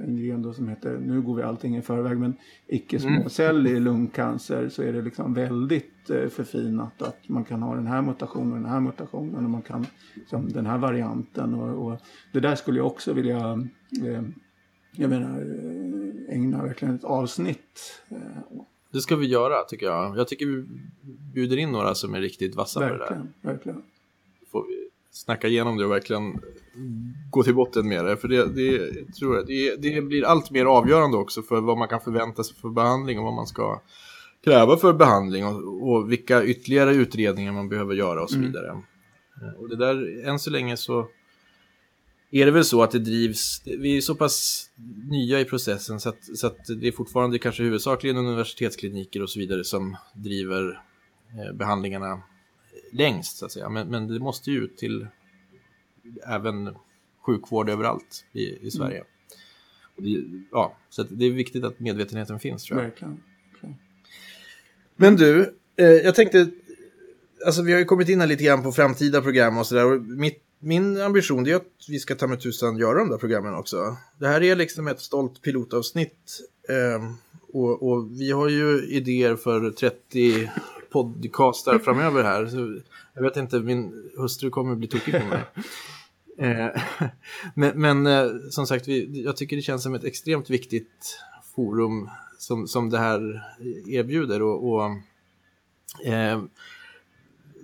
en 0.03 0.17
gen 0.17 0.53
som 0.53 0.67
heter, 0.67 0.97
nu 0.97 1.21
går 1.21 1.35
vi 1.35 1.43
allting 1.43 1.77
i 1.77 1.81
förväg, 1.81 2.17
men 2.17 2.33
icke-småcellig 2.67 3.71
mm. 3.71 3.83
lungcancer 3.83 4.69
så 4.69 4.83
är 4.83 4.93
det 4.93 5.01
liksom 5.01 5.33
väldigt 5.33 6.09
eh, 6.09 6.27
förfinat 6.27 7.01
att 7.01 7.29
man 7.29 7.43
kan 7.43 7.61
ha 7.61 7.75
den 7.75 7.87
här 7.87 8.01
mutationen 8.01 8.51
och 8.51 8.59
den 8.59 8.69
här 8.69 8.79
mutationen 8.79 9.45
och 9.45 9.51
man 9.51 9.61
kan 9.61 9.85
liksom, 10.13 10.49
den 10.49 10.65
här 10.65 10.77
varianten. 10.77 11.53
Och, 11.53 11.85
och 11.87 11.99
det 12.31 12.39
där 12.39 12.55
skulle 12.55 12.77
jag 12.77 12.87
också 12.87 13.13
vilja 13.13 13.37
eh, 14.05 14.21
jag 14.95 15.09
menar, 15.09 15.41
eh, 15.41 16.00
ägna 16.31 16.63
verkligen 16.63 16.95
ett 16.95 17.03
avsnitt. 17.03 18.01
Eh, 18.09 18.17
det 18.91 19.01
ska 19.01 19.15
vi 19.15 19.27
göra 19.27 19.63
tycker 19.63 19.85
jag. 19.85 20.17
Jag 20.17 20.27
tycker 20.27 20.45
vi 20.45 20.65
bjuder 21.33 21.57
in 21.57 21.71
några 21.71 21.95
som 21.95 22.13
är 22.13 22.21
riktigt 22.21 22.55
vassa 22.55 22.79
verkligen, 22.79 23.07
på 23.07 23.13
det 23.13 23.19
där. 23.41 23.53
Verkligen. 23.53 23.81
Får 24.51 24.67
vi 24.67 24.89
snacka 25.11 25.47
igenom 25.47 25.77
det 25.77 25.85
och 25.85 25.91
verkligen 25.91 26.41
gå 27.29 27.43
till 27.43 27.55
botten 27.55 27.87
med 27.87 28.05
det. 28.05 28.17
För 28.17 28.27
det, 28.27 28.45
det, 28.45 29.05
tror 29.13 29.35
jag, 29.35 29.47
det, 29.47 29.75
det 29.75 30.01
blir 30.01 30.25
allt 30.25 30.51
mer 30.51 30.65
avgörande 30.65 31.17
också 31.17 31.41
för 31.41 31.61
vad 31.61 31.77
man 31.77 31.87
kan 31.87 32.01
förvänta 32.01 32.43
sig 32.43 32.55
för 32.55 32.69
behandling 32.69 33.19
och 33.19 33.25
vad 33.25 33.33
man 33.33 33.47
ska 33.47 33.81
kräva 34.43 34.77
för 34.77 34.93
behandling 34.93 35.45
och, 35.45 35.91
och 35.91 36.11
vilka 36.11 36.43
ytterligare 36.43 36.93
utredningar 36.93 37.51
man 37.51 37.69
behöver 37.69 37.95
göra 37.95 38.23
och 38.23 38.29
så 38.29 38.37
mm. 38.37 38.47
vidare. 38.47 38.69
Mm. 38.69 39.55
Och 39.57 39.69
det 39.69 39.75
där, 39.75 40.27
än 40.27 40.39
så 40.39 40.49
länge 40.49 40.77
så 40.77 41.07
är 42.31 42.45
det 42.45 42.51
väl 42.51 42.65
så 42.65 42.83
att 42.83 42.91
det 42.91 42.99
drivs, 42.99 43.61
vi 43.65 43.97
är 43.97 44.01
så 44.01 44.15
pass 44.15 44.69
nya 45.09 45.39
i 45.39 45.45
processen 45.45 45.99
så 45.99 46.09
att, 46.09 46.37
så 46.37 46.47
att 46.47 46.65
det 46.65 46.87
är 46.87 46.91
fortfarande 46.91 47.39
kanske 47.39 47.63
huvudsakligen 47.63 48.17
universitetskliniker 48.17 49.21
och 49.21 49.29
så 49.29 49.39
vidare 49.39 49.63
som 49.63 49.97
driver 50.13 50.81
eh, 51.29 51.53
behandlingarna 51.53 52.21
längst 52.91 53.37
så 53.37 53.45
att 53.45 53.51
säga. 53.51 53.69
Men, 53.69 53.87
men 53.87 54.07
det 54.07 54.19
måste 54.19 54.51
ju 54.51 54.63
ut 54.63 54.77
till 54.77 55.07
även 56.27 56.75
sjukvård 57.25 57.69
överallt 57.69 58.25
i, 58.33 58.41
i 58.41 58.57
mm. 58.57 58.71
Sverige. 58.71 58.97
Mm. 58.97 59.07
Det, 60.13 60.45
ja, 60.51 60.77
så 60.89 61.03
det 61.03 61.25
är 61.25 61.31
viktigt 61.31 61.63
att 61.63 61.79
medvetenheten 61.79 62.39
finns 62.39 62.63
tror 62.63 62.79
jag. 62.79 62.87
Verkligen. 62.87 63.23
Okay. 63.57 63.73
Men 64.95 65.15
du, 65.15 65.55
eh, 65.75 65.85
jag 65.85 66.15
tänkte, 66.15 66.49
alltså 67.45 67.61
vi 67.61 67.71
har 67.71 67.79
ju 67.79 67.85
kommit 67.85 68.09
in 68.09 68.19
här 68.19 68.27
lite 68.27 68.43
grann 68.43 68.63
på 68.63 68.71
framtida 68.71 69.21
program 69.21 69.57
och 69.57 69.67
sådär. 69.67 69.99
Mitt 69.99 70.43
min 70.63 71.01
ambition 71.01 71.47
är 71.47 71.55
att 71.55 71.85
vi 71.87 71.99
ska 71.99 72.15
ta 72.15 72.27
med 72.27 72.41
tusan 72.41 72.77
göra 72.77 72.99
de 72.99 73.09
där 73.09 73.17
programmen 73.17 73.53
också. 73.53 73.97
Det 74.19 74.27
här 74.27 74.43
är 74.43 74.55
liksom 74.55 74.87
ett 74.87 74.99
stolt 74.99 75.41
pilotavsnitt. 75.41 76.41
Eh, 76.69 77.11
och, 77.53 77.91
och, 77.91 78.11
vi 78.11 78.31
har 78.31 78.49
ju 78.49 78.85
idéer 78.87 79.35
för 79.35 79.71
30 79.71 80.51
podcastar 80.91 81.79
framöver 81.83 82.23
här. 82.23 82.49
Jag 83.13 83.23
vet 83.23 83.37
inte, 83.37 83.59
min 83.59 84.11
hustru 84.17 84.49
kommer 84.49 84.75
bli 84.75 84.87
tokig 84.87 85.13
på 85.13 85.27
mig. 85.27 85.43
Eh, 86.37 86.81
men, 87.55 87.81
men 87.81 88.07
eh, 88.07 88.31
som 88.49 88.67
sagt, 88.67 88.87
vi, 88.87 89.23
jag 89.25 89.37
tycker 89.37 89.55
det 89.55 89.61
känns 89.61 89.83
som 89.83 89.95
ett 89.95 90.03
extremt 90.03 90.49
viktigt 90.49 91.19
forum 91.55 92.09
som, 92.37 92.67
som 92.67 92.89
det 92.89 92.97
här 92.97 93.43
erbjuder. 93.87 94.41
Och, 94.41 94.73
och 94.73 94.83
eh, 96.05 96.43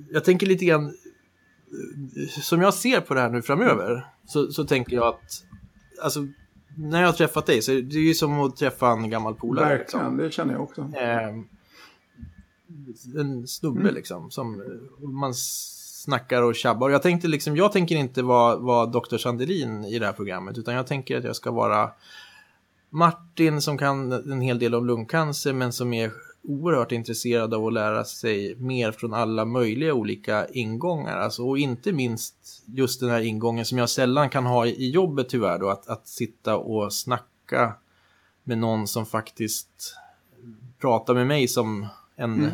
jag 0.09 0.23
tänker 0.23 0.47
lite 0.47 0.65
grann 0.65 0.93
som 2.29 2.61
jag 2.61 2.73
ser 2.73 3.01
på 3.01 3.13
det 3.13 3.21
här 3.21 3.29
nu 3.29 3.41
framöver 3.41 4.07
så, 4.25 4.51
så 4.51 4.63
tänker 4.65 4.95
jag 4.95 5.07
att 5.07 5.43
alltså, 6.01 6.27
när 6.77 6.99
jag 7.01 7.07
har 7.07 7.13
träffat 7.13 7.45
dig 7.45 7.61
så 7.61 7.71
är 7.71 7.81
det 7.81 7.95
ju 7.95 8.13
som 8.13 8.39
att 8.39 8.55
träffa 8.57 8.89
en 8.91 9.09
gammal 9.09 9.35
polare. 9.35 9.65
Verkligen, 9.77 10.05
Liksom. 10.05 10.17
det 10.17 10.31
känner 10.31 10.53
jag 10.53 10.61
också. 10.63 10.81
Eh, 10.81 11.35
en 13.19 13.47
snubbe 13.47 13.81
Mm. 13.81 13.95
liksom, 13.95 14.31
som 14.31 14.63
man 14.99 15.33
snackar 15.33 16.41
och 16.41 16.55
tjabbar. 16.55 16.89
Jag 16.89 17.01
tänkte 17.01 17.27
liksom, 17.27 17.55
jag 17.57 17.71
tänker 17.71 17.95
inte 17.95 18.23
vara, 18.23 18.55
vara 18.55 18.85
Dr. 18.85 19.17
Sandelin 19.17 19.85
i 19.85 19.99
det 19.99 20.05
här 20.05 20.13
programmet, 20.13 20.57
utan 20.57 20.73
jag 20.73 20.87
tänker 20.87 21.17
att 21.17 21.23
jag 21.23 21.35
ska 21.35 21.51
vara 21.51 21.91
Martin 22.89 23.61
som 23.61 23.77
kan 23.77 24.11
en 24.11 24.41
hel 24.41 24.59
del 24.59 24.75
om 24.75 24.85
lungcancer, 24.87 25.53
men 25.53 25.73
som 25.73 25.93
är 25.93 26.11
oerhört 26.47 26.91
intresserad 26.91 27.53
av 27.53 27.65
att 27.65 27.73
lära 27.73 28.03
sig 28.03 28.55
mer 28.55 28.91
från 28.91 29.13
alla 29.13 29.45
möjliga 29.45 29.93
olika 29.93 30.47
ingångar. 30.47 31.17
Alltså, 31.17 31.43
och 31.43 31.57
inte 31.57 31.91
minst 31.91 32.35
just 32.65 32.99
den 32.99 33.09
här 33.09 33.21
ingången 33.21 33.65
som 33.65 33.77
jag 33.77 33.89
sällan 33.89 34.29
kan 34.29 34.45
ha 34.45 34.65
i 34.65 34.89
jobbet 34.89 35.29
tyvärr, 35.29 35.59
då, 35.59 35.69
att, 35.69 35.87
att 35.87 36.07
sitta 36.07 36.57
och 36.57 36.93
snacka 36.93 37.73
med 38.43 38.57
någon 38.57 38.87
som 38.87 39.05
faktiskt 39.05 39.95
pratar 40.79 41.13
med 41.13 41.27
mig 41.27 41.47
som 41.47 41.87
en, 42.15 42.51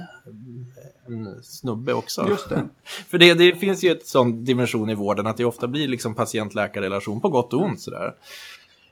en 1.07 1.43
snubbe 1.43 1.93
också. 1.93 2.27
Just 2.29 2.49
det. 2.49 2.69
För 3.09 3.17
det, 3.17 3.33
det 3.33 3.55
finns 3.55 3.83
ju 3.83 3.91
ett 3.91 4.07
sån 4.07 4.45
dimension 4.45 4.89
i 4.89 4.95
vården 4.95 5.27
att 5.27 5.37
det 5.37 5.45
ofta 5.45 5.67
blir 5.67 5.87
liksom 5.87 6.15
patient-läkarrelation 6.15 7.21
på 7.21 7.29
gott 7.29 7.53
och 7.53 7.61
ont. 7.61 7.81
Sådär. 7.81 8.13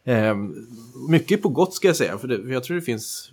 Eh, 0.03 0.35
mycket 1.09 1.41
på 1.41 1.49
gott 1.49 1.73
ska 1.73 1.87
jag 1.87 1.95
säga, 1.95 2.17
för, 2.17 2.27
det, 2.27 2.41
för 2.41 2.49
jag 2.49 2.63
tror 2.63 2.75
det 2.75 2.81
finns 2.81 3.29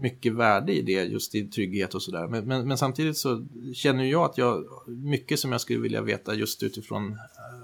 mycket 0.00 0.32
värde 0.32 0.72
i 0.72 0.82
det, 0.82 0.92
just 0.92 1.34
i 1.34 1.44
trygghet 1.44 1.94
och 1.94 2.02
sådär. 2.02 2.26
Men, 2.26 2.44
men, 2.44 2.68
men 2.68 2.78
samtidigt 2.78 3.16
så 3.16 3.46
känner 3.74 4.04
jag 4.04 4.24
att 4.24 4.38
jag, 4.38 4.64
mycket 4.86 5.40
som 5.40 5.52
jag 5.52 5.60
skulle 5.60 5.78
vilja 5.78 6.02
veta 6.02 6.34
just 6.34 6.62
utifrån 6.62 7.12
eh, 7.12 7.18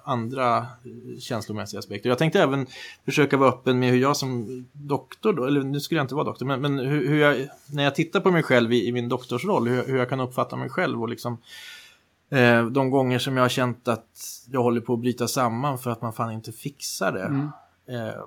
andra 0.05 0.59
eh, 0.59 1.19
känslomässiga 1.21 1.79
aspekter. 1.79 2.09
Jag 2.09 2.19
tänkte 2.19 2.43
även 2.43 2.67
försöka 3.05 3.37
vara 3.37 3.49
öppen 3.49 3.79
med 3.79 3.91
hur 3.91 3.99
jag 3.99 4.17
som 4.17 4.65
doktor, 4.73 5.33
då, 5.33 5.45
eller 5.45 5.63
nu 5.63 5.81
skulle 5.81 5.99
jag 5.99 6.05
inte 6.05 6.15
vara 6.15 6.25
doktor, 6.25 6.47
men, 6.47 6.61
men 6.61 6.79
hur, 6.79 7.09
hur 7.09 7.21
jag, 7.21 7.49
när 7.73 7.85
jag 7.85 7.95
tittar 7.95 8.21
på 8.21 8.31
mig 8.31 8.43
själv 8.43 8.73
i, 8.73 8.87
i 8.87 8.93
min 8.93 9.09
doktorsroll, 9.09 9.69
hur, 9.69 9.87
hur 9.87 9.97
jag 9.97 10.09
kan 10.09 10.21
uppfatta 10.21 10.57
mig 10.57 10.69
själv 10.69 11.03
och 11.03 11.09
liksom 11.09 11.39
eh, 12.31 12.67
de 12.67 12.91
gånger 12.91 13.19
som 13.19 13.37
jag 13.37 13.45
har 13.45 13.49
känt 13.49 13.89
att 13.89 14.45
jag 14.51 14.63
håller 14.63 14.81
på 14.81 14.95
att 14.95 15.01
bryta 15.01 15.29
samman 15.29 15.79
för 15.79 15.91
att 15.91 16.03
man 16.03 16.13
fan 16.13 16.33
inte 16.33 16.53
fixar 16.53 17.13
det. 17.13 17.25
Mm. 17.25 17.49
Eh, 17.89 18.23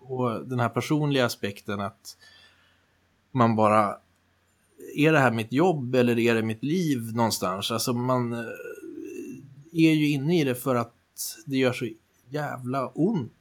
och 0.00 0.46
den 0.46 0.60
här 0.60 0.68
personliga 0.68 1.26
aspekten 1.26 1.80
att 1.80 2.16
man 3.30 3.56
bara, 3.56 3.96
är 4.96 5.12
det 5.12 5.18
här 5.18 5.32
mitt 5.32 5.52
jobb 5.52 5.94
eller 5.94 6.18
är 6.18 6.34
det 6.34 6.42
mitt 6.42 6.64
liv 6.64 7.12
någonstans? 7.14 7.70
Alltså 7.70 7.92
man 7.92 8.32
eh, 8.32 8.38
är 9.72 9.92
ju 9.92 10.08
inne 10.08 10.40
i 10.40 10.44
det 10.44 10.54
för 10.54 10.74
att 10.74 10.94
det 11.46 11.56
gör 11.56 11.72
så 11.72 11.88
jävla 12.28 12.88
ont 12.88 13.32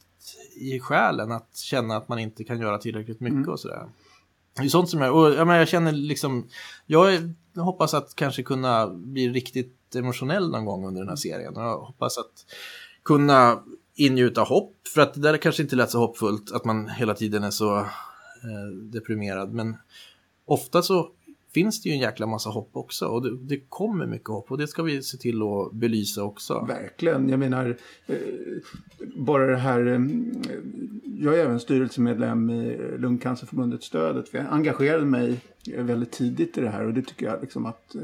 i 0.56 0.80
själen 0.80 1.32
att 1.32 1.58
känna 1.58 1.98
att 1.98 2.08
man 2.10 2.20
inte 2.20 2.44
kan 2.44 2.60
göra 2.60 2.78
tillräckligt 2.78 3.20
mycket 3.20 3.38
Mm. 3.38 3.50
och 3.50 3.60
sådär. 3.60 3.90
Det 4.54 4.64
är 4.64 4.68
sånt 4.68 4.90
som 4.90 5.02
jag, 5.02 5.16
och 5.16 5.32
jag, 5.32 5.48
menar, 5.48 5.60
jag 5.60 5.68
känner 5.68 5.92
liksom, 5.92 6.48
jag 6.86 7.34
hoppas 7.56 7.94
att 7.94 8.16
kanske 8.16 8.44
kunna 8.44 8.88
bli 8.88 9.30
riktigt 9.30 9.96
emotionell 9.96 10.52
någon 10.52 10.66
gång 10.66 10.88
under 10.88 11.02
den 11.02 11.10
här 11.10 11.16
serien. 11.16 11.54
Jag 11.56 11.78
hoppas 11.78 12.18
att 12.18 12.46
kunna 13.04 13.64
ingjuta 14.06 14.42
hopp, 14.42 14.88
för 14.88 15.02
att 15.02 15.14
det 15.14 15.22
där 15.22 15.38
kanske 15.38 15.64
inte 15.64 15.76
lät 15.76 15.90
så 15.90 16.00
hoppfullt 16.00 16.52
att 16.52 16.66
man 16.66 16.90
hela 16.90 17.14
tiden 17.14 17.44
är 17.44 17.52
så 17.52 17.78
eh, 17.78 18.68
deprimerad. 18.84 19.54
Men 19.54 19.76
ofta 20.46 20.82
så 20.82 21.12
finns 21.54 21.82
det 21.82 21.90
ju 21.90 21.96
en 21.96 22.02
jäkla 22.02 22.28
massa 22.28 22.50
hopp 22.50 22.70
också 22.74 23.06
och 23.06 23.22
det, 23.24 23.38
det 23.38 23.60
kommer 23.70 24.06
mycket 24.06 24.30
hopp 24.30 24.52
och 24.52 24.58
det 24.58 24.68
ska 24.68 24.84
vi 24.84 25.04
se 25.04 25.18
till 25.18 25.42
att 25.42 25.74
belysa 25.74 26.24
också. 26.24 26.66
Verkligen. 26.68 27.30
Jag 27.30 27.40
menar, 27.40 27.78
eh, 28.06 28.18
bara 29.16 29.46
det 29.46 29.58
här... 29.58 29.88
Eh, 29.88 30.02
jag 31.18 31.40
är 31.40 31.46
även 31.46 31.60
styrelsemedlem 31.60 32.50
i 32.50 32.78
Lungcancerförbundet 32.98 33.84
Stödet. 33.84 34.30
För 34.30 34.38
jag 34.38 34.48
engagerade 34.52 35.06
mig 35.06 35.40
väldigt 35.78 36.12
tidigt 36.12 36.58
i 36.58 36.62
det 36.62 36.70
här 36.70 36.86
och 36.86 36.94
det 36.94 37.02
tycker 37.02 37.26
jag 37.26 37.42
liksom 37.42 37.66
att 37.66 37.96
eh, 37.96 38.02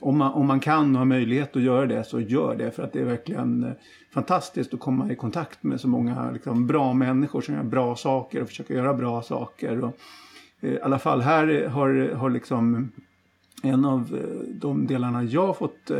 om, 0.00 0.18
man, 0.18 0.32
om 0.32 0.46
man 0.46 0.60
kan 0.60 0.92
och 0.92 0.98
har 0.98 1.04
möjlighet 1.06 1.56
att 1.56 1.62
göra 1.62 1.86
det 1.86 2.04
så 2.04 2.20
gör 2.20 2.56
det. 2.56 2.70
För 2.70 2.82
att 2.82 2.92
det 2.92 3.00
är 3.00 3.04
verkligen 3.04 3.64
eh, 3.64 3.72
fantastiskt 4.10 4.74
att 4.74 4.80
komma 4.80 5.12
i 5.12 5.16
kontakt 5.16 5.62
med 5.62 5.80
så 5.80 5.88
många 5.88 6.30
liksom, 6.30 6.66
bra 6.66 6.92
människor 6.92 7.40
som 7.40 7.54
gör 7.54 7.62
bra 7.62 7.96
saker 7.96 8.42
och 8.42 8.48
försöker 8.48 8.74
göra 8.74 8.94
bra 8.94 9.22
saker. 9.22 9.84
Och, 9.84 9.98
eh, 10.60 10.72
I 10.72 10.80
alla 10.82 10.98
fall 10.98 11.20
här 11.20 11.66
har, 11.68 12.14
har 12.14 12.30
liksom 12.30 12.92
en 13.62 13.84
av 13.84 14.00
eh, 14.00 14.48
de 14.60 14.86
delarna 14.86 15.24
jag 15.24 15.46
har 15.46 15.54
fått 15.54 15.90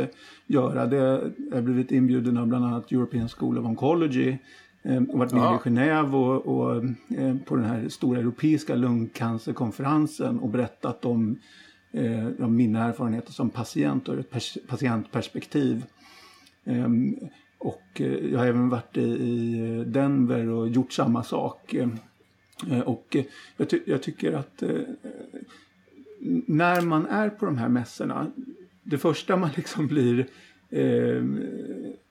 göra 0.47 0.85
det 0.85 0.97
är 0.97 1.31
jag 1.51 1.63
blivit 1.63 1.91
inbjuden 1.91 2.37
av 2.37 2.47
bland 2.47 2.65
annat 2.65 2.91
European 2.91 3.29
School 3.29 3.57
of 3.57 3.65
Oncology 3.65 4.37
eh, 4.83 5.03
och 5.03 5.19
varit 5.19 5.33
nere 5.33 5.43
Ja. 5.43 5.61
i 5.65 5.69
Genève 5.69 6.13
och, 6.13 6.47
och 6.47 6.83
på 7.45 7.55
den 7.55 7.65
här 7.65 7.89
stora 7.89 8.19
europeiska 8.19 8.75
lungcancerkonferensen 8.75 10.39
och 10.39 10.49
berättat 10.49 11.05
om, 11.05 11.39
eh, 11.91 12.27
om 12.45 12.55
mina 12.55 12.85
erfarenheter 12.85 13.31
som 13.31 13.49
patient 13.49 14.07
och 14.07 14.13
ur 14.15 14.19
ett 14.19 14.31
pers- 14.31 14.67
patientperspektiv. 14.67 15.85
Ehm, 16.65 17.17
eh, 17.21 17.27
och 17.57 18.01
jag 18.31 18.39
har 18.39 18.45
även 18.45 18.69
varit 18.69 18.97
i, 18.97 19.01
i 19.01 19.83
Denver 19.87 20.47
och 20.49 20.69
gjort 20.69 20.93
samma 20.93 21.23
sak. 21.23 21.73
Eh, 21.73 21.89
eh, 22.71 22.79
och 22.79 23.17
jag, 23.57 23.69
ty- 23.69 23.83
jag 23.85 24.03
tycker 24.03 24.33
att 24.33 24.61
eh, 24.61 24.69
när 26.47 26.81
man 26.81 27.05
är 27.05 27.29
på 27.29 27.45
de 27.45 27.57
här 27.57 27.69
mässorna, 27.69 28.31
det 28.83 28.97
första 28.97 29.37
man 29.37 29.49
liksom 29.55 29.87
blir 29.87 30.27
eh, 30.69 31.23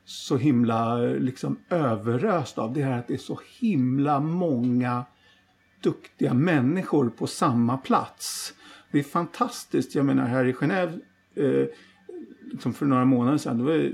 så 0.05 0.37
himla 0.37 0.97
liksom 0.99 1.57
överöst 1.70 2.59
av, 2.59 2.72
det 2.72 2.83
är 2.83 2.99
att 2.99 3.09
det 3.09 3.14
är 3.14 3.18
så 3.18 3.41
himla 3.61 4.20
många 4.20 5.05
duktiga 5.83 6.35
människor 6.35 7.09
på 7.11 7.26
samma 7.26 7.76
plats. 7.76 8.55
Det 8.91 8.99
är 8.99 9.03
fantastiskt. 9.03 9.95
Jag 9.95 10.07
menar 10.07 10.26
här 10.26 10.45
i 10.45 10.53
Genève, 10.53 11.01
eh, 11.34 11.66
liksom 12.51 12.74
för 12.74 12.86
några 12.86 13.05
månader 13.05 13.39
sedan, 13.39 13.59
det 13.59 13.64
var 13.64 13.93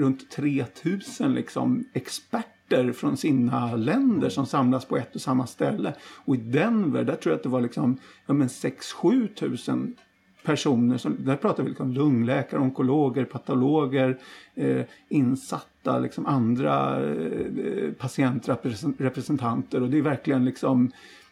runt 0.00 0.30
3000 0.30 1.34
liksom 1.34 1.84
experter 1.92 2.92
från 2.92 3.16
sina 3.16 3.76
länder 3.76 4.28
som 4.28 4.46
samlas 4.46 4.84
på 4.84 4.96
ett 4.96 5.14
och 5.14 5.20
samma 5.20 5.46
ställe. 5.46 5.94
Och 6.24 6.34
i 6.34 6.38
Denver, 6.38 7.04
där 7.04 7.14
tror 7.14 7.32
jag 7.32 7.36
att 7.36 7.42
det 7.42 7.48
var 7.48 7.60
liksom, 7.60 7.98
ja, 8.26 8.34
6-7 8.34 9.34
tusen 9.34 9.96
personer. 10.44 10.98
Som, 10.98 11.16
där 11.18 11.36
pratar 11.36 11.62
vi 11.62 11.68
liksom 11.68 11.92
lungläkare, 11.92 12.60
onkologer, 12.60 13.24
patologer, 13.24 14.18
eh, 14.54 14.82
insatta, 15.08 15.98
liksom 15.98 16.26
andra 16.26 17.04
eh, 17.06 17.92
patientrepresentanter. 17.98 19.82
Och 19.82 19.90
det 19.90 19.98
är 19.98 20.02
verkligen 20.02 20.44
liksom 20.44 20.90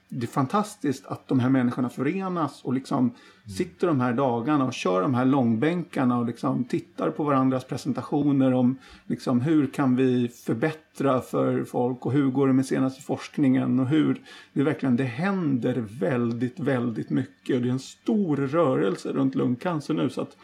det 0.08 0.26
är 0.26 0.28
fantastiskt 0.28 1.06
att 1.06 1.28
de 1.28 1.40
här 1.40 1.48
människorna 1.50 1.88
förenas 1.88 2.64
och 2.64 2.74
liksom 2.74 3.14
sitter 3.56 3.86
de 3.86 4.00
här 4.00 4.12
dagarna 4.12 4.64
och 4.64 4.72
kör 4.72 5.02
de 5.02 5.14
här 5.14 5.24
långbänkarna 5.24 6.18
och 6.18 6.26
liksom 6.26 6.64
tittar 6.64 7.10
på 7.10 7.24
varandras 7.24 7.64
presentationer 7.64 8.52
om 8.52 8.78
liksom 9.06 9.40
hur 9.40 9.66
kan 9.66 9.96
vi 9.96 10.28
förbättra 10.28 11.20
för 11.20 11.64
folk 11.64 12.06
och 12.06 12.12
hur 12.12 12.30
går 12.30 12.46
det 12.46 12.52
med 12.52 12.66
senaste 12.66 13.02
forskningen 13.02 13.80
och 13.80 13.88
hur 13.88 14.22
det 14.52 14.62
verkligen 14.62 14.96
det 14.96 15.04
händer 15.04 15.84
väldigt, 16.00 16.60
väldigt 16.60 17.10
mycket 17.10 17.56
och 17.56 17.62
det 17.62 17.68
är 17.68 17.72
en 17.72 17.78
stor 17.78 18.36
rörelse 18.36 19.12
runt 19.12 19.34
lungcancer 19.34 19.94
nu 19.94 20.10
så 20.10 20.20
att 20.20 20.36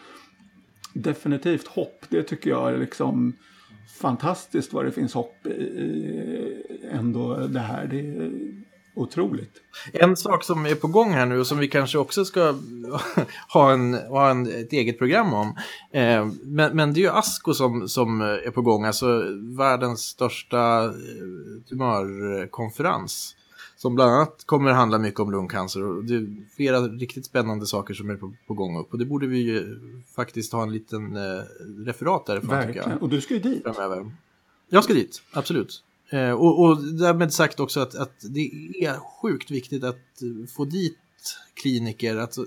definitivt 0.95 1.67
hopp, 1.67 2.05
det 2.09 2.23
tycker 2.23 2.51
jag 2.51 2.73
är 2.73 2.79
liksom 2.79 3.33
fantastiskt 4.01 4.73
vad 4.73 4.85
det 4.85 4.93
finns 4.93 5.15
hopp 5.15 5.47
i, 5.47 5.51
i 5.51 6.63
ändå 6.91 7.37
det 7.47 7.61
här. 7.61 7.87
Det 7.87 8.01
är 8.01 8.31
otroligt. 8.95 9.53
En 9.93 10.17
sak 10.17 10.45
som 10.45 10.67
är 10.67 10.75
på 10.75 10.87
gång 10.87 11.13
här 11.13 11.27
nu 11.27 11.41
och 11.41 11.47
som 11.47 11.59
vi 11.59 11.69
kanske 11.69 11.99
också 11.99 12.25
ska 12.25 12.55
ha, 13.53 13.73
en, 13.73 13.95
ha 13.95 14.31
en, 14.31 14.47
ett 14.47 14.73
eget 14.73 14.99
program 14.99 15.35
om. 15.35 15.57
Eh, 15.91 16.27
men, 16.43 16.77
men 16.77 16.93
det 16.93 17.01
är 17.01 17.03
ju 17.03 17.11
ASCO 17.11 17.55
som, 17.55 17.89
som 17.89 18.21
är 18.21 18.51
på 18.51 18.63
gång, 18.63 18.85
alltså 18.85 19.25
världens 19.59 20.01
största 20.01 20.85
eh, 20.85 20.93
tumörkonferens. 21.69 23.37
Som 23.77 23.95
bland 23.95 24.13
annat 24.13 24.43
kommer 24.47 24.71
handla 24.71 24.99
mycket 24.99 25.21
om 25.21 25.31
lungcancer 25.31 25.85
och 25.85 26.05
det 26.05 26.15
är 26.15 26.27
flera 26.57 26.81
riktigt 26.81 27.27
spännande 27.27 27.67
saker 27.67 27.95
som 27.95 28.11
är 28.11 28.17
på, 28.17 28.33
på 28.47 28.55
gång 28.55 28.79
upp. 28.79 28.93
Och 28.93 28.99
det 28.99 29.05
borde 29.05 29.27
vi 29.27 29.39
ju 29.39 29.79
faktiskt 30.17 30.53
ha 30.53 30.63
en 30.63 30.73
liten 30.73 31.17
eh, 31.17 31.43
referat 31.87 32.27
därifrån 32.27 32.51
Verkligen. 32.51 32.99
Och 32.99 33.09
du 33.09 33.21
ska 33.21 33.35
ju 33.35 33.41
dit. 33.41 33.63
framöver. 33.63 34.11
Jag 34.69 34.85
ska 34.85 34.95
dit, 34.95 35.23
absolut. 35.33 35.83
Eh, 36.13 36.31
och, 36.33 36.65
och 36.65 36.83
därmed 36.83 37.33
sagt 37.33 37.61
också 37.61 37.81
att, 37.81 37.95
att 37.95 38.25
det 38.31 38.51
är 38.85 39.21
sjukt 39.23 39.51
viktigt 39.51 39.85
att 39.85 40.23
få 40.57 40.65
dit 40.65 40.99
kliniker, 41.55 42.17
att 42.17 42.39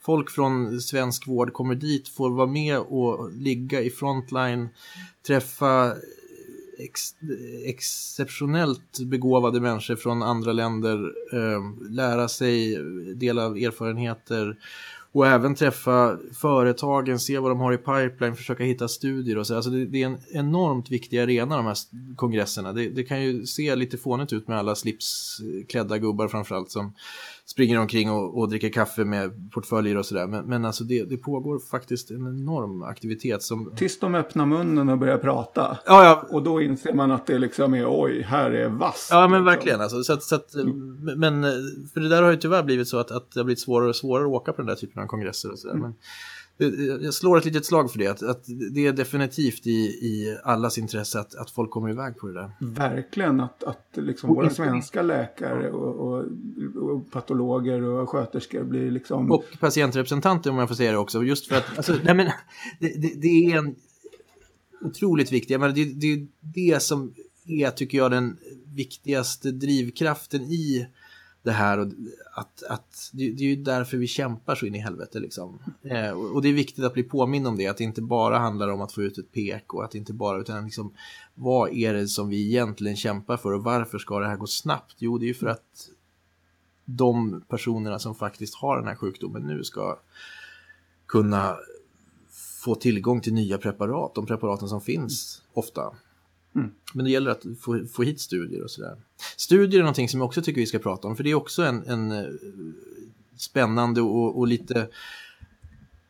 folk 0.00 0.30
från 0.30 0.80
svensk 0.80 1.28
vård 1.28 1.52
kommer 1.52 1.74
dit, 1.74 2.08
får 2.08 2.30
vara 2.30 2.46
med 2.46 2.78
och 2.78 3.32
ligga 3.32 3.80
i 3.80 3.90
frontline, 3.90 4.68
träffa 5.26 5.94
ex, 6.78 7.14
exceptionellt 7.64 9.00
begåvade 9.00 9.60
människor 9.60 9.96
från 9.96 10.22
andra 10.22 10.52
länder, 10.52 11.12
eh, 11.32 11.90
lära 11.90 12.28
sig, 12.28 12.76
dela 13.14 13.44
erfarenheter 13.44 14.56
och 15.12 15.26
även 15.26 15.54
träffa 15.54 16.18
företagen, 16.40 17.18
se 17.18 17.38
vad 17.38 17.50
de 17.50 17.60
har 17.60 17.72
i 17.72 17.76
pipeline, 17.76 18.36
försöka 18.36 18.64
hitta 18.64 18.88
studier 18.88 19.38
och 19.38 19.46
så. 19.46 19.56
Alltså 19.56 19.70
det, 19.70 19.86
det 19.86 20.02
är 20.02 20.06
en 20.06 20.18
enormt 20.32 20.90
viktig 20.90 21.18
arena 21.18 21.56
de 21.56 21.66
här 21.66 21.76
kongresserna. 22.16 22.72
Det, 22.72 22.88
det, 22.88 23.04
kan 23.04 23.22
ju 23.22 23.46
se 23.46 23.76
lite 23.76 23.98
fånigt 23.98 24.32
ut 24.32 24.48
med 24.48 24.58
alla 24.58 24.74
slipsklädda 24.74 25.98
gubbar 25.98 26.28
framförallt 26.28 26.70
som 26.70 26.92
springer 27.52 27.78
omkring 27.78 28.10
och, 28.10 28.38
och 28.38 28.48
dricker 28.48 28.68
kaffe 28.68 29.04
med 29.04 29.50
portföljer 29.52 29.96
och 29.96 30.06
sådär. 30.06 30.26
Men, 30.26 30.44
men 30.44 30.64
alltså 30.64 30.84
det, 30.84 31.04
det, 31.04 31.16
pågår 31.16 31.58
faktiskt 31.58 32.10
en 32.10 32.26
enorm 32.26 32.82
aktivitet 32.82 33.42
som... 33.42 33.72
Tills 33.76 33.98
de 33.98 34.14
öppnar 34.14 34.46
munnen 34.46 34.88
och 34.88 34.98
börjar 34.98 35.18
prata. 35.18 35.78
Ja, 35.86 36.04
ja. 36.04 36.26
Och 36.30 36.42
då 36.42 36.62
inser 36.62 36.92
man 36.92 37.10
att 37.10 37.26
det 37.26 37.38
liksom 37.38 37.74
är 37.74 37.84
oj, 37.88 38.22
här 38.22 38.50
är 38.50 38.68
vass. 38.68 39.08
Ja, 39.10 39.28
men 39.28 39.44
verkligen. 39.44 39.80
Alltså, 39.80 40.02
så 40.02 40.12
att, 40.12 40.22
så 40.22 40.34
att, 40.34 40.54
men, 41.16 41.42
för 41.94 42.00
det 42.00 42.08
där 42.08 42.22
har 42.22 42.30
ju 42.30 42.36
tyvärr 42.36 42.62
blivit 42.62 42.88
så 42.88 42.98
att, 42.98 43.10
att 43.10 43.30
det 43.30 43.40
har 43.40 43.44
blivit 43.44 43.60
svårare 43.60 43.88
och 43.88 43.96
svårare 43.96 44.24
att 44.24 44.32
åka 44.32 44.52
på 44.52 44.62
den 44.62 44.66
där 44.66 44.74
typen 44.74 45.02
av 45.02 45.06
kongresser 45.06 45.52
och 45.52 45.58
sådär. 45.58 45.74
Mm. 45.74 45.92
Jag 47.02 47.14
slår 47.14 47.38
ett 47.38 47.44
litet 47.44 47.66
slag 47.66 47.92
för 47.92 47.98
det, 47.98 48.06
att, 48.06 48.22
att 48.22 48.44
det 48.72 48.86
är 48.86 48.92
definitivt 48.92 49.66
i, 49.66 49.70
i 49.80 50.38
allas 50.44 50.78
intresse 50.78 51.20
att, 51.20 51.34
att 51.34 51.50
folk 51.50 51.70
kommer 51.70 51.90
iväg 51.90 52.16
på 52.18 52.26
det 52.26 52.32
där. 52.32 52.50
Verkligen, 52.60 53.40
att, 53.40 53.64
att 53.64 53.88
liksom 53.92 54.34
våra 54.34 54.50
svenska 54.50 55.02
läkare 55.02 55.70
och, 55.70 55.94
och, 55.94 56.24
och, 56.76 57.10
patologer 57.10 57.82
och 57.82 58.08
sköterskor 58.08 58.64
blir 58.64 58.90
liksom... 58.90 59.30
Och 59.30 59.44
patientrepresentanter 59.60 60.50
om 60.50 60.58
jag 60.58 60.68
får 60.68 60.74
säga 60.74 60.92
det 60.92 60.98
också, 60.98 61.22
just 61.22 61.46
för 61.46 61.56
att 61.56 61.64
alltså, 61.76 61.96
nej, 62.04 62.14
men, 62.14 62.26
det, 62.80 63.02
det, 63.02 63.12
det, 63.16 63.52
är 63.52 63.58
en 63.58 63.74
otroligt 64.80 65.32
viktig, 65.32 65.60
menar, 65.60 65.74
det, 65.74 65.84
det 65.84 66.12
är 66.12 66.26
det 66.40 66.82
som 66.82 67.14
är, 67.46 67.70
tycker 67.70 67.98
jag, 67.98 68.10
den 68.10 68.36
viktigaste 68.74 69.50
drivkraften 69.50 70.42
i 70.42 70.86
det 71.42 71.50
här 71.50 71.78
och 71.78 71.86
att, 72.34 72.62
att 72.62 73.10
det, 73.12 73.32
det, 73.32 73.44
är 73.44 73.48
ju 73.48 73.56
därför 73.56 73.96
vi 73.96 74.06
kämpar 74.06 74.54
så 74.54 74.66
in 74.66 74.74
i 74.74 74.78
helvete 74.78 75.20
liksom. 75.20 75.58
Eh, 75.82 76.10
och, 76.10 76.34
och, 76.34 76.42
det 76.42 76.48
är 76.48 76.52
viktigt 76.52 76.84
att 76.84 76.94
bli 76.94 77.02
påminn 77.02 77.46
om 77.46 77.56
det, 77.56 77.66
att 77.66 77.76
det 77.76 77.84
inte 77.84 78.02
bara 78.02 78.38
handlar 78.38 78.68
om 78.68 78.80
att 78.80 78.92
få 78.92 79.02
ut 79.02 79.18
ett 79.18 79.32
pek 79.32 79.74
och 79.74 79.84
att 79.84 79.94
inte 79.94 80.12
bara, 80.12 80.40
utan 80.40 80.64
liksom 80.64 80.92
vad 81.34 81.72
är 81.72 81.94
det 81.94 82.08
som 82.08 82.28
vi 82.28 82.46
egentligen 82.46 82.96
kämpar 82.96 83.36
för 83.36 83.52
och 83.52 83.64
varför 83.64 83.98
ska 83.98 84.18
det 84.18 84.28
här 84.28 84.36
gå 84.36 84.46
snabbt? 84.46 84.96
Jo, 84.98 85.18
det 85.18 85.24
är 85.24 85.28
ju 85.28 85.34
för 85.34 85.46
att 85.46 85.90
de 86.84 87.44
personerna 87.48 87.98
som 87.98 88.14
faktiskt 88.14 88.54
har 88.54 88.76
den 88.76 88.86
här 88.86 88.94
sjukdomen 88.94 89.42
nu 89.42 89.64
ska 89.64 89.98
kunna 91.06 91.56
få 92.64 92.74
tillgång 92.74 93.20
till 93.20 93.34
nya 93.34 93.58
preparat, 93.58 94.14
de 94.14 94.26
preparaten 94.26 94.68
som 94.68 94.80
finns 94.80 95.42
ofta. 95.52 95.94
Mm. 96.54 96.70
Men 96.94 97.04
det 97.04 97.10
gäller 97.10 97.30
att 97.30 97.44
få, 97.60 97.86
få 97.92 98.02
hit 98.02 98.20
studier 98.20 98.62
och 98.62 98.70
sådär. 98.70 98.96
Studier 99.36 99.80
är 99.80 99.82
någonting 99.82 100.08
som 100.08 100.20
jag 100.20 100.26
också 100.26 100.42
tycker 100.42 100.60
vi 100.60 100.66
ska 100.66 100.78
prata 100.78 101.08
om, 101.08 101.16
för 101.16 101.24
det 101.24 101.30
är 101.30 101.34
också 101.34 101.62
en, 101.62 101.84
en 101.86 102.12
eh, 102.12 102.24
spännande 103.36 104.00
och, 104.00 104.38
och 104.38 104.46
lite, 104.46 104.88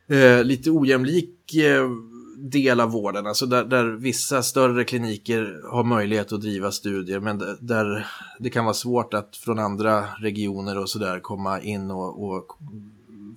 eh, 0.08 0.44
lite 0.44 0.70
ojämlik 0.70 1.54
eh, 1.54 1.90
del 2.38 2.80
av 2.80 2.90
vården, 2.90 3.26
alltså 3.26 3.46
där, 3.46 3.64
där, 3.64 3.84
vissa 3.84 4.42
större 4.42 4.84
kliniker 4.84 5.62
har 5.70 5.84
möjlighet 5.84 6.32
att 6.32 6.40
driva 6.40 6.72
studier, 6.72 7.20
men 7.20 7.38
där 7.60 8.06
det 8.38 8.50
kan 8.50 8.64
vara 8.64 8.74
svårt 8.74 9.14
att 9.14 9.36
från 9.36 9.58
andra 9.58 10.04
regioner 10.18 10.78
och 10.78 10.90
sådär 10.90 11.20
komma 11.20 11.60
in 11.60 11.90
och, 11.90 12.24
och 12.24 12.58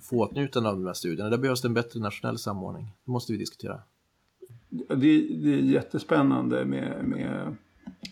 få 0.02 0.16
åtnjutande 0.16 0.68
av 0.68 0.76
de 0.76 0.86
här 0.86 0.94
studierna. 0.94 1.30
Där 1.30 1.38
behövs 1.38 1.62
det 1.62 1.68
en 1.68 1.74
bättre 1.74 2.00
nationell 2.00 2.38
samordning. 2.38 2.84
Det 3.04 3.10
måste 3.10 3.32
vi 3.32 3.38
diskutera 3.38 3.80
det, 4.88 5.28
det 5.28 5.54
är 5.54 5.58
jättespännande 5.58 6.64
med, 6.64 7.04
med, 7.04 7.56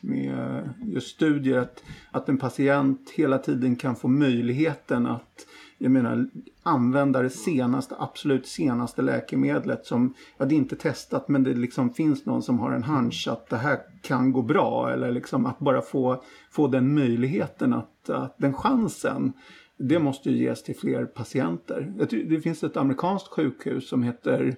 med 0.00 0.68
just 0.84 1.08
studier. 1.08 1.58
Att, 1.58 1.82
att 2.10 2.28
en 2.28 2.38
patient 2.38 3.10
hela 3.14 3.38
tiden 3.38 3.76
kan 3.76 3.96
få 3.96 4.08
möjligheten 4.08 5.06
att 5.06 5.46
jag 5.82 5.90
menar, 5.90 6.26
använda 6.62 7.22
det 7.22 7.30
senaste, 7.30 7.94
absolut 7.98 8.46
senaste 8.46 9.02
läkemedlet 9.02 9.86
som, 9.86 10.14
ja 10.38 10.44
det 10.44 10.54
är 10.54 10.56
inte 10.56 10.76
testat 10.76 11.28
men 11.28 11.42
det 11.42 11.54
liksom 11.54 11.90
finns 11.90 12.26
någon 12.26 12.42
som 12.42 12.58
har 12.58 12.72
en 12.72 12.84
hunch 12.84 13.28
att 13.28 13.48
det 13.48 13.56
här 13.56 13.78
kan 14.02 14.32
gå 14.32 14.42
bra 14.42 14.92
eller 14.92 15.12
liksom 15.12 15.46
att 15.46 15.58
bara 15.58 15.82
få, 15.82 16.22
få 16.50 16.68
den 16.68 16.94
möjligheten, 16.94 17.72
att, 17.72 18.10
att 18.10 18.38
den 18.38 18.54
chansen. 18.54 19.32
Det 19.78 19.98
måste 19.98 20.30
ju 20.30 20.36
ges 20.36 20.62
till 20.62 20.76
fler 20.76 21.04
patienter. 21.04 21.92
Det 22.28 22.40
finns 22.40 22.64
ett 22.64 22.76
amerikanskt 22.76 23.28
sjukhus 23.28 23.88
som 23.88 24.02
heter 24.02 24.56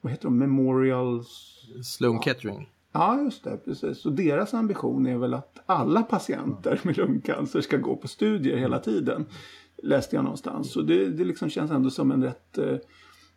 vad 0.00 0.12
heter 0.12 0.24
de, 0.24 0.38
Memorial... 0.38 1.24
Sloan 1.84 2.22
Kettering. 2.22 2.70
Ja, 2.92 3.20
just 3.22 3.44
det. 3.44 3.56
Precis. 3.56 3.98
Så 3.98 4.10
deras 4.10 4.54
ambition 4.54 5.06
är 5.06 5.18
väl 5.18 5.34
att 5.34 5.62
alla 5.66 6.02
patienter 6.02 6.80
med 6.82 6.96
lungcancer 6.96 7.60
ska 7.60 7.76
gå 7.76 7.96
på 7.96 8.08
studier 8.08 8.56
hela 8.56 8.78
tiden. 8.78 9.26
Läste 9.82 10.16
jag 10.16 10.22
någonstans. 10.22 10.72
Så 10.72 10.82
det, 10.82 11.08
det 11.08 11.24
liksom 11.24 11.50
känns 11.50 11.70
ändå 11.70 11.90
som 11.90 12.12
en 12.12 12.22
rätt 12.22 12.58
eh, 12.58 12.76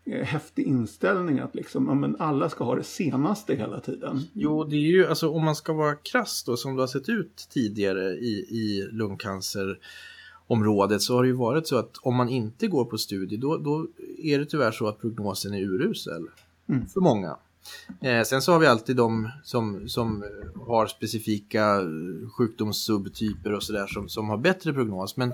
häftig 0.05 0.67
inställning 0.67 1.39
att 1.39 1.55
liksom, 1.55 1.87
ja, 1.87 1.93
men 1.93 2.15
alla 2.19 2.49
ska 2.49 2.63
ha 2.63 2.75
det 2.75 2.83
senaste 2.83 3.55
hela 3.55 3.79
tiden. 3.79 4.19
Jo, 4.33 4.63
det 4.63 4.75
är 4.75 4.91
ju, 4.91 5.07
alltså 5.07 5.29
om 5.29 5.45
man 5.45 5.55
ska 5.55 5.73
vara 5.73 5.95
krass 5.95 6.43
då, 6.43 6.57
som 6.57 6.75
det 6.75 6.81
har 6.81 6.87
sett 6.87 7.09
ut 7.09 7.47
tidigare 7.49 8.11
i, 8.11 8.47
i 8.49 8.87
lungcancer 8.91 9.79
området 10.47 11.01
så 11.01 11.15
har 11.15 11.23
det 11.23 11.27
ju 11.27 11.35
varit 11.35 11.67
så 11.67 11.77
att 11.77 11.97
om 12.01 12.15
man 12.15 12.29
inte 12.29 12.67
går 12.67 12.85
på 12.85 12.97
studie 12.97 13.37
då, 13.37 13.57
då 13.57 13.87
är 14.17 14.39
det 14.39 14.45
tyvärr 14.45 14.71
så 14.71 14.87
att 14.87 14.99
prognosen 14.99 15.53
är 15.53 15.61
urusel 15.61 16.27
mm. 16.71 16.87
för 16.87 17.01
många. 17.01 17.37
Eh, 18.01 18.23
sen 18.23 18.41
så 18.41 18.51
har 18.51 18.59
vi 18.59 18.67
alltid 18.67 18.95
de 18.95 19.29
som, 19.43 19.89
som 19.89 20.23
har 20.67 20.87
specifika 20.87 21.75
eh, 21.75 22.29
sjukdomssubtyper 22.37 23.53
och 23.53 23.63
sådär 23.63 23.87
som, 23.87 24.09
som 24.09 24.29
har 24.29 24.37
bättre 24.37 24.73
prognos. 24.73 25.17
Men, 25.17 25.33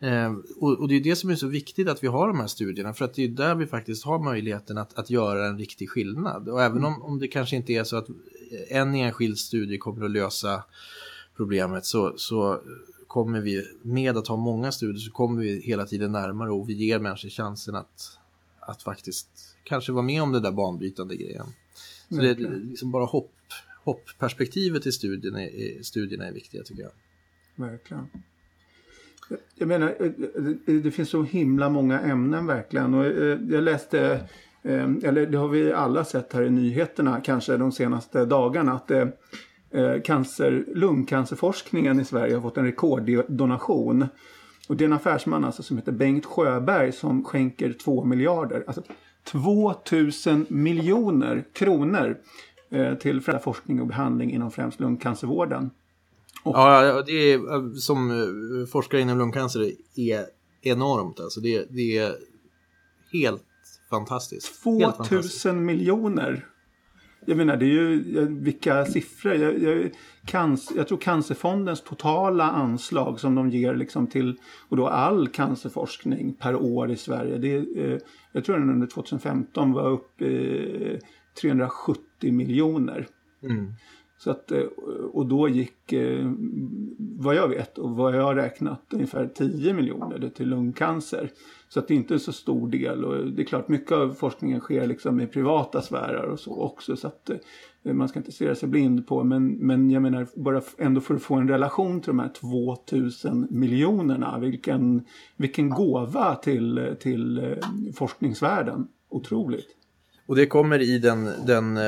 eh, 0.00 0.32
och, 0.56 0.78
och, 0.78 0.88
det 0.88 0.94
är 0.94 1.00
det 1.00 1.16
som 1.16 1.30
är 1.30 1.34
så 1.34 1.46
viktigt 1.46 1.88
att 1.88 2.02
vi 2.02 2.06
har 2.06 2.28
de 2.28 2.40
här 2.40 2.46
studierna 2.46 2.94
för 2.94 3.04
att 3.04 3.14
det 3.14 3.24
är 3.24 3.28
där 3.28 3.54
vi 3.54 3.66
faktiskt 3.66 4.04
har 4.04 4.18
möjligheten 4.18 4.78
att, 4.78 4.98
att 4.98 5.10
göra 5.10 5.46
en 5.46 5.58
riktig 5.58 5.90
skillnad. 5.90 6.48
Och 6.48 6.62
även 6.62 6.84
om, 6.84 7.02
om 7.02 7.18
det 7.18 7.28
kanske 7.28 7.56
inte 7.56 7.72
är 7.72 7.84
så 7.84 7.96
att 7.96 8.08
eh, 8.08 8.76
en 8.76 8.94
enskild 8.94 9.38
studie 9.38 9.78
kommer 9.78 10.04
att 10.04 10.10
lösa 10.10 10.64
problemet 11.36 11.86
så, 11.86 12.14
så 12.16 12.60
kommer 13.06 13.40
vi 13.40 13.66
med 13.82 14.16
att 14.16 14.28
ha 14.28 14.36
många 14.36 14.72
studier 14.72 14.98
så 14.98 15.10
kommer 15.10 15.42
vi 15.42 15.60
hela 15.60 15.86
tiden 15.86 16.12
närmare 16.12 16.50
och 16.50 16.68
vi 16.68 16.74
ger 16.74 16.98
människor 16.98 17.28
chansen 17.28 17.74
att, 17.74 18.18
att 18.60 18.82
faktiskt 18.82 19.49
kanske 19.64 19.92
vara 19.92 20.02
med 20.02 20.22
om 20.22 20.32
den 20.32 20.42
där 20.42 20.52
banbrytande 20.52 21.16
grejen. 21.16 21.46
Så 22.08 22.16
det 22.16 22.30
är 22.30 22.60
liksom 22.70 22.90
bara 22.90 23.04
hopp, 23.04 23.32
hoppperspektivet 23.84 24.86
i 24.86 24.92
studierna, 24.92 25.44
i 25.44 25.80
studierna 25.82 26.26
är 26.26 26.32
viktiga 26.32 26.62
tycker 26.62 26.82
jag. 26.82 26.92
Verkligen. 27.54 28.08
Jag 29.54 29.68
menar, 29.68 29.94
det 30.82 30.90
finns 30.90 31.10
så 31.10 31.22
himla 31.22 31.68
många 31.68 32.00
ämnen 32.00 32.46
verkligen. 32.46 32.94
Och 32.94 33.06
eh, 33.06 33.38
jag 33.48 33.64
läste, 33.64 34.20
eh, 34.62 34.90
eller 35.02 35.26
det 35.26 35.38
har 35.38 35.48
vi 35.48 35.72
alla 35.72 36.04
sett 36.04 36.32
här 36.32 36.42
i 36.42 36.50
nyheterna 36.50 37.20
kanske 37.20 37.56
de 37.56 37.72
senaste 37.72 38.24
dagarna, 38.24 38.72
att 38.72 38.90
eh, 38.90 39.06
cancer, 40.04 40.64
lungcancerforskningen 40.74 42.00
i 42.00 42.04
Sverige 42.04 42.34
har 42.34 42.42
fått 42.42 42.56
en 42.56 42.64
rekorddonation. 42.64 44.06
Och 44.68 44.76
det 44.76 44.84
är 44.84 44.86
en 44.86 44.92
affärsman 44.92 45.44
alltså 45.44 45.62
som 45.62 45.76
heter 45.76 45.92
Bengt 45.92 46.26
Sjöberg 46.26 46.92
som 46.92 47.24
skänker 47.24 47.72
2 47.72 48.04
miljarder. 48.04 48.64
Alltså 48.66 48.82
2000 49.24 50.46
miljoner 50.48 51.44
kronor 51.52 52.18
eh, 52.70 52.94
till 52.94 53.20
forskning 53.20 53.80
och 53.80 53.86
behandling 53.86 54.32
inom 54.32 54.50
främst 54.50 54.80
lungcancervården. 54.80 55.70
Och... 56.42 56.54
Ja, 56.56 57.02
det 57.06 57.12
är 57.12 57.54
eh, 57.54 57.72
som 57.74 58.10
eh, 58.10 58.66
forskare 58.66 59.00
inom 59.00 59.18
lungcancer 59.18 59.72
är 59.96 60.26
enormt. 60.62 61.20
Alltså 61.20 61.40
det, 61.40 61.66
det 61.70 61.98
är 61.98 62.14
helt 63.12 63.44
fantastiskt. 63.90 64.62
2000 64.62 65.64
miljoner 65.64 66.46
jag 67.30 67.36
menar, 67.36 67.56
det 67.56 67.64
är 67.64 67.68
ju 67.68 68.26
vilka 68.26 68.84
siffror. 68.84 69.34
Jag, 69.34 69.62
jag, 69.62 69.90
cancer, 70.26 70.76
jag 70.76 70.88
tror 70.88 70.98
Cancerfondens 70.98 71.82
totala 71.82 72.44
anslag 72.44 73.20
som 73.20 73.34
de 73.34 73.50
ger 73.50 73.74
liksom 73.74 74.06
till 74.06 74.38
och 74.68 74.76
då 74.76 74.86
all 74.86 75.28
cancerforskning 75.28 76.34
per 76.34 76.54
år 76.54 76.90
i 76.90 76.96
Sverige. 76.96 77.38
Det, 77.38 77.56
eh, 77.56 77.98
jag 78.32 78.44
tror 78.44 78.58
den 78.58 78.70
under 78.70 78.86
2015 78.86 79.72
var 79.72 79.90
uppe 79.90 80.24
i 80.24 81.00
370 81.40 82.32
miljoner. 82.32 83.06
Mm. 83.42 83.72
Så 84.20 84.30
att, 84.30 84.52
eh, 84.52 84.62
och 85.12 85.26
då 85.26 85.48
gick, 85.48 85.92
eh, 85.92 86.32
vad 86.98 87.34
jag 87.34 87.48
vet 87.48 87.78
och 87.78 87.90
vad 87.90 88.16
jag 88.16 88.22
har 88.22 88.34
räknat, 88.34 88.82
ungefär 88.92 89.26
10 89.34 89.72
miljoner 89.74 90.30
till 90.34 90.48
lungcancer. 90.48 91.30
Så 91.68 91.78
att 91.78 91.88
det 91.88 91.94
inte 91.94 92.14
är 92.14 92.18
så 92.18 92.32
stor 92.32 92.68
del 92.68 93.04
och 93.04 93.26
det 93.26 93.42
är 93.42 93.46
klart 93.46 93.68
mycket 93.68 93.92
av 93.92 94.14
forskningen 94.14 94.60
sker 94.60 94.86
liksom 94.86 95.20
i 95.20 95.26
privata 95.26 95.82
sfärer 95.82 96.24
och 96.24 96.40
så 96.40 96.62
också. 96.62 96.96
Så 96.96 97.06
att 97.06 97.30
eh, 97.82 97.92
man 97.92 98.08
ska 98.08 98.18
inte 98.18 98.32
stirra 98.32 98.54
sig 98.54 98.68
blind 98.68 99.06
på 99.06 99.24
men, 99.24 99.52
men 99.52 99.90
jag 99.90 100.02
menar 100.02 100.26
bara 100.36 100.62
ändå 100.78 101.00
för 101.00 101.14
att 101.14 101.22
få 101.22 101.34
en 101.34 101.48
relation 101.48 102.00
till 102.00 102.10
de 102.10 102.18
här 102.18 102.32
2000 102.40 103.46
miljonerna. 103.50 104.38
Vilken, 104.38 105.04
vilken 105.36 105.70
gåva 105.70 106.34
till, 106.34 106.96
till 107.00 107.56
forskningsvärlden. 107.94 108.88
Otroligt. 109.08 109.76
Och 110.26 110.36
det 110.36 110.46
kommer 110.46 110.78
i 110.78 110.98
den, 110.98 111.30
den 111.46 111.78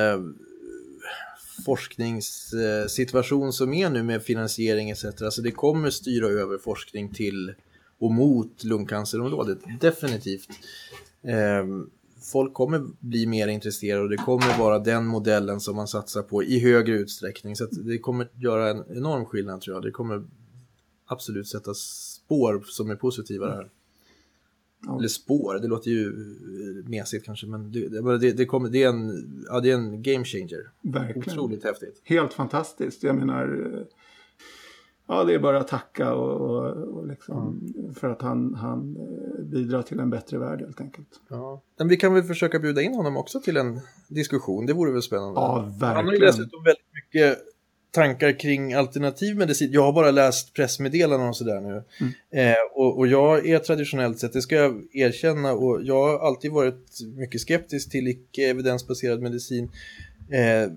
forskningssituation 1.64 3.52
som 3.52 3.72
är 3.72 3.90
nu 3.90 4.02
med 4.02 4.22
finansiering 4.22 4.90
etc. 4.90 5.04
Så 5.30 5.42
det 5.42 5.50
kommer 5.50 5.90
styra 5.90 6.26
över 6.26 6.58
forskning 6.58 7.14
till 7.14 7.54
och 7.98 8.10
mot 8.10 8.64
lungcancerområdet, 8.64 9.58
definitivt. 9.80 10.48
Ehm, 11.22 11.90
folk 12.32 12.54
kommer 12.54 12.86
bli 13.00 13.26
mer 13.26 13.48
intresserade 13.48 14.02
och 14.02 14.10
det 14.10 14.16
kommer 14.16 14.58
vara 14.58 14.78
den 14.78 15.06
modellen 15.06 15.60
som 15.60 15.76
man 15.76 15.88
satsar 15.88 16.22
på 16.22 16.42
i 16.42 16.58
högre 16.60 16.94
utsträckning. 16.94 17.56
Så 17.56 17.66
det 17.66 17.98
kommer 17.98 18.28
göra 18.34 18.70
en 18.70 18.84
enorm 18.96 19.24
skillnad 19.24 19.60
tror 19.60 19.76
jag. 19.76 19.82
Det 19.82 19.90
kommer 19.90 20.24
absolut 21.06 21.48
sätta 21.48 21.74
spår 21.74 22.64
som 22.66 22.90
är 22.90 22.96
positiva 22.96 23.46
där. 23.46 23.70
Ja. 24.86 24.98
Eller 24.98 25.08
spår, 25.08 25.58
det 25.62 25.68
låter 25.68 25.90
ju 25.90 26.06
eh, 26.06 26.88
mesigt 26.88 27.24
kanske, 27.24 27.46
men 27.46 27.72
det, 27.72 28.18
det, 28.18 28.32
det, 28.32 28.46
kommer, 28.46 28.68
det, 28.68 28.82
är, 28.82 28.88
en, 28.88 29.44
ja, 29.48 29.60
det 29.60 29.70
är 29.70 29.74
en 29.74 30.02
game 30.02 30.24
changer. 30.24 30.70
Verkligen. 30.82 31.28
Otroligt 31.28 31.64
häftigt. 31.64 32.00
Helt 32.04 32.32
fantastiskt. 32.32 33.02
Jag 33.02 33.16
menar, 33.16 33.72
eh, 33.74 33.86
ja, 35.06 35.24
det 35.24 35.34
är 35.34 35.38
bara 35.38 35.60
att 35.60 35.68
tacka 35.68 36.14
och, 36.14 36.70
och, 36.70 37.06
liksom, 37.06 37.70
mm. 37.76 37.94
för 37.94 38.10
att 38.10 38.22
han, 38.22 38.54
han 38.54 38.96
eh, 38.96 39.44
bidrar 39.44 39.82
till 39.82 40.00
en 40.00 40.10
bättre 40.10 40.38
värld 40.38 40.60
helt 40.60 40.80
enkelt. 40.80 41.20
Ja. 41.28 41.62
Men 41.78 41.88
vi 41.88 41.96
kan 41.96 42.14
väl 42.14 42.22
försöka 42.22 42.58
bjuda 42.58 42.82
in 42.82 42.94
honom 42.94 43.16
också 43.16 43.40
till 43.40 43.56
en 43.56 43.80
diskussion, 44.08 44.66
det 44.66 44.72
vore 44.72 44.92
väl 44.92 45.02
spännande. 45.02 45.40
Ja, 45.40 45.60
verkligen. 45.60 45.96
Han 45.96 46.06
har 46.06 46.12
ju 46.12 46.18
dessutom 46.18 46.64
väldigt 46.64 46.92
mycket 46.92 47.38
tankar 47.92 48.38
kring 48.38 48.74
alternativ 48.74 49.36
medicin. 49.36 49.72
Jag 49.72 49.82
har 49.82 49.92
bara 49.92 50.10
läst 50.10 50.54
pressmeddelanden 50.54 51.28
och 51.28 51.36
sådär 51.36 51.60
nu. 51.60 51.82
Mm. 52.00 52.12
Eh, 52.30 52.56
och, 52.74 52.98
och, 52.98 53.06
jag 53.06 53.48
är 53.48 53.58
traditionellt 53.58 54.18
sett, 54.18 54.32
det 54.32 54.42
ska 54.42 54.54
jag 54.54 54.82
erkänna, 54.92 55.52
och 55.52 55.82
jag 55.82 56.06
har 56.06 56.26
alltid 56.26 56.52
varit 56.52 57.00
mycket 57.16 57.40
skeptisk 57.40 57.90
till 57.90 58.08
icke 58.08 58.48
evidensbaserad 58.48 59.22
medicin. 59.22 59.70
Eh, 60.30 60.72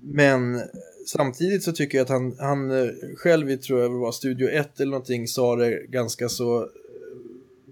men 0.00 0.62
samtidigt 1.06 1.62
så 1.62 1.72
tycker 1.72 1.98
jag 1.98 2.04
att 2.04 2.10
han, 2.10 2.36
han 2.38 2.70
eh, 2.70 2.90
själv, 3.16 3.56
tror 3.56 3.80
jag 3.80 3.88
var 3.88 4.12
Studio 4.12 4.48
1 4.48 4.80
eller 4.80 4.90
någonting, 4.90 5.28
sa 5.28 5.56
det 5.56 5.86
ganska 5.88 6.28
så 6.28 6.62
eh, 6.62 6.68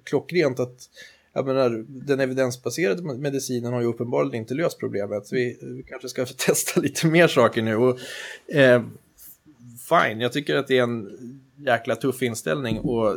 klockrent 0.04 0.60
att 0.60 0.88
jag 1.39 1.47
menar, 1.47 1.84
den 1.89 2.20
evidensbaserade 2.20 3.03
medicinen 3.03 3.72
har 3.72 3.80
ju 3.80 3.86
uppenbarligen 3.86 4.43
inte 4.43 4.55
löst 4.55 4.78
problemet. 4.78 5.28
Vi, 5.32 5.59
vi 5.62 5.82
kanske 5.82 6.09
ska 6.09 6.26
testa 6.47 6.80
lite 6.80 7.07
mer 7.07 7.28
saker 7.28 7.62
nu. 7.62 7.76
Och, 7.76 7.99
eh, 8.49 8.82
fine, 9.89 10.20
jag 10.20 10.32
tycker 10.32 10.57
att 10.57 10.66
det 10.66 10.78
är 10.78 10.82
en 10.82 11.09
jäkla 11.57 11.97
tuff 11.97 12.22
inställning 12.22 12.78
och 12.80 13.16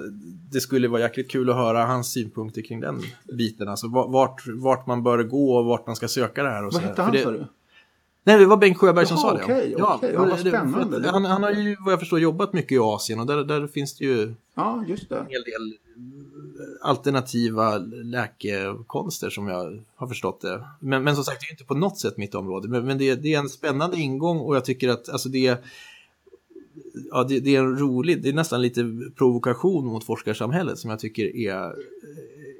det 0.51 0.59
skulle 0.59 0.87
vara 0.87 1.01
jäkligt 1.01 1.31
kul 1.31 1.49
att 1.49 1.55
höra 1.55 1.85
hans 1.85 2.11
synpunkter 2.11 2.61
kring 2.61 2.79
den 2.79 3.01
biten. 3.37 3.67
Alltså 3.67 3.87
vart, 3.87 4.47
vart 4.47 4.87
man 4.87 5.03
bör 5.03 5.23
gå 5.23 5.57
och 5.57 5.65
vart 5.65 5.87
man 5.87 5.95
ska 5.95 6.07
söka 6.07 6.43
det 6.43 6.49
här. 6.49 6.65
Och 6.65 6.73
Vad 6.73 6.81
hette 6.81 7.01
han 7.01 7.17
sa 7.23 7.31
du? 7.31 7.45
Nej, 8.23 8.39
det 8.39 8.45
var 8.45 8.57
Bengt 8.57 8.77
Sjöberg 8.77 9.05
som 9.05 9.17
sa 9.17 9.33
det. 9.33 9.43
Okej, 9.43 9.75
ja, 9.77 9.99
ja, 10.13 10.25
vad 10.25 10.39
spännande. 10.39 11.09
Han, 11.09 11.25
han, 11.25 11.43
har 11.43 11.51
ju 11.51 11.75
vad 11.79 11.93
jag 11.93 11.99
förstår 11.99 12.19
jobbat 12.19 12.53
mycket 12.53 12.71
i 12.71 12.79
Asien 12.79 13.19
och 13.19 13.25
där, 13.25 13.43
där 13.43 13.67
finns 13.67 13.97
det 13.97 14.05
ju 14.05 14.33
ja, 14.55 14.83
just 14.87 15.09
det. 15.09 15.17
en 15.17 15.25
hel 15.25 15.43
del 15.43 15.77
alternativa 16.81 17.77
läkekonster 18.03 19.29
som 19.29 19.47
jag 19.47 19.83
har 19.95 20.07
förstått 20.07 20.41
det. 20.41 20.65
Men, 20.79 21.03
men 21.03 21.15
som 21.15 21.23
sagt, 21.23 21.41
det 21.41 21.47
är 21.47 21.51
inte 21.51 21.63
på 21.63 21.75
något 21.75 21.99
sätt 21.99 22.17
mitt 22.17 22.35
område. 22.35 22.67
Men, 22.67 22.85
men 22.85 22.97
det, 22.97 23.15
det, 23.15 23.33
är 23.33 23.39
en 23.39 23.49
spännande 23.49 23.97
ingång 23.97 24.39
och 24.39 24.55
jag 24.55 24.65
tycker 24.65 24.89
att 24.89 25.09
alltså 25.09 25.29
det, 25.29 25.63
ja, 27.11 27.23
det, 27.23 27.39
det, 27.39 27.55
är 27.55 27.59
en 27.59 27.77
rolig, 27.77 28.23
det 28.23 28.29
är 28.29 28.33
nästan 28.33 28.61
lite 28.61 28.85
provokation 29.15 29.85
mot 29.85 30.03
forskarsamhället 30.03 30.77
som 30.77 30.89
jag 30.89 30.99
tycker 30.99 31.35
är, 31.35 31.75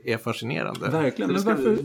är 0.06 0.18
fascinerande. 0.18 0.90
Verkligen, 0.90 1.32
men 1.32 1.44
varför... 1.44 1.78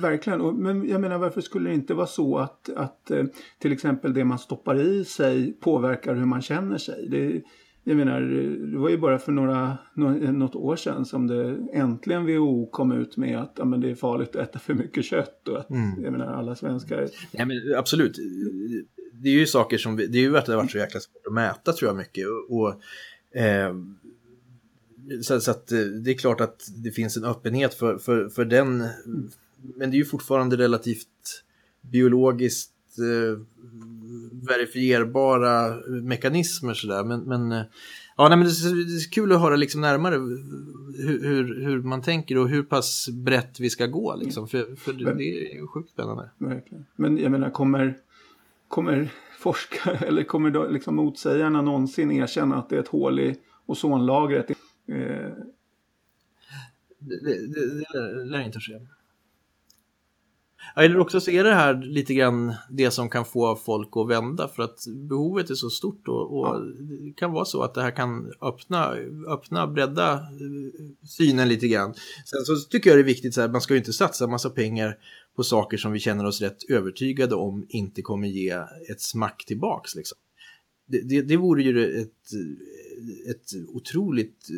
Verkligen, 0.00 0.56
men 0.56 0.88
jag 0.88 1.00
menar 1.00 1.18
varför 1.18 1.40
skulle 1.40 1.70
det 1.70 1.74
inte 1.74 1.94
vara 1.94 2.06
så 2.06 2.38
att, 2.38 2.70
att 2.76 3.10
eh, 3.10 3.24
till 3.58 3.72
exempel 3.72 4.14
det 4.14 4.24
man 4.24 4.38
stoppar 4.38 4.80
i 4.80 5.04
sig 5.04 5.52
påverkar 5.52 6.14
hur 6.14 6.24
man 6.24 6.42
känner 6.42 6.78
sig? 6.78 7.08
Det, 7.10 7.42
jag 7.88 7.96
menar, 7.96 8.20
det 8.72 8.78
var 8.78 8.88
ju 8.88 8.98
bara 8.98 9.18
för 9.18 9.32
några, 9.32 9.78
något 9.94 10.54
år 10.54 10.76
sedan 10.76 11.04
som 11.04 11.26
det 11.26 11.58
äntligen 11.72 12.26
WHO 12.26 12.66
kom 12.66 12.92
ut 12.92 13.16
med 13.16 13.38
att 13.38 13.52
ja, 13.56 13.64
men 13.64 13.80
det 13.80 13.90
är 13.90 13.94
farligt 13.94 14.36
att 14.36 14.48
äta 14.48 14.58
för 14.58 14.74
mycket 14.74 15.04
kött 15.04 15.48
och 15.48 15.58
att 15.58 15.70
mm. 15.70 16.02
jag 16.02 16.12
menar, 16.12 16.26
alla 16.26 16.54
svenskar... 16.56 17.08
Ja, 17.30 17.44
men 17.44 17.74
absolut, 17.76 18.16
det 19.12 19.28
är 19.28 19.32
ju 19.32 19.46
saker 19.46 19.78
som, 19.78 19.96
vi, 19.96 20.06
det 20.06 20.18
är 20.18 20.22
ju 20.22 20.36
att 20.36 20.46
det 20.46 20.52
har 20.52 20.56
varit 20.62 20.70
så 20.70 20.78
jäkla 20.78 21.00
svårt 21.00 21.26
att 21.26 21.32
mäta 21.32 21.72
tror 21.72 21.88
jag 21.88 21.96
mycket. 21.96 22.26
Och, 22.28 22.60
och 22.60 22.70
eh, 23.40 23.74
så, 25.22 25.40
så, 25.40 25.50
att 25.50 25.72
eh, 25.72 25.78
det 25.78 26.10
är 26.10 26.18
klart 26.18 26.40
att 26.40 26.68
det 26.84 26.90
finns 26.90 27.16
en 27.16 27.24
öppenhet 27.24 27.74
för, 27.74 27.98
för, 27.98 28.28
för 28.28 28.44
den, 28.44 28.88
men 29.76 29.90
det 29.90 29.96
är 29.96 29.98
ju 29.98 30.04
fortfarande 30.04 30.56
relativt 30.56 31.44
biologiskt 31.80 32.72
eh, 32.98 33.40
verifierbara 34.42 35.76
mekanismer 36.02 36.74
sådär. 36.74 37.04
Men, 37.04 37.20
men, 37.20 37.52
eh, 37.52 37.62
ja, 38.16 38.28
nej, 38.28 38.38
men 38.38 38.46
det, 38.46 38.50
är 38.50 39.10
kul 39.10 39.32
att 39.32 39.40
höra 39.40 39.56
liksom 39.56 39.80
närmare 39.80 40.14
hur, 40.14 41.22
hur, 41.22 41.64
hur, 41.64 41.82
man 41.82 42.02
tänker 42.02 42.38
och 42.38 42.48
hur 42.48 42.62
pass 42.62 43.08
brett 43.08 43.60
vi 43.60 43.70
ska 43.70 43.86
gå. 43.86 44.16
Liksom, 44.16 44.48
för, 44.48 44.76
för 44.76 44.92
det 44.92 45.04
är 45.04 45.66
sjukt 45.66 45.90
spännande. 45.90 46.30
Verkligen. 46.38 46.86
Men 46.96 47.18
jag 47.18 47.32
menar, 47.32 47.50
kommer, 47.50 47.98
kommer 48.68 49.12
forskare 49.38 49.96
eller 50.06 50.22
kommer 50.22 50.50
då, 50.50 50.68
liksom 50.68 50.96
motsägarna 50.96 51.62
någonsin 51.62 52.10
erkänna 52.10 52.56
att 52.56 52.68
det 52.68 52.76
är 52.76 52.80
ett 52.80 52.88
hål 52.88 53.20
i 53.20 53.36
ozonlagret? 53.66 54.50
Eh... 54.50 54.56
Det, 57.00 57.20
det, 57.24 57.46
det, 57.46 58.14
det 58.18 58.24
lär 58.24 58.40
inte 58.40 58.60
ske. 58.60 58.72
Eller 60.76 60.98
också 60.98 61.20
så 61.20 61.30
är 61.30 61.44
det 61.44 61.54
här 61.54 61.82
lite 61.82 62.14
grann 62.14 62.54
det 62.70 62.90
som 62.90 63.08
kan 63.08 63.24
få 63.24 63.56
folk 63.56 63.88
att 63.92 64.08
vända 64.08 64.48
för 64.48 64.62
att 64.62 64.78
behovet 65.08 65.50
är 65.50 65.54
så 65.54 65.70
stort 65.70 66.08
och, 66.08 66.38
och 66.38 66.60
det 66.88 67.12
kan 67.16 67.32
vara 67.32 67.44
så 67.44 67.62
att 67.62 67.74
det 67.74 67.82
här 67.82 67.90
kan 67.90 68.32
öppna, 68.40 68.94
öppna, 69.28 69.66
bredda 69.66 70.12
eh, 70.12 70.20
synen 71.08 71.48
lite 71.48 71.68
grann. 71.68 71.94
Sen 72.24 72.44
så 72.44 72.68
tycker 72.68 72.90
jag 72.90 72.98
det 72.98 73.02
är 73.02 73.04
viktigt 73.04 73.38
att 73.38 73.50
man 73.50 73.60
ska 73.60 73.74
ju 73.74 73.78
inte 73.78 73.92
satsa 73.92 74.26
massa 74.26 74.50
pengar 74.50 74.96
på 75.36 75.44
saker 75.44 75.76
som 75.76 75.92
vi 75.92 75.98
känner 75.98 76.26
oss 76.26 76.40
rätt 76.40 76.70
övertygade 76.70 77.34
om 77.34 77.66
inte 77.68 78.02
kommer 78.02 78.28
ge 78.28 78.50
ett 78.90 79.00
smack 79.00 79.44
tillbaks. 79.46 79.94
Liksom. 79.94 80.18
Det, 80.86 81.00
det, 81.00 81.22
det 81.22 81.36
vore 81.36 81.62
ju 81.62 82.00
ett, 82.00 82.08
ett 83.30 83.68
otroligt 83.68 84.48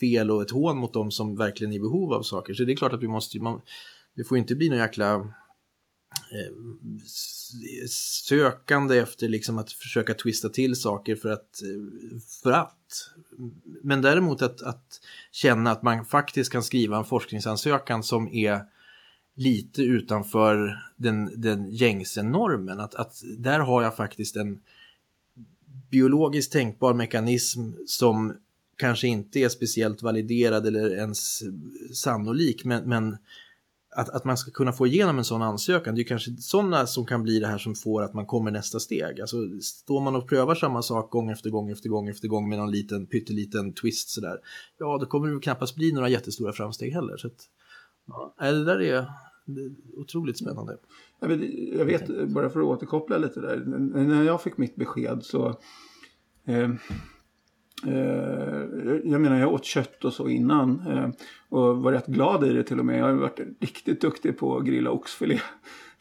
fel 0.00 0.30
och 0.30 0.42
ett 0.42 0.50
hån 0.50 0.76
mot 0.76 0.92
dem 0.92 1.10
som 1.10 1.36
verkligen 1.36 1.72
är 1.72 1.76
i 1.76 1.80
behov 1.80 2.12
av 2.12 2.22
saker. 2.22 2.54
Så 2.54 2.64
det 2.64 2.72
är 2.72 2.76
klart 2.76 2.92
att 2.92 3.02
vi 3.02 3.08
måste, 3.08 3.40
man, 3.40 3.60
det 4.16 4.24
får 4.24 4.38
inte 4.38 4.54
bli 4.54 4.68
någon 4.68 4.78
jäkla 4.78 5.32
Eh, 6.32 6.52
sökande 8.28 8.98
efter 8.98 9.28
liksom 9.28 9.58
att 9.58 9.72
försöka 9.72 10.14
twista 10.14 10.48
till 10.48 10.76
saker 10.76 11.16
för 11.16 11.28
att, 11.28 11.62
eh, 11.62 12.20
för 12.42 12.52
att. 12.52 13.10
Men 13.82 14.02
däremot 14.02 14.42
att, 14.42 14.62
att 14.62 15.00
känna 15.32 15.70
att 15.70 15.82
man 15.82 16.04
faktiskt 16.04 16.52
kan 16.52 16.62
skriva 16.62 16.96
en 16.96 17.04
forskningsansökan 17.04 18.02
som 18.02 18.28
är 18.28 18.60
lite 19.34 19.82
utanför 19.82 20.82
den, 20.96 21.40
den 21.40 21.70
gängse 21.70 22.22
normen. 22.22 22.80
Att, 22.80 22.94
att 22.94 23.22
där 23.38 23.58
har 23.58 23.82
jag 23.82 23.96
faktiskt 23.96 24.36
en 24.36 24.60
biologiskt 25.90 26.52
tänkbar 26.52 26.94
mekanism 26.94 27.70
som 27.86 28.36
kanske 28.76 29.08
inte 29.08 29.38
är 29.38 29.48
speciellt 29.48 30.02
validerad 30.02 30.66
eller 30.66 30.90
ens 30.90 31.42
sannolik, 31.94 32.64
men, 32.64 32.88
men 32.88 33.16
att, 33.96 34.08
att 34.08 34.24
man 34.24 34.36
ska 34.36 34.50
kunna 34.50 34.72
få 34.72 34.86
igenom 34.86 35.18
en 35.18 35.24
sån 35.24 35.42
ansökan, 35.42 35.94
det 35.94 36.00
är 36.00 36.04
kanske 36.04 36.30
sådana 36.38 36.86
som 36.86 37.06
kan 37.06 37.22
bli 37.22 37.38
det 37.38 37.46
här 37.46 37.58
som 37.58 37.74
får 37.74 38.02
att 38.02 38.14
man 38.14 38.26
kommer 38.26 38.50
nästa 38.50 38.80
steg. 38.80 39.20
Alltså 39.20 39.36
står 39.60 40.00
man 40.00 40.16
och 40.16 40.28
prövar 40.28 40.54
samma 40.54 40.82
sak 40.82 41.10
gång 41.10 41.30
efter 41.30 41.50
gång 41.50 41.70
efter 41.70 41.88
gång 41.88 42.08
efter 42.08 42.28
gång 42.28 42.48
med 42.48 42.58
någon 42.58 42.70
liten 42.70 43.06
pytteliten 43.06 43.72
twist 43.72 44.08
sådär, 44.08 44.38
ja 44.78 44.98
då 44.98 45.06
kommer 45.06 45.28
det 45.28 45.40
knappast 45.40 45.76
bli 45.76 45.92
några 45.92 46.08
jättestora 46.08 46.52
framsteg 46.52 46.92
heller. 46.92 47.16
Så 47.16 47.26
att, 47.26 47.44
ja, 48.06 48.34
det 48.38 48.64
där 48.64 48.80
är, 48.80 49.06
otroligt 49.96 50.38
spännande. 50.38 50.76
Jag 51.20 51.28
vet, 51.28 51.40
jag 51.78 51.84
vet, 51.84 52.28
bara 52.28 52.50
för 52.50 52.60
att 52.60 52.66
återkoppla 52.66 53.18
lite 53.18 53.40
där, 53.40 53.56
när 54.06 54.22
jag 54.22 54.42
fick 54.42 54.56
mitt 54.56 54.76
besked 54.76 55.22
så 55.22 55.48
eh, 56.46 56.70
jag 59.04 59.20
menar 59.20 59.38
jag 59.38 59.52
åt 59.52 59.64
kött 59.64 60.04
och 60.04 60.12
så 60.12 60.28
innan 60.28 60.82
eh, 60.86 61.08
och 61.48 61.82
var 61.82 61.92
rätt 61.92 62.06
glad 62.06 62.44
i 62.44 62.52
det 62.52 62.62
till 62.62 62.78
och 62.78 62.86
med. 62.86 62.98
Jag 62.98 63.04
har 63.04 63.12
varit 63.12 63.40
riktigt 63.60 64.00
duktig 64.00 64.38
på 64.38 64.56
att 64.56 64.64
grilla 64.64 64.90
oxfilé. 64.90 65.40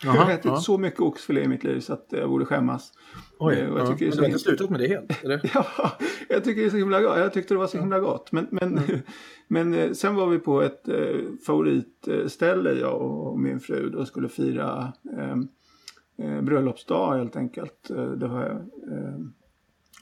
Aha, 0.05 0.15
jag 0.15 0.21
har 0.21 0.31
ätit 0.31 0.45
ja. 0.45 0.57
så 0.57 0.77
mycket 0.77 0.99
oxfilé 0.99 1.41
i 1.41 1.47
mitt 1.47 1.63
liv 1.63 1.79
så 1.79 1.93
att 1.93 2.07
jag 2.09 2.29
borde 2.29 2.45
skämmas. 2.45 2.91
Oj, 3.39 3.53
eh, 3.53 3.59
jag 3.59 3.79
ja. 3.79 3.95
men 3.99 4.09
du 4.09 4.17
har 4.17 4.25
inte 4.25 4.39
slutat 4.39 4.69
med 4.69 4.79
det 4.79 4.87
helt? 4.87 5.23
Eller? 5.23 5.41
ja, 5.53 5.91
jag 6.29 6.43
tycker 6.43 6.61
det 6.61 6.67
är 6.67 6.69
så 6.69 6.77
himla 6.77 7.01
gott. 7.01 7.17
Jag 7.17 7.33
tyckte 7.33 7.53
det 7.53 7.57
var 7.57 7.67
så 7.67 7.77
himla 7.77 7.99
gott. 7.99 8.31
Men, 8.31 8.47
men, 8.51 8.77
mm. 8.77 8.99
men 9.47 9.95
sen 9.95 10.15
var 10.15 10.27
vi 10.27 10.39
på 10.39 10.61
ett 10.61 10.87
eh, 10.87 11.19
favoritställe 11.45 12.71
jag 12.71 13.01
och 13.01 13.39
min 13.39 13.59
fru 13.59 13.95
och 13.95 14.07
skulle 14.07 14.29
fira 14.29 14.93
eh, 15.17 16.41
bröllopsdag 16.41 17.17
helt 17.17 17.35
enkelt. 17.35 17.87
Det 18.17 18.27
var 18.27 18.45
eh, 18.91 19.19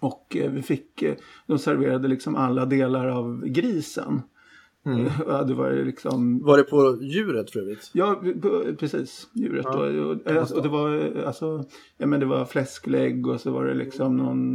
och 0.03 0.35
eh, 0.35 0.51
vi 0.51 0.61
fick, 0.61 1.01
eh, 1.01 1.15
de 1.47 1.59
serverade 1.59 2.07
liksom 2.07 2.35
alla 2.35 2.65
delar 2.65 3.07
av 3.07 3.45
grisen. 3.45 4.21
Mm. 4.85 5.05
Ja, 5.27 5.43
det 5.43 5.53
var 5.53 5.71
liksom... 5.71 6.43
Var 6.43 6.57
det 6.57 6.63
på 6.63 6.97
djuret 7.01 7.51
för 7.51 7.59
övrigt? 7.59 7.89
Ja, 7.93 8.21
precis. 8.79 9.27
Djuret 9.33 9.65
Ja. 9.65 10.03
Och, 10.03 10.31
alltså, 10.31 10.55
och 10.55 10.63
det 10.63 10.69
var 10.69 11.23
alltså, 11.25 11.65
ja 11.97 12.07
men 12.07 12.19
det 12.19 12.25
var 12.25 12.45
fläsklägg 12.45 13.27
och 13.27 13.41
så 13.41 13.51
var 13.51 13.65
det 13.65 13.73
liksom 13.73 14.17
någon, 14.17 14.53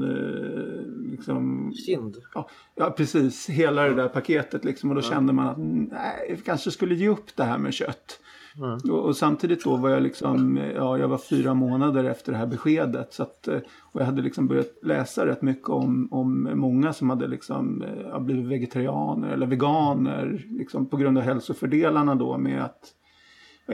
liksom, 1.11 1.73
Kind. 1.87 2.17
ja, 2.35 2.49
ja 2.75 2.91
precis, 2.91 3.49
hela 3.49 3.83
det 3.83 3.95
där 3.95 4.09
paketet 4.09 4.65
liksom. 4.65 4.91
Och 4.91 4.97
då 4.97 5.03
kände 5.03 5.33
man 5.33 5.49
att 5.49 5.59
nej, 5.59 6.27
jag 6.29 6.45
kanske 6.45 6.71
skulle 6.71 6.95
ge 6.95 7.09
upp 7.09 7.37
det 7.37 7.45
här 7.45 7.59
med 7.59 7.75
kött. 7.75 8.21
Mm. 8.59 8.79
Och, 8.91 9.05
och 9.05 9.17
samtidigt 9.17 9.65
då 9.65 9.77
var 9.77 9.91
jag 9.91 10.03
liksom, 10.03 10.61
ja 10.75 10.99
jag 10.99 11.09
var 11.09 11.19
fyra 11.19 11.55
månader 11.55 12.05
efter 12.05 12.33
det 12.33 12.39
här 12.39 12.47
beskedet. 12.47 13.13
Så 13.13 13.23
att, 13.23 13.49
eh, 13.49 13.59
och 13.83 14.01
jag 14.01 14.07
hade 14.07 14.23
liksom 14.23 14.49
börjat 14.49 14.79
läsa 14.83 15.27
rätt 15.27 15.43
mycket 15.43 15.69
om, 15.69 16.09
om 16.11 16.51
många 16.55 16.93
som 16.93 17.11
hade 17.11 17.27
liksom 17.27 17.83
eh, 17.83 18.01
ja, 18.11 18.21
blivit 18.21 18.47
vegetarianer 18.47 19.29
eller 19.29 19.47
veganer. 19.47 20.47
Liksom 20.49 20.87
på 20.87 20.97
grund 20.97 21.19
av 21.19 21.25
hälsofördelarna 21.25 22.15
då 22.15 22.39
med 22.39 22.65
att 22.65 22.95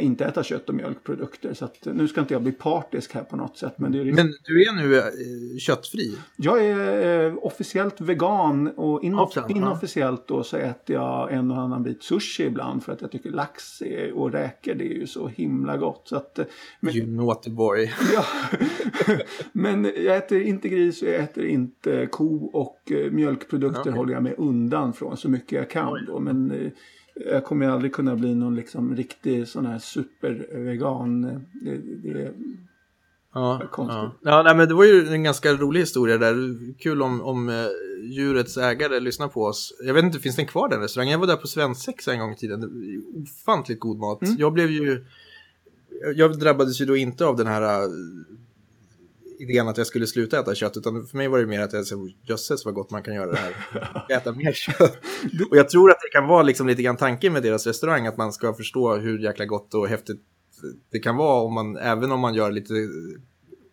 inte 0.00 0.24
äta 0.24 0.42
kött 0.42 0.68
och 0.68 0.74
mjölkprodukter. 0.74 1.54
Så 1.54 1.64
att, 1.64 1.84
nu 1.84 2.08
ska 2.08 2.20
inte 2.20 2.34
jag 2.34 2.42
bli 2.42 2.52
partisk 2.52 3.14
här 3.14 3.22
på 3.22 3.36
något 3.36 3.56
sätt. 3.56 3.74
Men, 3.76 3.92
det 3.92 3.98
är 3.98 4.04
Men 4.04 4.32
du 4.44 4.62
är 4.62 4.72
nu 4.72 4.98
eh, 4.98 5.04
köttfri? 5.58 6.16
jag 6.36 6.64
är 6.64 7.26
eh, 7.26 7.34
officiellt 7.42 8.00
vegan 8.00 8.68
och 8.68 9.02
inoff- 9.02 9.32
ja. 9.34 9.46
inofficiellt 9.48 10.28
då 10.28 10.42
så 10.42 10.56
äter 10.56 10.96
jag 10.96 11.32
en 11.32 11.50
och 11.50 11.56
annan 11.56 11.82
bit 11.82 12.02
sushi 12.02 12.42
ibland 12.44 12.84
för 12.84 12.92
att 12.92 13.00
jag 13.00 13.10
tycker 13.10 13.30
lax 13.30 13.82
och 14.14 14.32
räkor 14.32 14.74
det 14.74 14.84
är 14.84 14.98
ju 14.98 15.06
så 15.06 15.28
himla 15.28 15.76
gott. 15.76 16.02
Så 16.08 16.16
att, 16.16 16.38
eh, 16.38 16.44
men, 16.80 16.96
You 16.96 17.06
naughty 17.06 17.50
boy. 17.50 17.92
ja. 18.14 18.24
men 19.52 19.84
jag 19.84 20.16
äter 20.16 20.42
inte 20.42 20.68
gris 20.68 21.02
och 21.02 21.08
jag 21.08 21.14
äter 21.14 21.44
inte 21.44 22.06
ko 22.06 22.44
och 22.52 22.92
eh, 22.92 23.10
mjölkprodukter 23.10 23.80
Okej. 23.80 23.92
håller 23.92 24.12
jag 24.12 24.22
mig 24.22 24.34
undan 24.38 24.92
från 24.92 25.16
så 25.16 25.28
mycket 25.28 25.52
jag 25.52 25.70
kan. 25.70 26.04
Då. 26.06 26.20
Men 26.20 26.50
eh, 26.50 26.70
jag 27.14 27.44
kommer 27.44 27.68
aldrig 27.68 27.92
kunna 27.94 28.16
bli 28.16 28.34
någon 28.34 28.56
liksom 28.56 28.96
riktig 28.96 29.48
sån 29.48 29.66
här 29.66 29.78
supervegan. 29.78 31.24
Eh, 31.24 31.38
Det, 31.62 32.12
det, 32.12 32.32
Ja, 33.34 33.62
Konstigt. 33.70 33.96
ja. 33.96 34.12
ja 34.22 34.42
nej, 34.42 34.56
men 34.56 34.68
det 34.68 34.74
var 34.74 34.84
ju 34.84 35.08
en 35.08 35.22
ganska 35.22 35.52
rolig 35.52 35.80
historia 35.80 36.18
där. 36.18 36.34
Kul 36.78 37.02
om, 37.02 37.20
om 37.22 37.48
eh, 37.48 37.54
djurets 38.02 38.56
ägare 38.56 39.00
lyssnar 39.00 39.28
på 39.28 39.42
oss. 39.42 39.74
Jag 39.86 39.94
vet 39.94 40.04
inte, 40.04 40.18
finns 40.18 40.36
den 40.36 40.46
kvar 40.46 40.68
den 40.68 40.80
restaurangen? 40.80 41.12
Jag 41.12 41.18
var 41.18 41.26
där 41.26 41.36
på 41.36 41.46
svensexa 41.46 42.12
en 42.12 42.18
gång 42.18 42.32
i 42.32 42.36
tiden. 42.36 42.70
Ofantligt 43.22 43.80
god 43.80 43.98
mat. 43.98 44.22
Mm. 44.22 44.34
Jag 44.38 44.52
blev 44.52 44.70
ju... 44.70 45.04
Jag 46.14 46.38
drabbades 46.38 46.80
ju 46.80 46.84
då 46.84 46.96
inte 46.96 47.26
av 47.26 47.36
den 47.36 47.46
här 47.46 47.62
äh, 47.62 47.88
idén 49.38 49.68
att 49.68 49.78
jag 49.78 49.86
skulle 49.86 50.06
sluta 50.06 50.40
äta 50.40 50.54
kött, 50.54 50.76
utan 50.76 51.06
för 51.06 51.16
mig 51.16 51.28
var 51.28 51.38
det 51.38 51.46
mer 51.46 51.60
att 51.60 51.72
jag 51.72 51.86
sa, 51.86 51.96
jösses 52.22 52.64
vad 52.64 52.74
gott 52.74 52.90
man 52.90 53.02
kan 53.02 53.14
göra 53.14 53.30
det 53.30 53.36
här. 53.36 54.06
äta 54.16 54.32
mer 54.32 54.52
kött. 54.52 54.98
Och 55.50 55.56
jag 55.56 55.68
tror 55.68 55.90
att 55.90 55.98
det 56.00 56.18
kan 56.18 56.28
vara 56.28 56.42
liksom 56.42 56.66
lite 56.66 56.82
grann 56.82 56.96
tanken 56.96 57.32
med 57.32 57.42
deras 57.42 57.66
restaurang, 57.66 58.06
att 58.06 58.16
man 58.16 58.32
ska 58.32 58.54
förstå 58.54 58.96
hur 58.96 59.18
jäkla 59.18 59.44
gott 59.44 59.74
och 59.74 59.88
häftigt 59.88 60.20
det 60.90 60.98
kan 60.98 61.16
vara, 61.16 61.42
om 61.42 61.54
man, 61.54 61.76
även 61.76 62.12
om 62.12 62.20
man 62.20 62.34
gör 62.34 62.50
lite 62.50 62.74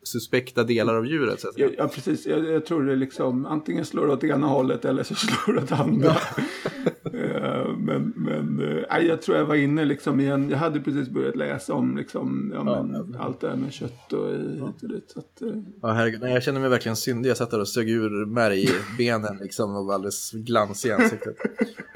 suspekta 0.04 0.64
delar 0.64 0.96
av 0.96 1.06
djuret. 1.06 1.40
Så 1.40 1.48
att 1.48 1.54
säga. 1.54 1.68
Ja, 1.68 1.74
ja 1.78 1.88
precis. 1.88 2.26
Jag, 2.26 2.46
jag 2.46 2.66
tror 2.66 2.84
det 2.86 2.96
liksom 2.96 3.46
antingen 3.46 3.86
slår 3.86 4.08
det 4.08 4.14
åt 4.14 4.24
ena 4.24 4.48
hållet 4.48 4.86
eller 4.86 5.04
så 5.04 5.16
slår 5.46 5.54
det 5.54 5.62
åt 5.62 5.72
andra. 5.72 6.16
Eh, 7.14 7.78
men 7.78 8.14
men 8.16 8.56
nej, 8.90 9.06
jag 9.08 9.22
tror 9.22 9.38
jag 9.38 9.46
var 9.46 9.56
inne 9.56 9.86
liksom 9.86 10.20
i 10.20 10.28
en, 10.28 10.50
jag 10.50 10.58
hade 10.58 10.80
precis 10.80 11.10
börjat 11.10 11.36
läsa 11.36 11.74
om 11.74 11.98
liksom, 11.98 12.52
ja, 12.56 12.64
Ja, 12.66 12.84
men, 12.84 13.16
allt 13.20 13.40
det 13.42 13.50
här 13.50 13.56
med 13.56 13.74
kött 13.74 14.14
och 14.14 14.30
hit 14.30 14.84
och 14.84 14.90
dit. 14.90 15.12
Så 15.12 15.20
att, 15.20 15.42
eh, 15.42 15.48
Ja, 15.82 15.92
herregud. 15.92 16.22
Nej, 16.22 16.34
jag 16.34 16.44
känner 16.44 16.60
mig 16.60 16.70
verkligen 16.70 16.96
syndig. 16.96 17.30
Jag 17.30 17.38
satt 17.38 17.52
där 17.52 17.60
och 17.60 17.68
sög 17.68 17.90
ur 17.90 18.26
märg 18.26 18.64
i 18.64 18.70
benen 18.98 19.38
liksom 19.42 19.76
och 19.76 19.86
var 19.86 19.94
alldeles 19.94 20.32
glansig 20.32 20.90
i 20.90 20.92
ansiktet. 20.92 21.36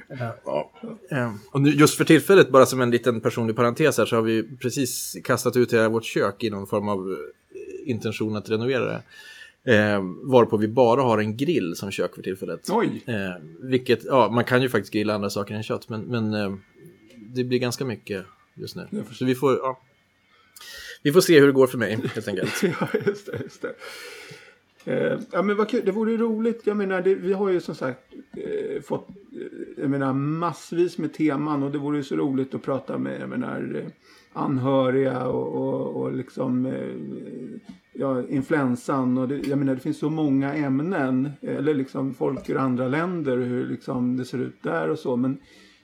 ja. 0.45 0.71
Eh, 1.11 1.33
Och 1.51 1.61
nu, 1.61 1.69
just 1.69 1.95
för 1.97 2.05
tillfället, 2.05 2.49
bara 2.51 2.65
som 2.65 2.81
en 2.81 2.91
liten 2.91 3.21
personlig 3.21 3.55
parentes 3.55 3.97
här, 3.97 4.05
så 4.05 4.15
har 4.15 4.23
vi 4.23 4.57
precis 4.57 5.17
kastat 5.23 5.57
ut 5.57 5.73
hela 5.73 5.89
vårt 5.89 6.05
kök 6.05 6.43
i 6.43 6.49
någon 6.49 6.67
form 6.67 6.89
av 6.89 7.17
intention 7.85 8.35
att 8.35 8.49
renovera 8.49 8.85
det. 8.85 9.03
Eh, 9.73 10.01
varpå 10.23 10.57
vi 10.57 10.67
bara 10.67 11.01
har 11.01 11.17
en 11.17 11.37
grill 11.37 11.75
som 11.75 11.91
kök 11.91 12.15
för 12.15 12.21
tillfället. 12.21 12.69
oj! 12.69 13.03
Eh, 13.05 13.43
vilket, 13.59 14.05
ja, 14.05 14.29
man 14.31 14.43
kan 14.43 14.61
ju 14.61 14.69
faktiskt 14.69 14.93
grilla 14.93 15.13
andra 15.15 15.29
saker 15.29 15.55
än 15.55 15.63
kött, 15.63 15.89
men, 15.89 16.01
men 16.01 16.33
eh, 16.33 16.55
det 17.15 17.43
blir 17.43 17.59
ganska 17.59 17.85
mycket 17.85 18.25
just 18.53 18.75
nu. 18.75 18.87
Så 19.11 19.25
vi 19.25 19.35
får, 19.35 19.57
ja, 19.57 19.79
vi 21.03 21.11
får 21.11 21.21
se 21.21 21.39
hur 21.39 21.47
det 21.47 21.53
går 21.53 21.67
för 21.67 21.77
mig, 21.77 21.99
helt 22.13 22.27
enkelt. 22.27 22.63
ja, 22.63 22.87
just 23.05 23.25
det. 23.25 23.39
Just 23.43 23.61
det. 23.61 23.75
Eh, 24.85 25.19
ja 25.31 25.41
men 25.41 25.57
vad 25.57 25.69
kul, 25.69 25.81
det 25.85 25.91
vore 25.91 26.17
roligt. 26.17 26.61
Jag 26.63 26.77
menar, 26.77 27.01
det, 27.01 27.15
vi 27.15 27.33
har 27.33 27.49
ju 27.49 27.61
som 27.61 27.75
sagt 27.75 28.13
eh, 28.37 28.81
fått 28.81 29.09
eh, 29.09 29.15
jag 29.77 29.89
menar, 29.89 30.13
massvis 30.13 30.97
med 30.97 31.13
teman 31.13 31.63
och 31.63 31.71
det 31.71 31.77
vore 31.77 32.03
så 32.03 32.15
roligt 32.15 32.53
att 32.55 32.61
prata 32.61 32.97
med 32.97 33.21
jag 33.21 33.29
menar, 33.29 33.75
eh, 33.75 33.91
anhöriga 34.35 35.27
och, 35.27 35.47
och, 35.55 36.01
och 36.01 36.13
liksom 36.13 36.65
eh, 36.65 36.95
ja, 37.93 38.23
influensan 38.29 39.17
och 39.17 39.27
det, 39.27 39.47
jag 39.47 39.59
menar 39.59 39.75
det 39.75 39.81
finns 39.81 39.99
så 39.99 40.09
många 40.09 40.53
ämnen 40.53 41.29
eller 41.41 41.73
liksom 41.73 42.13
folk 42.13 42.49
ur 42.49 42.57
andra 42.57 42.87
länder 42.87 43.37
hur 43.37 43.67
liksom 43.67 44.17
det 44.17 44.25
ser 44.25 44.37
ut 44.37 44.63
där 44.63 44.89
och 44.89 44.99
så 44.99 45.15
men 45.15 45.37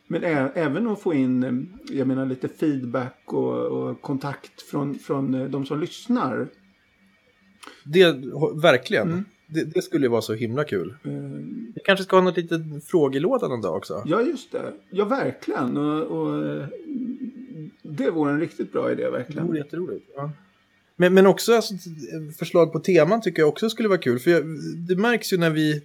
men 0.08 0.24
ä- 0.24 0.52
även 0.56 0.88
att 0.88 1.02
få 1.02 1.14
in 1.14 1.44
eh, 1.44 1.52
jag 1.98 2.08
menar 2.08 2.26
lite 2.26 2.48
feedback 2.48 3.22
och, 3.26 3.58
och 3.66 4.02
kontakt 4.02 4.62
från, 4.62 4.96
från 4.96 5.34
eh, 5.34 5.46
de 5.48 5.66
som 5.66 5.80
lyssnar. 5.80 6.48
Det, 7.86 8.16
verkligen. 8.62 9.08
Mm. 9.12 9.24
Det, 9.48 9.64
det 9.64 9.82
skulle 9.82 10.06
ju 10.06 10.10
vara 10.10 10.22
så 10.22 10.34
himla 10.34 10.64
kul. 10.64 10.96
Eh, 11.04 11.12
Vi 11.76 11.82
kanske 11.86 12.04
ska 12.04 12.16
ha 12.16 12.24
något 12.24 12.38
litet 12.38 12.62
frågelåda 12.86 13.48
någon 13.48 13.62
dag 13.62 13.76
också. 13.78 14.04
Ja, 14.06 14.22
just 14.22 14.52
det. 14.52 14.74
Ja, 14.90 15.06
verkligen. 15.06 15.78
Och, 15.78 16.02
och, 16.04 16.44
det 17.92 18.12
vore 18.12 18.32
en 18.32 18.40
riktigt 18.40 18.72
bra 18.72 18.92
idé, 18.92 19.04
Det 19.04 19.10
verkligen. 19.12 19.48
vore 19.48 19.58
jätteroligt. 19.58 20.06
Ja. 20.16 20.32
Men, 20.96 21.14
men 21.14 21.28
också 21.28 21.54
alltså, 21.56 21.74
förslag 22.40 22.74
på 22.74 22.80
teman 22.80 23.22
tycker 23.22 23.42
jag 23.42 23.50
också 23.50 23.70
skulle 23.70 23.90
vara 23.90 24.00
kul. 24.00 24.20
För 24.20 24.32
jag, 24.32 24.44
det 24.88 24.96
märks 24.96 25.34
ju 25.34 25.38
när 25.38 25.50
vi 25.50 25.82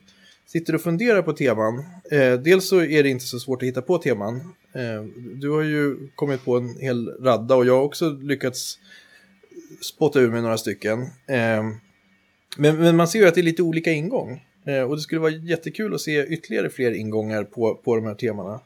sitter 0.46 0.74
och 0.74 0.80
funderar 0.80 1.22
på 1.22 1.32
teman. 1.32 1.84
Eh, 2.10 2.32
dels 2.34 2.68
så 2.68 2.80
är 2.82 3.02
det 3.02 3.08
inte 3.08 3.24
så 3.24 3.38
svårt 3.38 3.62
att 3.62 3.68
hitta 3.68 3.82
på 3.82 3.98
teman. 3.98 4.36
Eh, 4.72 5.02
du 5.34 5.50
har 5.50 5.62
ju 5.62 6.08
kommit 6.14 6.44
på 6.44 6.56
en 6.56 6.68
hel 6.78 7.08
radda 7.08 7.54
och 7.54 7.66
jag 7.66 7.76
har 7.76 7.82
också 7.82 8.10
lyckats 8.10 8.78
spotta 9.80 10.20
ur 10.20 10.30
mig 10.30 10.42
några 10.42 10.58
stycken. 10.58 11.00
Eh, 11.26 11.64
men, 12.56 12.76
men 12.78 12.96
man 12.96 13.08
ser 13.08 13.18
ju 13.18 13.26
att 13.26 13.34
det 13.34 13.40
är 13.40 13.42
lite 13.42 13.62
olika 13.62 13.92
ingång. 13.92 14.44
Eh, 14.66 14.82
och 14.82 14.96
det 14.96 15.02
skulle 15.02 15.20
vara 15.20 15.30
jättekul 15.32 15.94
att 15.94 16.00
se 16.00 16.26
ytterligare 16.26 16.70
fler 16.70 16.92
ingångar 16.92 17.44
på, 17.44 17.74
på 17.74 17.96
de 17.96 18.06
här 18.06 18.14
temana. 18.14 18.60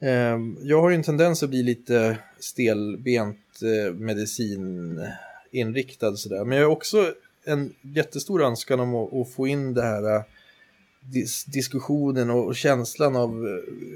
Eh, 0.00 0.38
jag 0.62 0.82
har 0.82 0.90
ju 0.90 0.96
en 0.96 1.02
tendens 1.02 1.42
att 1.42 1.50
bli 1.50 1.62
lite 1.62 2.18
stelbent 2.38 3.62
eh, 3.62 3.92
medicininriktad 3.94 6.16
sådär. 6.16 6.44
Men 6.44 6.58
jag 6.58 6.64
har 6.64 6.72
också 6.72 7.14
en 7.44 7.74
jättestor 7.82 8.42
önskan 8.42 8.80
om 8.80 8.94
att, 8.94 9.32
få 9.32 9.46
in 9.46 9.74
det 9.74 9.82
här 9.82 10.16
eh, 10.16 10.22
dis 11.00 11.44
diskussionen 11.44 12.30
och, 12.30 12.56
känslan 12.56 13.16
av 13.16 13.30
eh, 13.30 13.34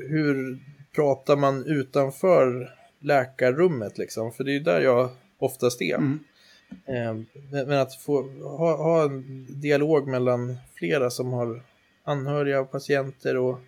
hur 0.08 0.58
pratar 0.94 1.36
man 1.36 1.66
utanför 1.66 2.74
läkarrummet 3.00 3.98
liksom. 3.98 4.32
För 4.32 4.44
det 4.44 4.50
är 4.50 4.54
ju 4.54 4.60
där 4.60 4.80
jag 4.80 5.10
oftast 5.38 5.82
är. 5.82 5.96
Mm. 5.96 6.18
Eh, 6.86 7.14
Men 7.50 7.68
men 7.68 7.78
att 7.78 7.94
få 7.94 8.22
ha, 8.42 8.76
ha 8.76 9.04
en 9.04 9.46
dialog 9.60 10.08
mellan 10.08 10.56
flera 10.74 11.10
som 11.10 11.32
har 11.32 11.62
anhöriga 12.04 12.60
och 12.60 12.70
patienter 12.70 13.36
och 13.36 13.60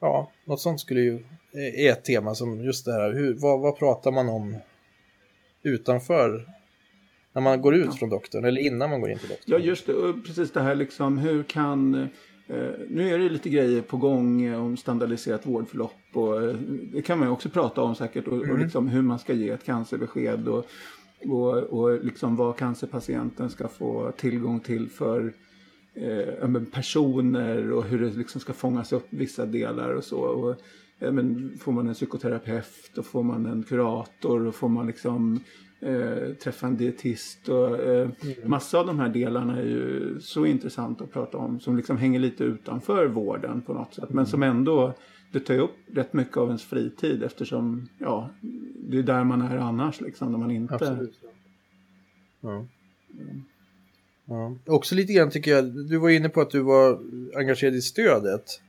ja, 0.00 0.30
något 0.44 0.60
sånt 0.60 0.80
skulle 0.80 1.00
ju 1.00 1.14
eh, 1.52 1.86
är 1.86 1.92
ett 1.92 2.04
tema 2.04 2.34
som 2.34 2.64
just 2.64 2.84
det 2.84 2.92
här, 2.92 3.12
hur, 3.12 3.34
vad, 3.34 3.60
vad 3.60 3.78
pratar 3.78 4.12
man 4.12 4.28
om 4.28 4.56
utanför 5.62 6.46
när 7.32 7.42
man 7.42 7.60
går 7.62 7.74
ut 7.74 7.86
Ja. 7.86 7.92
från 7.92 8.08
doktorn 8.10 8.44
eller 8.44 8.60
innan 8.60 8.90
man 8.90 9.00
går 9.00 9.10
in 9.10 9.18
till 9.18 9.28
doktorn? 9.28 9.52
Ja, 9.52 9.58
just 9.58 9.86
det. 9.86 9.94
Och 9.94 10.24
precis 10.26 10.50
det 10.52 10.60
här 10.62 10.74
liksom, 10.74 11.18
hur 11.18 11.42
kan... 11.42 11.94
Eh, 12.48 12.70
nu 12.88 13.14
är 13.14 13.18
det 13.18 13.28
lite 13.28 13.48
grejer 13.48 13.82
på 13.82 13.96
gång 13.96 14.42
eh, 14.42 14.64
om 14.64 14.76
standardiserat 14.76 15.46
vårdförlopp 15.46 15.92
och 16.12 16.42
eh, 16.42 16.54
det 16.92 17.02
kan 17.02 17.18
man 17.18 17.28
ju 17.28 17.32
också 17.32 17.48
prata 17.48 17.80
om 17.82 17.94
säkert 17.94 18.26
och, 18.26 18.32
och 18.38 18.44
Mm. 18.44 18.58
liksom 18.62 18.88
hur 18.88 19.02
man 19.02 19.18
ska 19.18 19.32
ge 19.32 19.50
ett 19.50 19.64
cancerbesked 19.64 20.48
och, 20.48 20.66
och, 21.24 21.56
och 21.56 22.04
liksom 22.04 22.36
vad 22.36 22.56
cancerpatienten 22.56 23.50
ska 23.50 23.68
få 23.68 24.12
tillgång 24.16 24.60
till 24.60 24.88
för 24.90 25.32
eh, 26.00 26.62
personer 26.72 27.72
och 27.72 27.84
hur 27.84 28.00
det 28.00 28.16
liksom 28.16 28.40
ska 28.40 28.52
fångas 28.52 28.92
upp 28.92 29.06
vissa 29.10 29.46
delar 29.46 29.94
och 29.94 30.04
så. 30.04 30.20
Och, 30.20 30.56
ja, 30.98 31.12
men, 31.12 31.58
får 31.58 31.72
man 31.72 31.88
en 31.88 31.94
psykoterapeut 31.94 32.98
och 32.98 33.06
får 33.06 33.22
man 33.22 33.46
en 33.46 33.62
kurator 33.62 34.46
och 34.46 34.54
får 34.54 34.68
man 34.68 34.86
liksom 34.86 35.40
eh, 35.80 36.34
träffa 36.42 36.66
en 36.66 36.76
dietist 36.76 37.48
och 37.48 37.80
eh, 37.80 38.08
massa 38.44 38.78
av 38.78 38.86
de 38.86 38.98
här 38.98 39.08
delarna 39.08 39.58
är 39.58 39.66
ju 39.66 40.16
så 40.20 40.46
intressant 40.46 41.00
att 41.00 41.12
prata 41.12 41.38
om 41.38 41.60
som 41.60 41.76
liksom 41.76 41.96
hänger 41.96 42.20
lite 42.20 42.44
utanför 42.44 43.06
vården 43.06 43.62
på 43.62 43.74
något 43.74 43.94
sätt 43.94 44.10
men 44.10 44.26
som 44.26 44.42
ändå 44.42 44.94
det 45.32 45.40
tar 45.40 45.54
ju 45.54 45.60
upp 45.60 45.76
rätt 45.92 46.12
mycket 46.12 46.36
av 46.36 46.46
ens 46.46 46.64
fritid 46.64 47.22
eftersom 47.22 47.88
ja, 47.98 48.30
det 48.74 48.98
är 48.98 49.02
där 49.02 49.24
man 49.24 49.42
är 49.42 49.56
annars 49.56 50.00
liksom 50.00 50.32
när 50.32 50.38
man 50.38 50.50
inte 50.50 50.74
Absolut. 50.74 51.18
Ja. 51.20 51.28
Ja. 52.40 52.66
Också 54.66 54.94
lite 54.94 55.12
grann 55.12 55.30
tycker 55.30 55.50
jag, 55.50 55.64
du 55.64 55.96
var 55.96 56.10
inne 56.10 56.28
på 56.28 56.40
att 56.40 56.50
du 56.50 56.60
var 56.60 57.00
engagerad 57.36 57.74
i 57.74 57.82
stödet. 57.82 58.60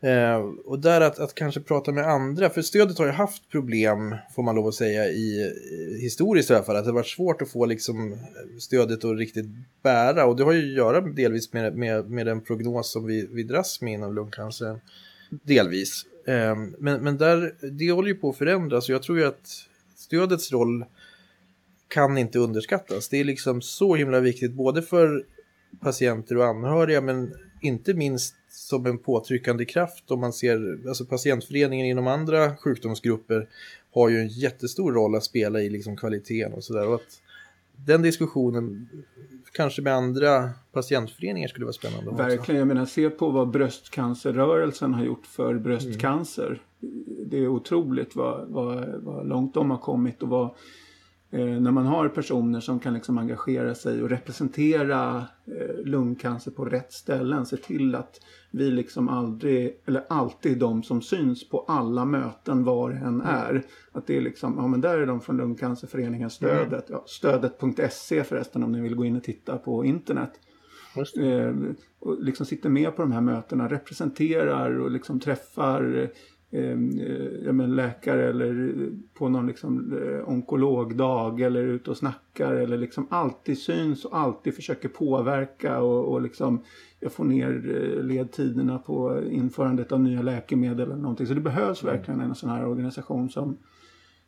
Eh, 0.00 0.36
och 0.64 0.78
där 0.78 1.00
att, 1.00 1.18
att 1.18 1.34
kanske 1.34 1.60
prata 1.60 1.92
med 1.92 2.06
andra, 2.06 2.50
för 2.50 2.62
stödet 2.62 2.98
har 2.98 3.06
ju 3.06 3.12
haft 3.12 3.50
problem, 3.50 4.16
får 4.34 4.42
man 4.42 4.54
lov 4.54 4.66
att 4.66 4.74
säga, 4.74 5.08
i, 5.08 5.52
historiskt 6.00 6.50
i 6.50 6.54
alla 6.54 6.64
fall. 6.64 6.76
Att 6.76 6.84
det 6.84 6.90
har 6.90 6.94
varit 6.94 7.06
svårt 7.06 7.42
att 7.42 7.48
få 7.50 7.66
liksom, 7.66 8.16
stödet 8.58 9.04
att 9.04 9.18
riktigt 9.18 9.46
bära. 9.82 10.26
Och 10.26 10.36
det 10.36 10.44
har 10.44 10.52
ju 10.52 10.70
att 10.70 10.76
göra 10.76 11.00
delvis 11.00 11.52
med, 11.52 11.76
med, 11.76 12.10
med 12.10 12.26
den 12.26 12.40
prognos 12.40 12.92
som 12.92 13.06
vi, 13.06 13.28
vi 13.30 13.42
dras 13.42 13.80
med 13.80 13.92
inom 13.92 14.14
lungcancer. 14.14 14.80
Delvis. 15.30 16.02
Eh, 16.26 16.56
men, 16.78 17.04
men 17.04 17.16
där, 17.16 17.54
det 17.70 17.90
håller 17.90 18.08
ju 18.08 18.14
på 18.14 18.30
att 18.30 18.36
förändras 18.36 18.88
och 18.88 18.94
jag 18.94 19.02
tror 19.02 19.18
ju 19.18 19.24
att 19.24 19.48
stödets 19.96 20.52
roll 20.52 20.84
kan 21.88 22.18
inte 22.18 22.38
underskattas. 22.38 23.08
Det 23.08 23.20
är 23.20 23.24
liksom 23.24 23.62
så 23.62 23.94
himla 23.94 24.20
viktigt 24.20 24.52
både 24.52 24.82
för 24.82 25.24
patienter 25.80 26.36
och 26.36 26.46
anhöriga 26.46 27.00
men 27.00 27.34
inte 27.60 27.94
minst 27.94 28.34
som 28.48 28.86
en 28.86 28.98
påtryckande 28.98 29.64
kraft 29.64 30.10
om 30.10 30.20
man 30.20 30.32
ser, 30.32 30.88
alltså 30.88 31.04
patientföreningen 31.04 31.86
inom 31.86 32.06
andra 32.06 32.56
sjukdomsgrupper 32.56 33.48
har 33.94 34.08
ju 34.08 34.18
en 34.18 34.28
jättestor 34.28 34.92
roll 34.92 35.14
att 35.14 35.24
spela 35.24 35.60
i 35.60 35.70
liksom 35.70 35.96
kvaliteten 35.96 36.52
och 36.52 36.64
sådär. 36.64 36.98
Den 37.76 38.02
diskussionen 38.02 38.88
kanske 39.52 39.82
med 39.82 39.94
andra 39.94 40.50
patientföreningar 40.72 41.48
skulle 41.48 41.66
vara 41.66 41.72
spännande. 41.72 42.10
Verkligen, 42.10 42.40
också. 42.40 42.52
jag 42.52 42.68
menar 42.68 42.86
se 42.86 43.10
på 43.10 43.30
vad 43.30 43.50
bröstcancerrörelsen 43.50 44.94
har 44.94 45.04
gjort 45.04 45.26
för 45.26 45.54
bröstcancer. 45.54 46.62
Mm. 46.82 47.28
Det 47.30 47.38
är 47.38 47.48
otroligt 47.48 48.16
vad, 48.16 48.48
vad, 48.48 49.02
vad 49.02 49.28
långt 49.28 49.54
de 49.54 49.70
har 49.70 49.78
kommit 49.78 50.22
och 50.22 50.28
vad 50.28 50.54
när 51.30 51.70
man 51.70 51.86
har 51.86 52.08
personer 52.08 52.60
som 52.60 52.80
kan 52.80 52.94
liksom 52.94 53.18
engagera 53.18 53.74
sig 53.74 54.02
och 54.02 54.08
representera 54.08 55.24
eh, 55.44 55.84
lungcancer 55.84 56.50
på 56.50 56.64
rätt 56.64 56.92
ställen. 56.92 57.46
Se 57.46 57.56
till 57.56 57.94
att 57.94 58.20
vi 58.50 58.70
liksom 58.70 59.08
aldrig, 59.08 59.80
eller 59.86 60.04
alltid 60.08 60.58
de 60.58 60.82
som 60.82 61.02
syns 61.02 61.48
på 61.48 61.64
alla 61.68 62.04
möten 62.04 62.64
var 62.64 62.90
än 62.90 63.02
mm. 63.02 63.26
är. 63.26 63.62
Att 63.92 64.06
det 64.06 64.16
är 64.16 64.20
liksom, 64.20 64.54
ja 64.58 64.66
men 64.66 64.80
där 64.80 64.98
är 64.98 65.06
de 65.06 65.20
från 65.20 65.36
Lungcancerföreningen 65.36 66.30
Stödet. 66.30 66.88
Mm. 66.90 67.00
Ja, 67.00 67.04
stödet.se 67.06 68.24
förresten 68.24 68.62
om 68.62 68.72
ni 68.72 68.80
vill 68.80 68.94
gå 68.94 69.04
in 69.04 69.16
och 69.16 69.24
titta 69.24 69.58
på 69.58 69.84
internet. 69.84 70.30
Eh, 70.96 71.54
och 71.98 72.22
liksom 72.22 72.46
sitter 72.46 72.68
med 72.68 72.96
på 72.96 73.02
de 73.02 73.12
här 73.12 73.20
mötena, 73.20 73.68
representerar 73.68 74.78
och 74.78 74.90
liksom 74.90 75.20
träffar 75.20 76.10
eh, 76.56 76.78
ja, 77.44 77.52
men 77.52 77.76
läkare 77.76 78.28
eller 78.28 78.74
på 79.14 79.28
någon 79.28 79.46
liksom, 79.46 79.92
eh, 79.92 80.28
onkologdag 80.28 81.40
eller 81.40 81.62
ute 81.62 81.90
och 81.90 81.96
snackar 81.96 82.54
eller 82.54 82.78
liksom 82.78 83.06
alltid 83.10 83.58
syns 83.58 84.04
och 84.04 84.18
alltid 84.18 84.54
försöker 84.54 84.88
påverka 84.88 85.80
och, 85.80 86.12
och 86.12 86.22
liksom 86.22 86.60
jag 87.00 87.12
får 87.12 87.24
ner 87.24 87.48
eh, 87.48 88.04
ledtiderna 88.04 88.78
på 88.78 89.22
införandet 89.30 89.92
av 89.92 90.00
nya 90.00 90.22
läkemedel 90.22 90.80
eller 90.80 91.02
någonting. 91.02 91.26
Så 91.26 91.34
det 91.34 91.40
behövs 91.40 91.82
mm. 91.82 91.94
verkligen 91.94 92.20
en 92.20 92.34
sån 92.34 92.50
här 92.50 92.66
organisation 92.66 93.30
som 93.30 93.56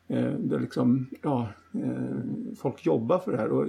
eh, 0.07 0.31
där 0.31 0.59
liksom, 0.59 1.07
ja, 1.21 1.47
eh, 1.73 2.55
folk 2.57 2.85
jobbar 2.85 3.19
för 3.19 3.31
det 3.31 3.37
här. 3.37 3.49
Och 3.49 3.67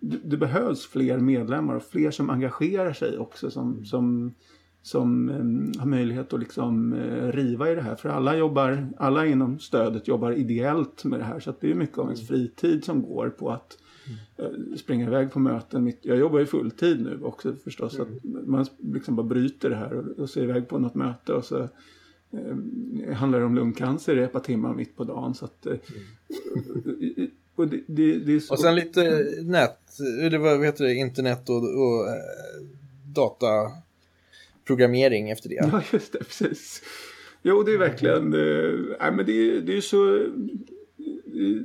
det, 0.00 0.16
det, 0.24 0.36
behövs 0.36 0.86
fler 0.86 1.18
medlemmar 1.18 1.74
och 1.74 1.82
fler 1.82 2.10
som 2.10 2.30
engagerar 2.30 2.92
sig 2.92 3.18
också 3.18 3.50
som, 3.50 3.72
mm. 3.72 3.84
som 3.84 4.34
som 4.82 5.28
eh, 5.28 5.80
har 5.80 5.86
möjlighet 5.86 6.32
att 6.32 6.40
liksom 6.40 6.92
eh, 6.92 7.32
riva 7.32 7.70
i 7.70 7.74
det 7.74 7.82
här. 7.82 7.96
För 7.96 8.08
alla 8.08 8.36
jobbar, 8.36 8.88
alla 8.96 9.26
inom 9.26 9.58
stödet 9.58 10.08
jobbar 10.08 10.32
ideellt 10.32 11.04
med 11.04 11.20
det 11.20 11.24
här. 11.24 11.40
Så 11.40 11.54
det 11.60 11.70
är 11.70 11.74
mycket 11.74 11.98
av 11.98 12.04
ens 12.04 12.28
fritid 12.28 12.84
som 12.84 13.02
går 13.02 13.30
på 13.30 13.50
att 13.50 13.78
mm. 14.38 14.76
springa 14.76 15.06
iväg 15.06 15.32
på 15.32 15.38
möten. 15.38 15.92
Jag 16.02 16.18
jobbar 16.18 16.38
ju 16.38 16.46
fulltid 16.46 17.00
nu 17.00 17.20
också 17.22 17.54
förstås. 17.64 17.98
Mm. 17.98 18.16
att 18.36 18.46
man 18.46 18.66
liksom 18.78 19.16
bara 19.16 19.26
bryter 19.26 19.70
det 19.70 19.76
här 19.76 19.92
och, 19.92 20.18
och 20.18 20.30
ser 20.30 20.42
iväg 20.42 20.68
på 20.68 20.78
något 20.78 20.94
möte 20.94 21.32
och 21.32 21.44
så 21.44 21.68
eh, 22.30 23.14
handlar 23.14 23.38
det 23.38 23.44
om 23.44 23.54
lungcancer 23.54 24.18
i 24.18 24.22
ett 24.22 24.32
par 24.32 24.40
timmar 24.40 24.74
mitt 24.74 24.96
på 24.96 25.04
dagen. 25.04 25.34
Så 25.34 25.44
att, 25.44 25.66
mm. 25.66 25.80
och, 27.54 27.68
det, 27.68 27.80
det, 27.86 28.18
det 28.18 28.32
är 28.32 28.40
så... 28.40 28.54
och 28.54 28.60
sen 28.60 28.74
lite 28.74 29.26
nät, 29.42 29.78
vad 30.40 30.64
heter 30.64 30.84
det, 30.84 30.94
internet 30.94 31.48
och, 31.48 31.56
och 31.56 32.06
data 33.04 33.46
programmering 34.70 35.30
efter 35.30 35.48
det. 35.48 35.54
Ja, 35.72 35.82
just 35.92 36.12
det, 36.12 36.18
precis. 36.18 36.82
Jo, 37.42 37.62
det 37.62 37.72
är 37.72 37.78
verkligen, 37.78 38.34
äh, 38.34 39.14
men 39.16 39.26
det, 39.26 39.60
det 39.60 39.76
är 39.76 39.80
så, 39.80 40.26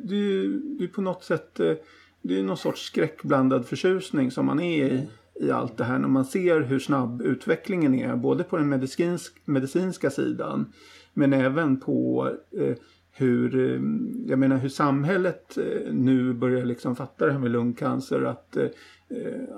det, 0.03 0.47
det 0.77 0.83
är 0.83 0.87
på 0.87 1.01
något 1.01 1.23
sätt, 1.23 1.59
eh, 1.59 1.73
det 2.21 2.39
är 2.39 2.43
någon 2.43 2.57
sorts 2.57 2.81
skräckblandad 2.81 3.65
förtjusning 3.65 4.31
som 4.31 4.45
man 4.45 4.59
är 4.59 4.85
i, 4.85 5.07
i 5.41 5.51
allt 5.51 5.77
det 5.77 5.83
här 5.83 5.99
när 5.99 6.07
man 6.07 6.25
ser 6.25 6.61
hur 6.61 6.79
snabb 6.79 7.21
utvecklingen 7.21 7.95
är, 7.95 8.15
både 8.15 8.43
på 8.43 8.57
den 8.57 8.69
medicinsk, 8.69 9.41
medicinska 9.45 10.09
sidan, 10.09 10.73
men 11.13 11.33
även 11.33 11.79
på 11.79 12.29
eh, 12.57 12.75
hur, 13.11 13.55
eh, 13.55 13.81
jag 14.27 14.39
menar 14.39 14.57
hur 14.57 14.69
samhället 14.69 15.57
eh, 15.57 15.93
nu 15.93 16.33
börjar 16.33 16.65
liksom 16.65 16.95
fatta 16.95 17.25
det 17.25 17.31
här 17.31 17.39
med 17.39 17.51
lungcancer. 17.51 18.21
Att 18.21 18.57
Eh, 18.57 18.67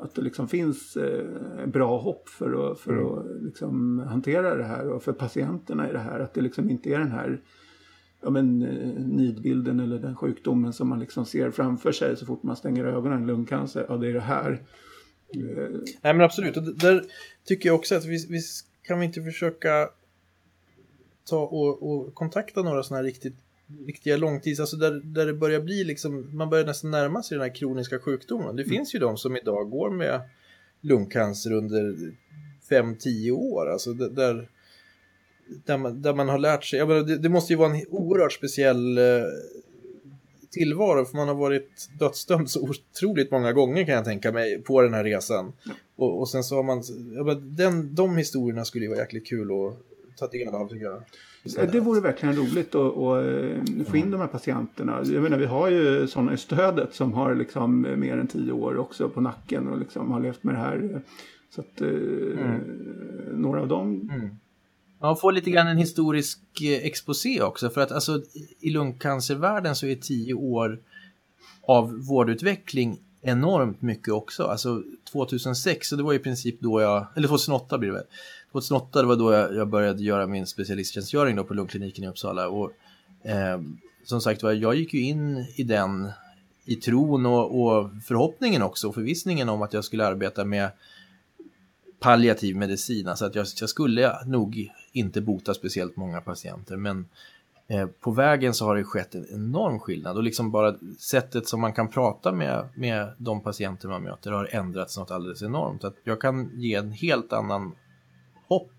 att 0.01 0.15
det 0.15 0.21
liksom 0.21 0.47
finns 0.47 0.97
eh, 0.97 1.25
bra 1.65 1.97
hopp 1.97 2.29
för 2.29 2.71
att, 2.71 2.79
för 2.79 2.93
mm. 2.93 3.13
att 3.13 3.43
liksom 3.43 3.99
hantera 3.99 4.55
det 4.55 4.63
här 4.63 4.89
och 4.89 5.03
för 5.03 5.13
patienterna 5.13 5.89
i 5.89 5.93
det 5.93 5.99
här. 5.99 6.19
Att 6.19 6.33
det 6.33 6.41
liksom 6.41 6.69
inte 6.69 6.89
är 6.89 6.99
den 6.99 7.11
här 7.11 7.41
ja, 8.21 8.29
men, 8.29 8.61
eh, 8.61 9.05
nidbilden 9.05 9.79
eller 9.79 9.99
den 9.99 10.15
sjukdomen 10.15 10.73
som 10.73 10.89
man 10.89 10.99
liksom 10.99 11.25
ser 11.25 11.51
framför 11.51 11.91
sig 11.91 12.17
så 12.17 12.25
fort 12.25 12.43
man 12.43 12.55
stänger 12.55 12.85
ögonen. 12.85 13.27
Lungcancer, 13.27 13.85
ja 13.89 13.97
det 13.97 14.07
är 14.07 14.13
det 14.13 14.19
här. 14.19 14.63
Nej 16.01 16.13
men 16.13 16.21
absolut, 16.21 16.57
och 16.57 16.63
där 16.63 17.03
tycker 17.43 17.69
jag 17.69 17.75
också 17.75 17.95
att 17.95 18.05
vi, 18.05 18.27
vi 18.29 18.41
kan 18.83 18.99
vi 18.99 19.05
inte 19.05 19.21
försöka 19.21 19.89
ta 21.29 21.39
och, 21.39 21.91
och 21.91 22.13
kontakta 22.13 22.63
några 22.63 22.83
sådana 22.83 22.97
här 22.97 23.03
riktigt 23.03 23.35
riktiga 23.87 24.17
långtids, 24.17 24.59
alltså 24.59 24.77
där, 24.77 24.91
där 24.91 25.25
det 25.25 25.33
börjar 25.33 25.59
bli 25.59 25.83
liksom, 25.83 26.37
man 26.37 26.49
börjar 26.49 26.65
nästan 26.65 26.91
närma 26.91 27.23
sig 27.23 27.37
den 27.37 27.47
här 27.47 27.55
kroniska 27.55 27.99
sjukdomen. 27.99 28.55
Det 28.55 28.63
mm. 28.63 28.75
finns 28.75 28.95
ju 28.95 28.99
de 28.99 29.17
som 29.17 29.37
idag 29.37 29.69
går 29.69 29.89
med 29.89 30.21
lungcancer 30.81 31.53
under 31.53 31.95
5-10 32.69 33.31
år, 33.31 33.69
alltså 33.71 33.93
där, 33.93 34.49
där, 35.65 35.77
man, 35.77 36.01
där 36.01 36.13
man 36.13 36.29
har 36.29 36.37
lärt 36.37 36.63
sig, 36.63 36.85
menar, 36.85 37.01
det, 37.01 37.17
det, 37.17 37.29
måste 37.29 37.53
ju 37.53 37.57
vara 37.57 37.75
en 37.75 37.85
oerhört 37.89 38.33
speciell 38.33 38.97
eh, 38.97 39.03
tillvaro, 40.51 41.05
för 41.05 41.15
man 41.15 41.27
har 41.27 41.35
varit 41.35 41.89
dödsdömd 41.99 42.49
så 42.49 42.69
otroligt 42.69 43.31
många 43.31 43.53
gånger 43.53 43.85
kan 43.85 43.95
jag 43.95 44.05
tänka 44.05 44.31
mig 44.31 44.61
på 44.61 44.81
den 44.81 44.93
här 44.93 45.03
resan. 45.03 45.53
Och, 45.95 46.19
och 46.19 46.29
sen 46.29 46.43
så 46.43 46.55
har 46.55 46.63
man, 46.63 46.83
den, 47.55 47.95
de 47.95 48.17
historierna 48.17 48.65
skulle 48.65 48.85
ju 48.85 48.89
vara 48.89 48.99
jäkligt 48.99 49.27
kul 49.27 49.51
att 49.51 50.17
ta 50.17 50.27
del 50.27 50.47
av 50.47 50.69
tycker 50.69 50.85
jag. 50.85 51.03
Det 51.43 51.79
vore 51.79 52.01
verkligen 52.01 52.35
roligt 52.35 52.75
att, 52.75 52.97
att 52.97 53.25
eh, 53.25 53.85
få 53.85 53.97
in 53.97 54.11
de 54.11 54.21
här 54.21 54.27
patienterna. 54.27 55.01
Jag 55.05 55.23
menar, 55.23 55.37
vi 55.37 55.45
har 55.45 55.69
ju 55.69 56.07
sådana 56.07 56.33
i 56.33 56.37
stödet 56.37 56.93
som 56.95 57.13
har 57.13 57.35
liksom 57.35 57.81
mer 57.81 58.17
än 58.17 58.27
tio 58.27 58.51
år 58.51 58.77
också 58.77 59.09
på 59.09 59.21
nacken 59.21 59.67
och 59.67 59.79
liksom 59.79 60.11
har 60.11 60.19
levt 60.19 60.43
med 60.43 60.55
det 60.55 60.59
här. 60.59 61.01
Så 61.55 61.61
att 61.61 61.81
eh, 61.81 61.89
mm. 61.89 62.61
några 63.33 63.61
av 63.61 63.67
dem 63.67 64.09
mm. 64.13 64.29
Man 64.99 65.17
får 65.17 65.31
lite 65.31 65.51
grann 65.51 65.67
en 65.67 65.77
historisk 65.77 66.39
eh, 66.61 66.85
exposé 66.85 67.41
också 67.41 67.69
för 67.69 67.81
att 67.81 67.91
alltså, 67.91 68.21
i 68.59 68.69
lungcancervärlden 68.69 69.75
så 69.75 69.85
är 69.85 69.95
tio 69.95 70.33
år 70.33 70.79
av 71.61 72.05
vårdutveckling 72.07 72.99
enormt 73.21 73.81
mycket 73.81 74.13
också. 74.13 74.43
Alltså 74.43 74.83
2006, 75.11 75.89
så 75.89 75.95
det 75.95 76.03
var 76.03 76.13
i 76.13 76.19
princip 76.19 76.59
då 76.59 76.81
jag, 76.81 77.07
eller 77.15 77.27
2008 77.27 77.77
blir 77.77 77.89
det 77.89 77.95
väl, 77.95 78.05
2008 78.51 79.01
det 79.01 79.07
var 79.07 79.15
då 79.15 79.33
jag, 79.33 79.55
jag 79.55 79.67
började 79.67 80.03
göra 80.03 80.27
min 80.27 80.47
specialisttjänstgöring 80.47 81.35
då 81.35 81.43
på 81.43 81.53
lungkliniken 81.53 82.03
i 82.03 82.07
Uppsala. 82.07 82.47
Och, 82.49 82.71
eh, 83.23 83.61
som 84.03 84.21
sagt 84.21 84.43
var, 84.43 84.51
jag 84.51 84.75
gick 84.75 84.93
ju 84.93 85.01
in 85.01 85.45
i 85.55 85.63
den 85.63 86.11
i 86.65 86.75
tron 86.75 87.25
och, 87.25 87.61
och 87.61 87.89
förhoppningen 88.03 88.61
också, 88.61 88.87
och 88.87 88.95
förvissningen 88.95 89.49
om 89.49 89.61
att 89.61 89.73
jag 89.73 89.85
skulle 89.85 90.07
arbeta 90.07 90.45
med 90.45 90.71
palliativ 91.99 92.55
medicin. 92.55 93.07
Alltså 93.07 93.25
att 93.25 93.35
jag, 93.35 93.45
jag 93.59 93.69
skulle 93.69 94.25
nog 94.25 94.71
inte 94.91 95.21
bota 95.21 95.53
speciellt 95.53 95.95
många 95.95 96.21
patienter, 96.21 96.75
men 96.75 97.05
eh, 97.67 97.87
på 97.87 98.11
vägen 98.11 98.53
så 98.53 98.65
har 98.65 98.75
det 98.75 98.83
skett 98.83 99.15
en 99.15 99.27
enorm 99.33 99.79
skillnad 99.79 100.17
och 100.17 100.23
liksom 100.23 100.51
bara 100.51 100.75
sättet 100.99 101.47
som 101.47 101.61
man 101.61 101.73
kan 101.73 101.87
prata 101.87 102.31
med, 102.31 102.69
med 102.75 103.13
de 103.17 103.41
patienter 103.41 103.87
man 103.87 104.03
möter 104.03 104.31
har 104.31 104.49
ändrats 104.51 104.97
något 104.97 105.11
alldeles 105.11 105.41
enormt. 105.41 105.83
Att 105.83 105.95
jag 106.03 106.21
kan 106.21 106.51
ge 106.53 106.75
en 106.75 106.91
helt 106.91 107.33
annan 107.33 107.75
hopp 108.47 108.71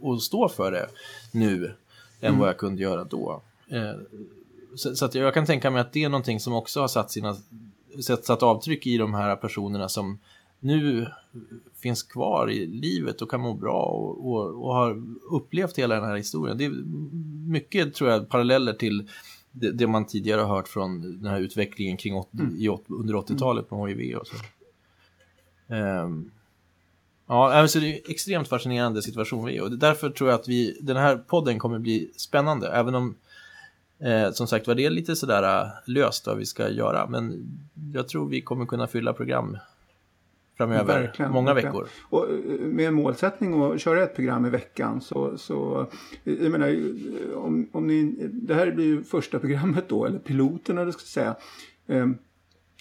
och 0.00 0.22
stå 0.22 0.48
för 0.48 0.72
det 0.72 0.88
nu 1.32 1.74
än 2.20 2.28
mm. 2.28 2.40
vad 2.40 2.48
jag 2.48 2.58
kunde 2.58 2.82
göra 2.82 3.04
då. 3.04 3.42
Eh, 3.68 3.94
så, 4.74 4.96
så, 4.96 5.08
jag 5.12 5.34
kan 5.34 5.46
tänka 5.46 5.70
mig 5.70 5.80
att 5.80 5.92
det 5.92 6.04
är 6.04 6.08
någonting 6.08 6.40
som 6.40 6.54
också 6.54 6.80
har 6.80 6.88
satt, 6.88 7.10
sina, 7.10 7.36
satt, 8.00 8.24
satt 8.24 8.42
avtryck 8.42 8.86
i 8.86 8.98
de 8.98 9.14
här 9.14 9.36
personerna 9.36 9.88
som 9.88 10.18
nu 10.60 11.06
finns 11.74 12.02
kvar 12.02 12.50
i 12.50 12.66
livet 12.66 13.22
och 13.22 13.30
kan 13.30 13.40
må 13.40 13.54
bra 13.54 13.82
och, 13.82 14.32
och, 14.32 14.64
och 14.64 14.74
har 14.74 15.02
upplevt 15.30 15.78
hela 15.78 15.94
den 15.94 16.04
här 16.04 16.16
historien. 16.16 16.58
Det 16.58 16.64
är 16.64 16.70
mycket, 17.50 17.94
tror 17.94 18.10
jag, 18.10 18.28
paralleller 18.28 18.72
till 18.72 19.08
det, 19.52 19.70
det 19.70 19.86
man 19.86 20.06
tidigare 20.06 20.40
har 20.40 20.56
hört 20.56 20.68
från 20.68 21.00
den 21.00 21.30
här 21.30 21.40
utvecklingen 21.40 21.96
kring 21.96 22.14
80, 22.14 22.38
mm. 22.38 22.56
i, 22.56 22.68
under 22.88 23.14
80-talet 23.14 23.70
med 23.70 23.88
HIV 23.88 24.16
och 24.16 24.26
så. 24.26 24.36
Um, 25.74 26.30
Ja, 27.26 27.52
alltså 27.52 27.80
det 27.80 27.86
är 27.86 27.92
en 27.92 28.00
extremt 28.08 28.48
fascinerande 28.48 29.02
situation 29.02 29.44
vi 29.44 29.52
är 29.52 29.56
i 29.56 29.60
och 29.60 29.78
därför 29.78 30.10
tror 30.10 30.30
jag 30.30 30.40
att 30.40 30.48
vi, 30.48 30.78
den 30.80 30.96
här 30.96 31.16
podden 31.16 31.58
kommer 31.58 31.78
bli 31.78 32.10
spännande, 32.16 32.68
även 32.68 32.94
om 32.94 33.14
eh, 33.98 34.30
som 34.30 34.46
sagt 34.46 34.66
var 34.66 34.74
det 34.74 34.86
är 34.86 34.90
lite 34.90 35.16
sådär 35.16 35.62
äh, 35.62 35.68
löst 35.86 36.26
vad 36.26 36.36
vi 36.36 36.46
ska 36.46 36.68
göra, 36.68 37.06
men 37.06 37.46
jag 37.94 38.08
tror 38.08 38.28
vi 38.28 38.40
kommer 38.40 38.66
kunna 38.66 38.86
fylla 38.86 39.12
program 39.12 39.58
framöver, 40.56 41.00
Verkligen, 41.00 41.32
många 41.32 41.54
verkligen. 41.54 41.74
veckor. 41.76 41.88
Och 42.10 42.28
eh, 42.30 42.60
med 42.60 42.94
målsättning 42.94 43.62
att 43.62 43.80
köra 43.80 44.02
ett 44.02 44.14
program 44.14 44.46
i 44.46 44.50
veckan 44.50 45.00
så, 45.00 45.38
så 45.38 45.86
jag 46.24 46.50
menar, 46.52 46.68
eh, 46.68 47.36
om, 47.38 47.68
om 47.72 47.86
ni, 47.86 48.28
det 48.32 48.54
här 48.54 48.70
blir 48.70 48.84
ju 48.84 49.02
första 49.04 49.38
programmet 49.38 49.88
då, 49.88 50.06
eller 50.06 50.18
piloten 50.18 50.78
eller 50.78 50.92
ska 50.92 51.00
säga. 51.00 51.36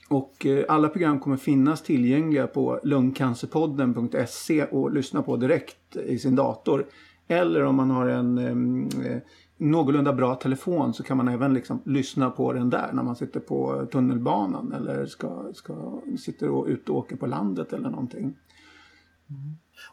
Och 0.09 0.45
eh, 0.45 0.65
alla 0.67 0.89
program 0.89 1.19
kommer 1.19 1.37
finnas 1.37 1.81
tillgängliga 1.81 2.47
på 2.47 2.79
lungcancerpodden.se 2.83 4.65
och 4.65 4.91
lyssna 4.91 5.21
på 5.23 5.37
direkt 5.37 5.95
i 5.95 6.19
sin 6.19 6.35
dator. 6.35 6.85
Eller 7.27 7.63
om 7.63 7.75
man 7.75 7.91
har 7.91 8.07
en 8.07 8.37
eh, 8.37 9.11
eh, 9.11 9.21
någorlunda 9.57 10.13
bra 10.13 10.35
telefon 10.35 10.93
så 10.93 11.03
kan 11.03 11.17
man 11.17 11.27
även 11.27 11.53
liksom 11.53 11.81
lyssna 11.85 12.29
på 12.29 12.53
den 12.53 12.69
där 12.69 12.89
när 12.93 13.03
man 13.03 13.15
sitter 13.15 13.39
på 13.39 13.87
tunnelbanan 13.91 14.73
eller 14.73 15.05
ska, 15.05 15.51
ska, 15.53 16.01
sitter 16.19 16.49
och 16.49 16.65
ute 16.67 16.91
och 16.91 16.97
åker 16.97 17.15
på 17.15 17.25
landet 17.25 17.73
eller 17.73 17.89
någonting. 17.89 18.35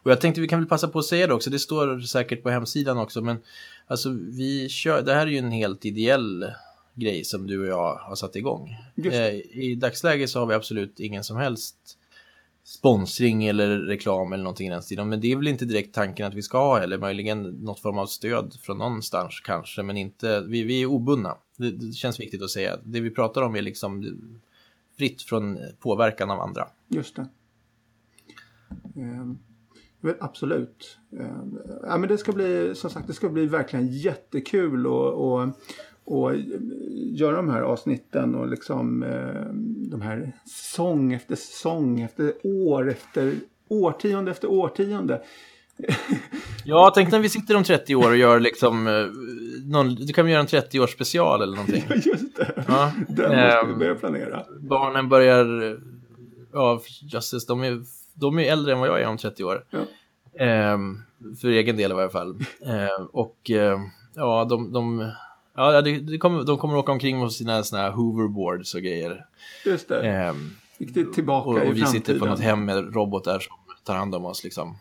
Och 0.03 0.11
jag 0.11 0.21
tänkte 0.21 0.41
vi 0.41 0.47
kan 0.47 0.59
väl 0.59 0.67
passa 0.67 0.87
på 0.87 0.99
att 0.99 1.05
säga 1.05 1.27
det 1.27 1.33
också, 1.33 1.49
det 1.49 1.59
står 1.59 1.99
säkert 1.99 2.43
på 2.43 2.49
hemsidan 2.49 2.97
också, 2.97 3.21
men 3.21 3.37
alltså 3.87 4.09
vi 4.09 4.69
kör, 4.69 5.01
det 5.01 5.13
här 5.13 5.27
är 5.27 5.31
ju 5.31 5.37
en 5.37 5.51
helt 5.51 5.85
ideell 5.85 6.45
grej 6.93 7.23
som 7.23 7.47
du 7.47 7.59
och 7.59 7.67
jag 7.67 7.95
har 7.95 8.15
satt 8.15 8.35
igång. 8.35 8.75
Eh, 9.03 9.33
I 9.35 9.77
dagsläget 9.81 10.29
så 10.29 10.39
har 10.39 10.45
vi 10.45 10.53
absolut 10.53 10.99
ingen 10.99 11.23
som 11.23 11.37
helst 11.37 11.97
sponsring 12.63 13.45
eller 13.45 13.79
reklam 13.79 14.33
eller 14.33 14.43
någonting 14.43 14.67
i 14.67 14.69
den 14.69 14.83
stilen, 14.83 15.09
men 15.09 15.21
det 15.21 15.31
är 15.31 15.35
väl 15.35 15.47
inte 15.47 15.65
direkt 15.65 15.95
tanken 15.95 16.27
att 16.27 16.33
vi 16.33 16.41
ska 16.41 16.57
ha 16.57 16.79
eller 16.79 16.97
möjligen 16.97 17.41
något 17.41 17.79
form 17.79 17.97
av 17.97 18.05
stöd 18.05 18.53
från 18.61 18.77
någonstans 18.77 19.39
kanske, 19.39 19.83
men 19.83 19.97
inte, 19.97 20.41
vi, 20.41 20.63
vi 20.63 20.81
är 20.81 20.85
obundna. 20.85 21.37
Det, 21.57 21.71
det 21.71 21.93
känns 21.93 22.19
viktigt 22.19 22.41
att 22.41 22.49
säga. 22.49 22.77
Det 22.83 22.99
vi 22.99 23.09
pratar 23.09 23.41
om 23.41 23.55
är 23.55 23.61
liksom 23.61 24.15
fritt 24.97 25.21
från 25.21 25.59
påverkan 25.79 26.31
av 26.31 26.39
andra. 26.39 26.67
Just 26.87 27.15
det. 27.15 27.27
Men 30.01 30.15
absolut. 30.19 30.97
Ehm, 31.19 31.59
ja, 31.83 31.97
men 31.97 32.09
det 32.09 32.17
ska 32.17 32.31
bli, 32.31 32.75
som 32.75 32.89
sagt, 32.89 33.07
det 33.07 33.13
ska 33.13 33.29
bli 33.29 33.45
verkligen 33.45 33.87
jättekul 33.87 34.87
och, 34.87 35.33
och, 35.33 35.49
och 36.05 36.31
göra 37.13 37.35
de 37.35 37.49
här 37.49 37.61
avsnitten 37.61 38.35
och 38.35 38.47
liksom 38.47 39.03
eh, 39.03 39.43
de 39.91 40.01
här 40.01 40.31
säsong 40.45 41.13
efter 41.13 41.35
säsong 41.35 42.01
efter 42.01 42.33
år 42.43 42.89
efter 42.89 43.33
årtionde 43.67 44.31
efter 44.31 44.47
årtionde. 44.51 45.21
Ja, 46.65 46.91
tänk 46.95 47.11
när 47.11 47.19
vi 47.19 47.29
sitter 47.29 47.55
om 47.57 47.63
30 47.63 47.95
år 47.95 48.09
och 48.09 48.17
gör 48.17 48.39
liksom, 48.39 48.87
eh, 48.87 49.05
någon, 49.71 49.95
du 49.95 50.13
kan 50.13 50.29
göra 50.29 50.39
en 50.39 50.47
30-års 50.47 50.89
special 50.91 51.41
eller 51.41 51.55
någonting. 51.55 51.83
Ja, 51.89 51.95
just 51.95 52.35
det. 52.37 52.63
Ja. 52.67 52.91
Den 53.07 53.29
måste 53.29 53.65
vi 53.65 53.71
Ehm, 53.73 53.79
börja 53.79 53.95
planera. 53.95 54.43
barnen 54.59 55.09
börjar, 55.09 55.77
ja, 56.53 56.81
jösses, 57.01 57.45
de 57.45 57.63
är, 57.63 57.81
de 58.13 58.39
är 58.39 58.51
äldre 58.51 58.73
än 58.73 58.79
vad 58.79 58.89
jag 58.89 59.01
är 59.01 59.07
om 59.07 59.17
30 59.17 59.43
år. 59.43 59.65
Ja. 59.69 59.79
Ehm, 60.45 60.97
för 61.41 61.47
egen 61.47 61.77
del 61.77 61.91
i 61.91 61.95
varje 61.95 62.09
fall. 62.09 62.39
Ehm, 62.65 63.05
och 63.11 63.49
ehm, 63.51 63.79
ja, 64.15 64.45
de, 64.49 64.73
de, 64.73 65.11
ja, 65.61 65.81
det, 65.81 65.99
det 65.99 66.17
kommer, 66.17 66.43
de 66.43 66.57
kommer 66.57 66.77
åka 66.77 66.91
omkring 66.91 67.19
med 67.19 67.31
sina 67.31 67.63
såna 67.63 67.81
här 67.81 67.91
hoverboards 67.91 68.75
och 68.75 68.81
grejer. 68.81 69.25
Just 69.65 69.87
det. 69.87 70.01
Ehm, 70.01 70.55
Riktigt 70.77 71.13
tillbaka 71.13 71.49
och, 71.49 71.57
i 71.57 71.59
och 71.59 71.63
vi 71.63 71.67
framtiden. 71.67 71.87
sitter 71.87 72.19
på 72.19 72.25
något 72.25 72.39
hem 72.39 72.65
med 72.65 72.95
robotar 72.95 73.39
som 73.39 73.55
tar 73.83 73.95
hand 73.95 74.15
om 74.15 74.25
oss 74.25 74.43
liksom. 74.43 74.77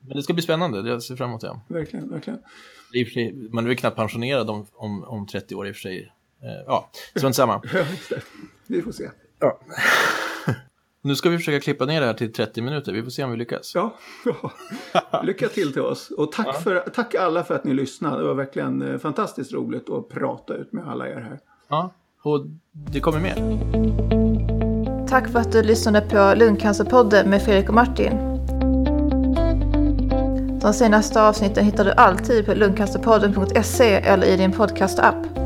Men 0.00 0.16
det 0.16 0.22
ska 0.22 0.32
bli 0.32 0.42
spännande, 0.42 0.90
jag 0.90 1.02
ser 1.02 1.16
fram 1.16 1.28
emot 1.28 1.40
det. 1.40 1.60
Verkligen, 1.68 2.10
verkligen. 2.10 2.38
Och 2.38 3.54
man 3.54 3.64
är 3.64 3.68
väl 3.68 3.76
knappt 3.76 3.96
pensionerad 3.96 4.50
om, 4.50 4.66
om, 4.74 5.04
om 5.04 5.26
30 5.26 5.54
år 5.54 5.68
i 5.68 5.70
och 5.70 5.74
för 5.74 5.80
sig. 5.80 6.12
Eh, 6.42 6.64
ja, 6.66 6.90
strunt 7.16 7.36
samma. 7.36 7.62
Vi 8.66 8.82
får 8.82 8.92
se. 8.92 9.10
Ja. 9.38 9.60
Nu 11.06 11.16
ska 11.16 11.30
vi 11.30 11.38
försöka 11.38 11.60
klippa 11.60 11.84
ner 11.84 12.00
det 12.00 12.06
här 12.06 12.14
till 12.14 12.32
30 12.32 12.62
minuter. 12.62 12.92
Vi 12.92 13.02
får 13.02 13.10
se 13.10 13.24
om 13.24 13.30
vi 13.30 13.36
lyckas. 13.36 13.72
Ja, 13.74 13.94
ja. 15.10 15.22
lycka 15.22 15.48
till 15.48 15.72
till 15.72 15.82
oss. 15.82 16.10
Och 16.10 16.32
tack, 16.32 16.62
för, 16.62 16.78
tack 16.78 17.14
alla 17.14 17.44
för 17.44 17.54
att 17.54 17.64
ni 17.64 17.74
lyssnade. 17.74 18.18
Det 18.18 18.26
var 18.26 18.34
verkligen 18.34 18.82
eh, 18.82 18.98
fantastiskt 18.98 19.52
roligt 19.52 19.90
att 19.90 20.08
prata 20.08 20.54
ut 20.54 20.72
med 20.72 20.88
alla 20.88 21.08
er 21.08 21.20
här. 21.20 21.40
Ja, 21.68 21.94
och 22.22 22.46
det 22.72 23.00
kommer 23.00 23.20
mer. 23.20 23.34
Tack 25.08 25.32
för 25.32 25.38
att 25.38 25.52
du 25.52 25.62
lyssnade 25.62 26.00
på 26.00 26.34
Lungcancerpodden 26.36 27.30
med 27.30 27.42
Fredrik 27.42 27.68
och 27.68 27.74
Martin. 27.74 28.12
De 30.60 30.72
senaste 30.72 31.22
avsnitten 31.22 31.64
hittar 31.64 31.84
du 31.84 31.92
alltid 31.92 32.46
på 32.46 32.54
lungcancerpodden.se 32.54 33.94
eller 33.94 34.26
i 34.26 34.36
din 34.36 34.52
podcastapp. 34.52 35.43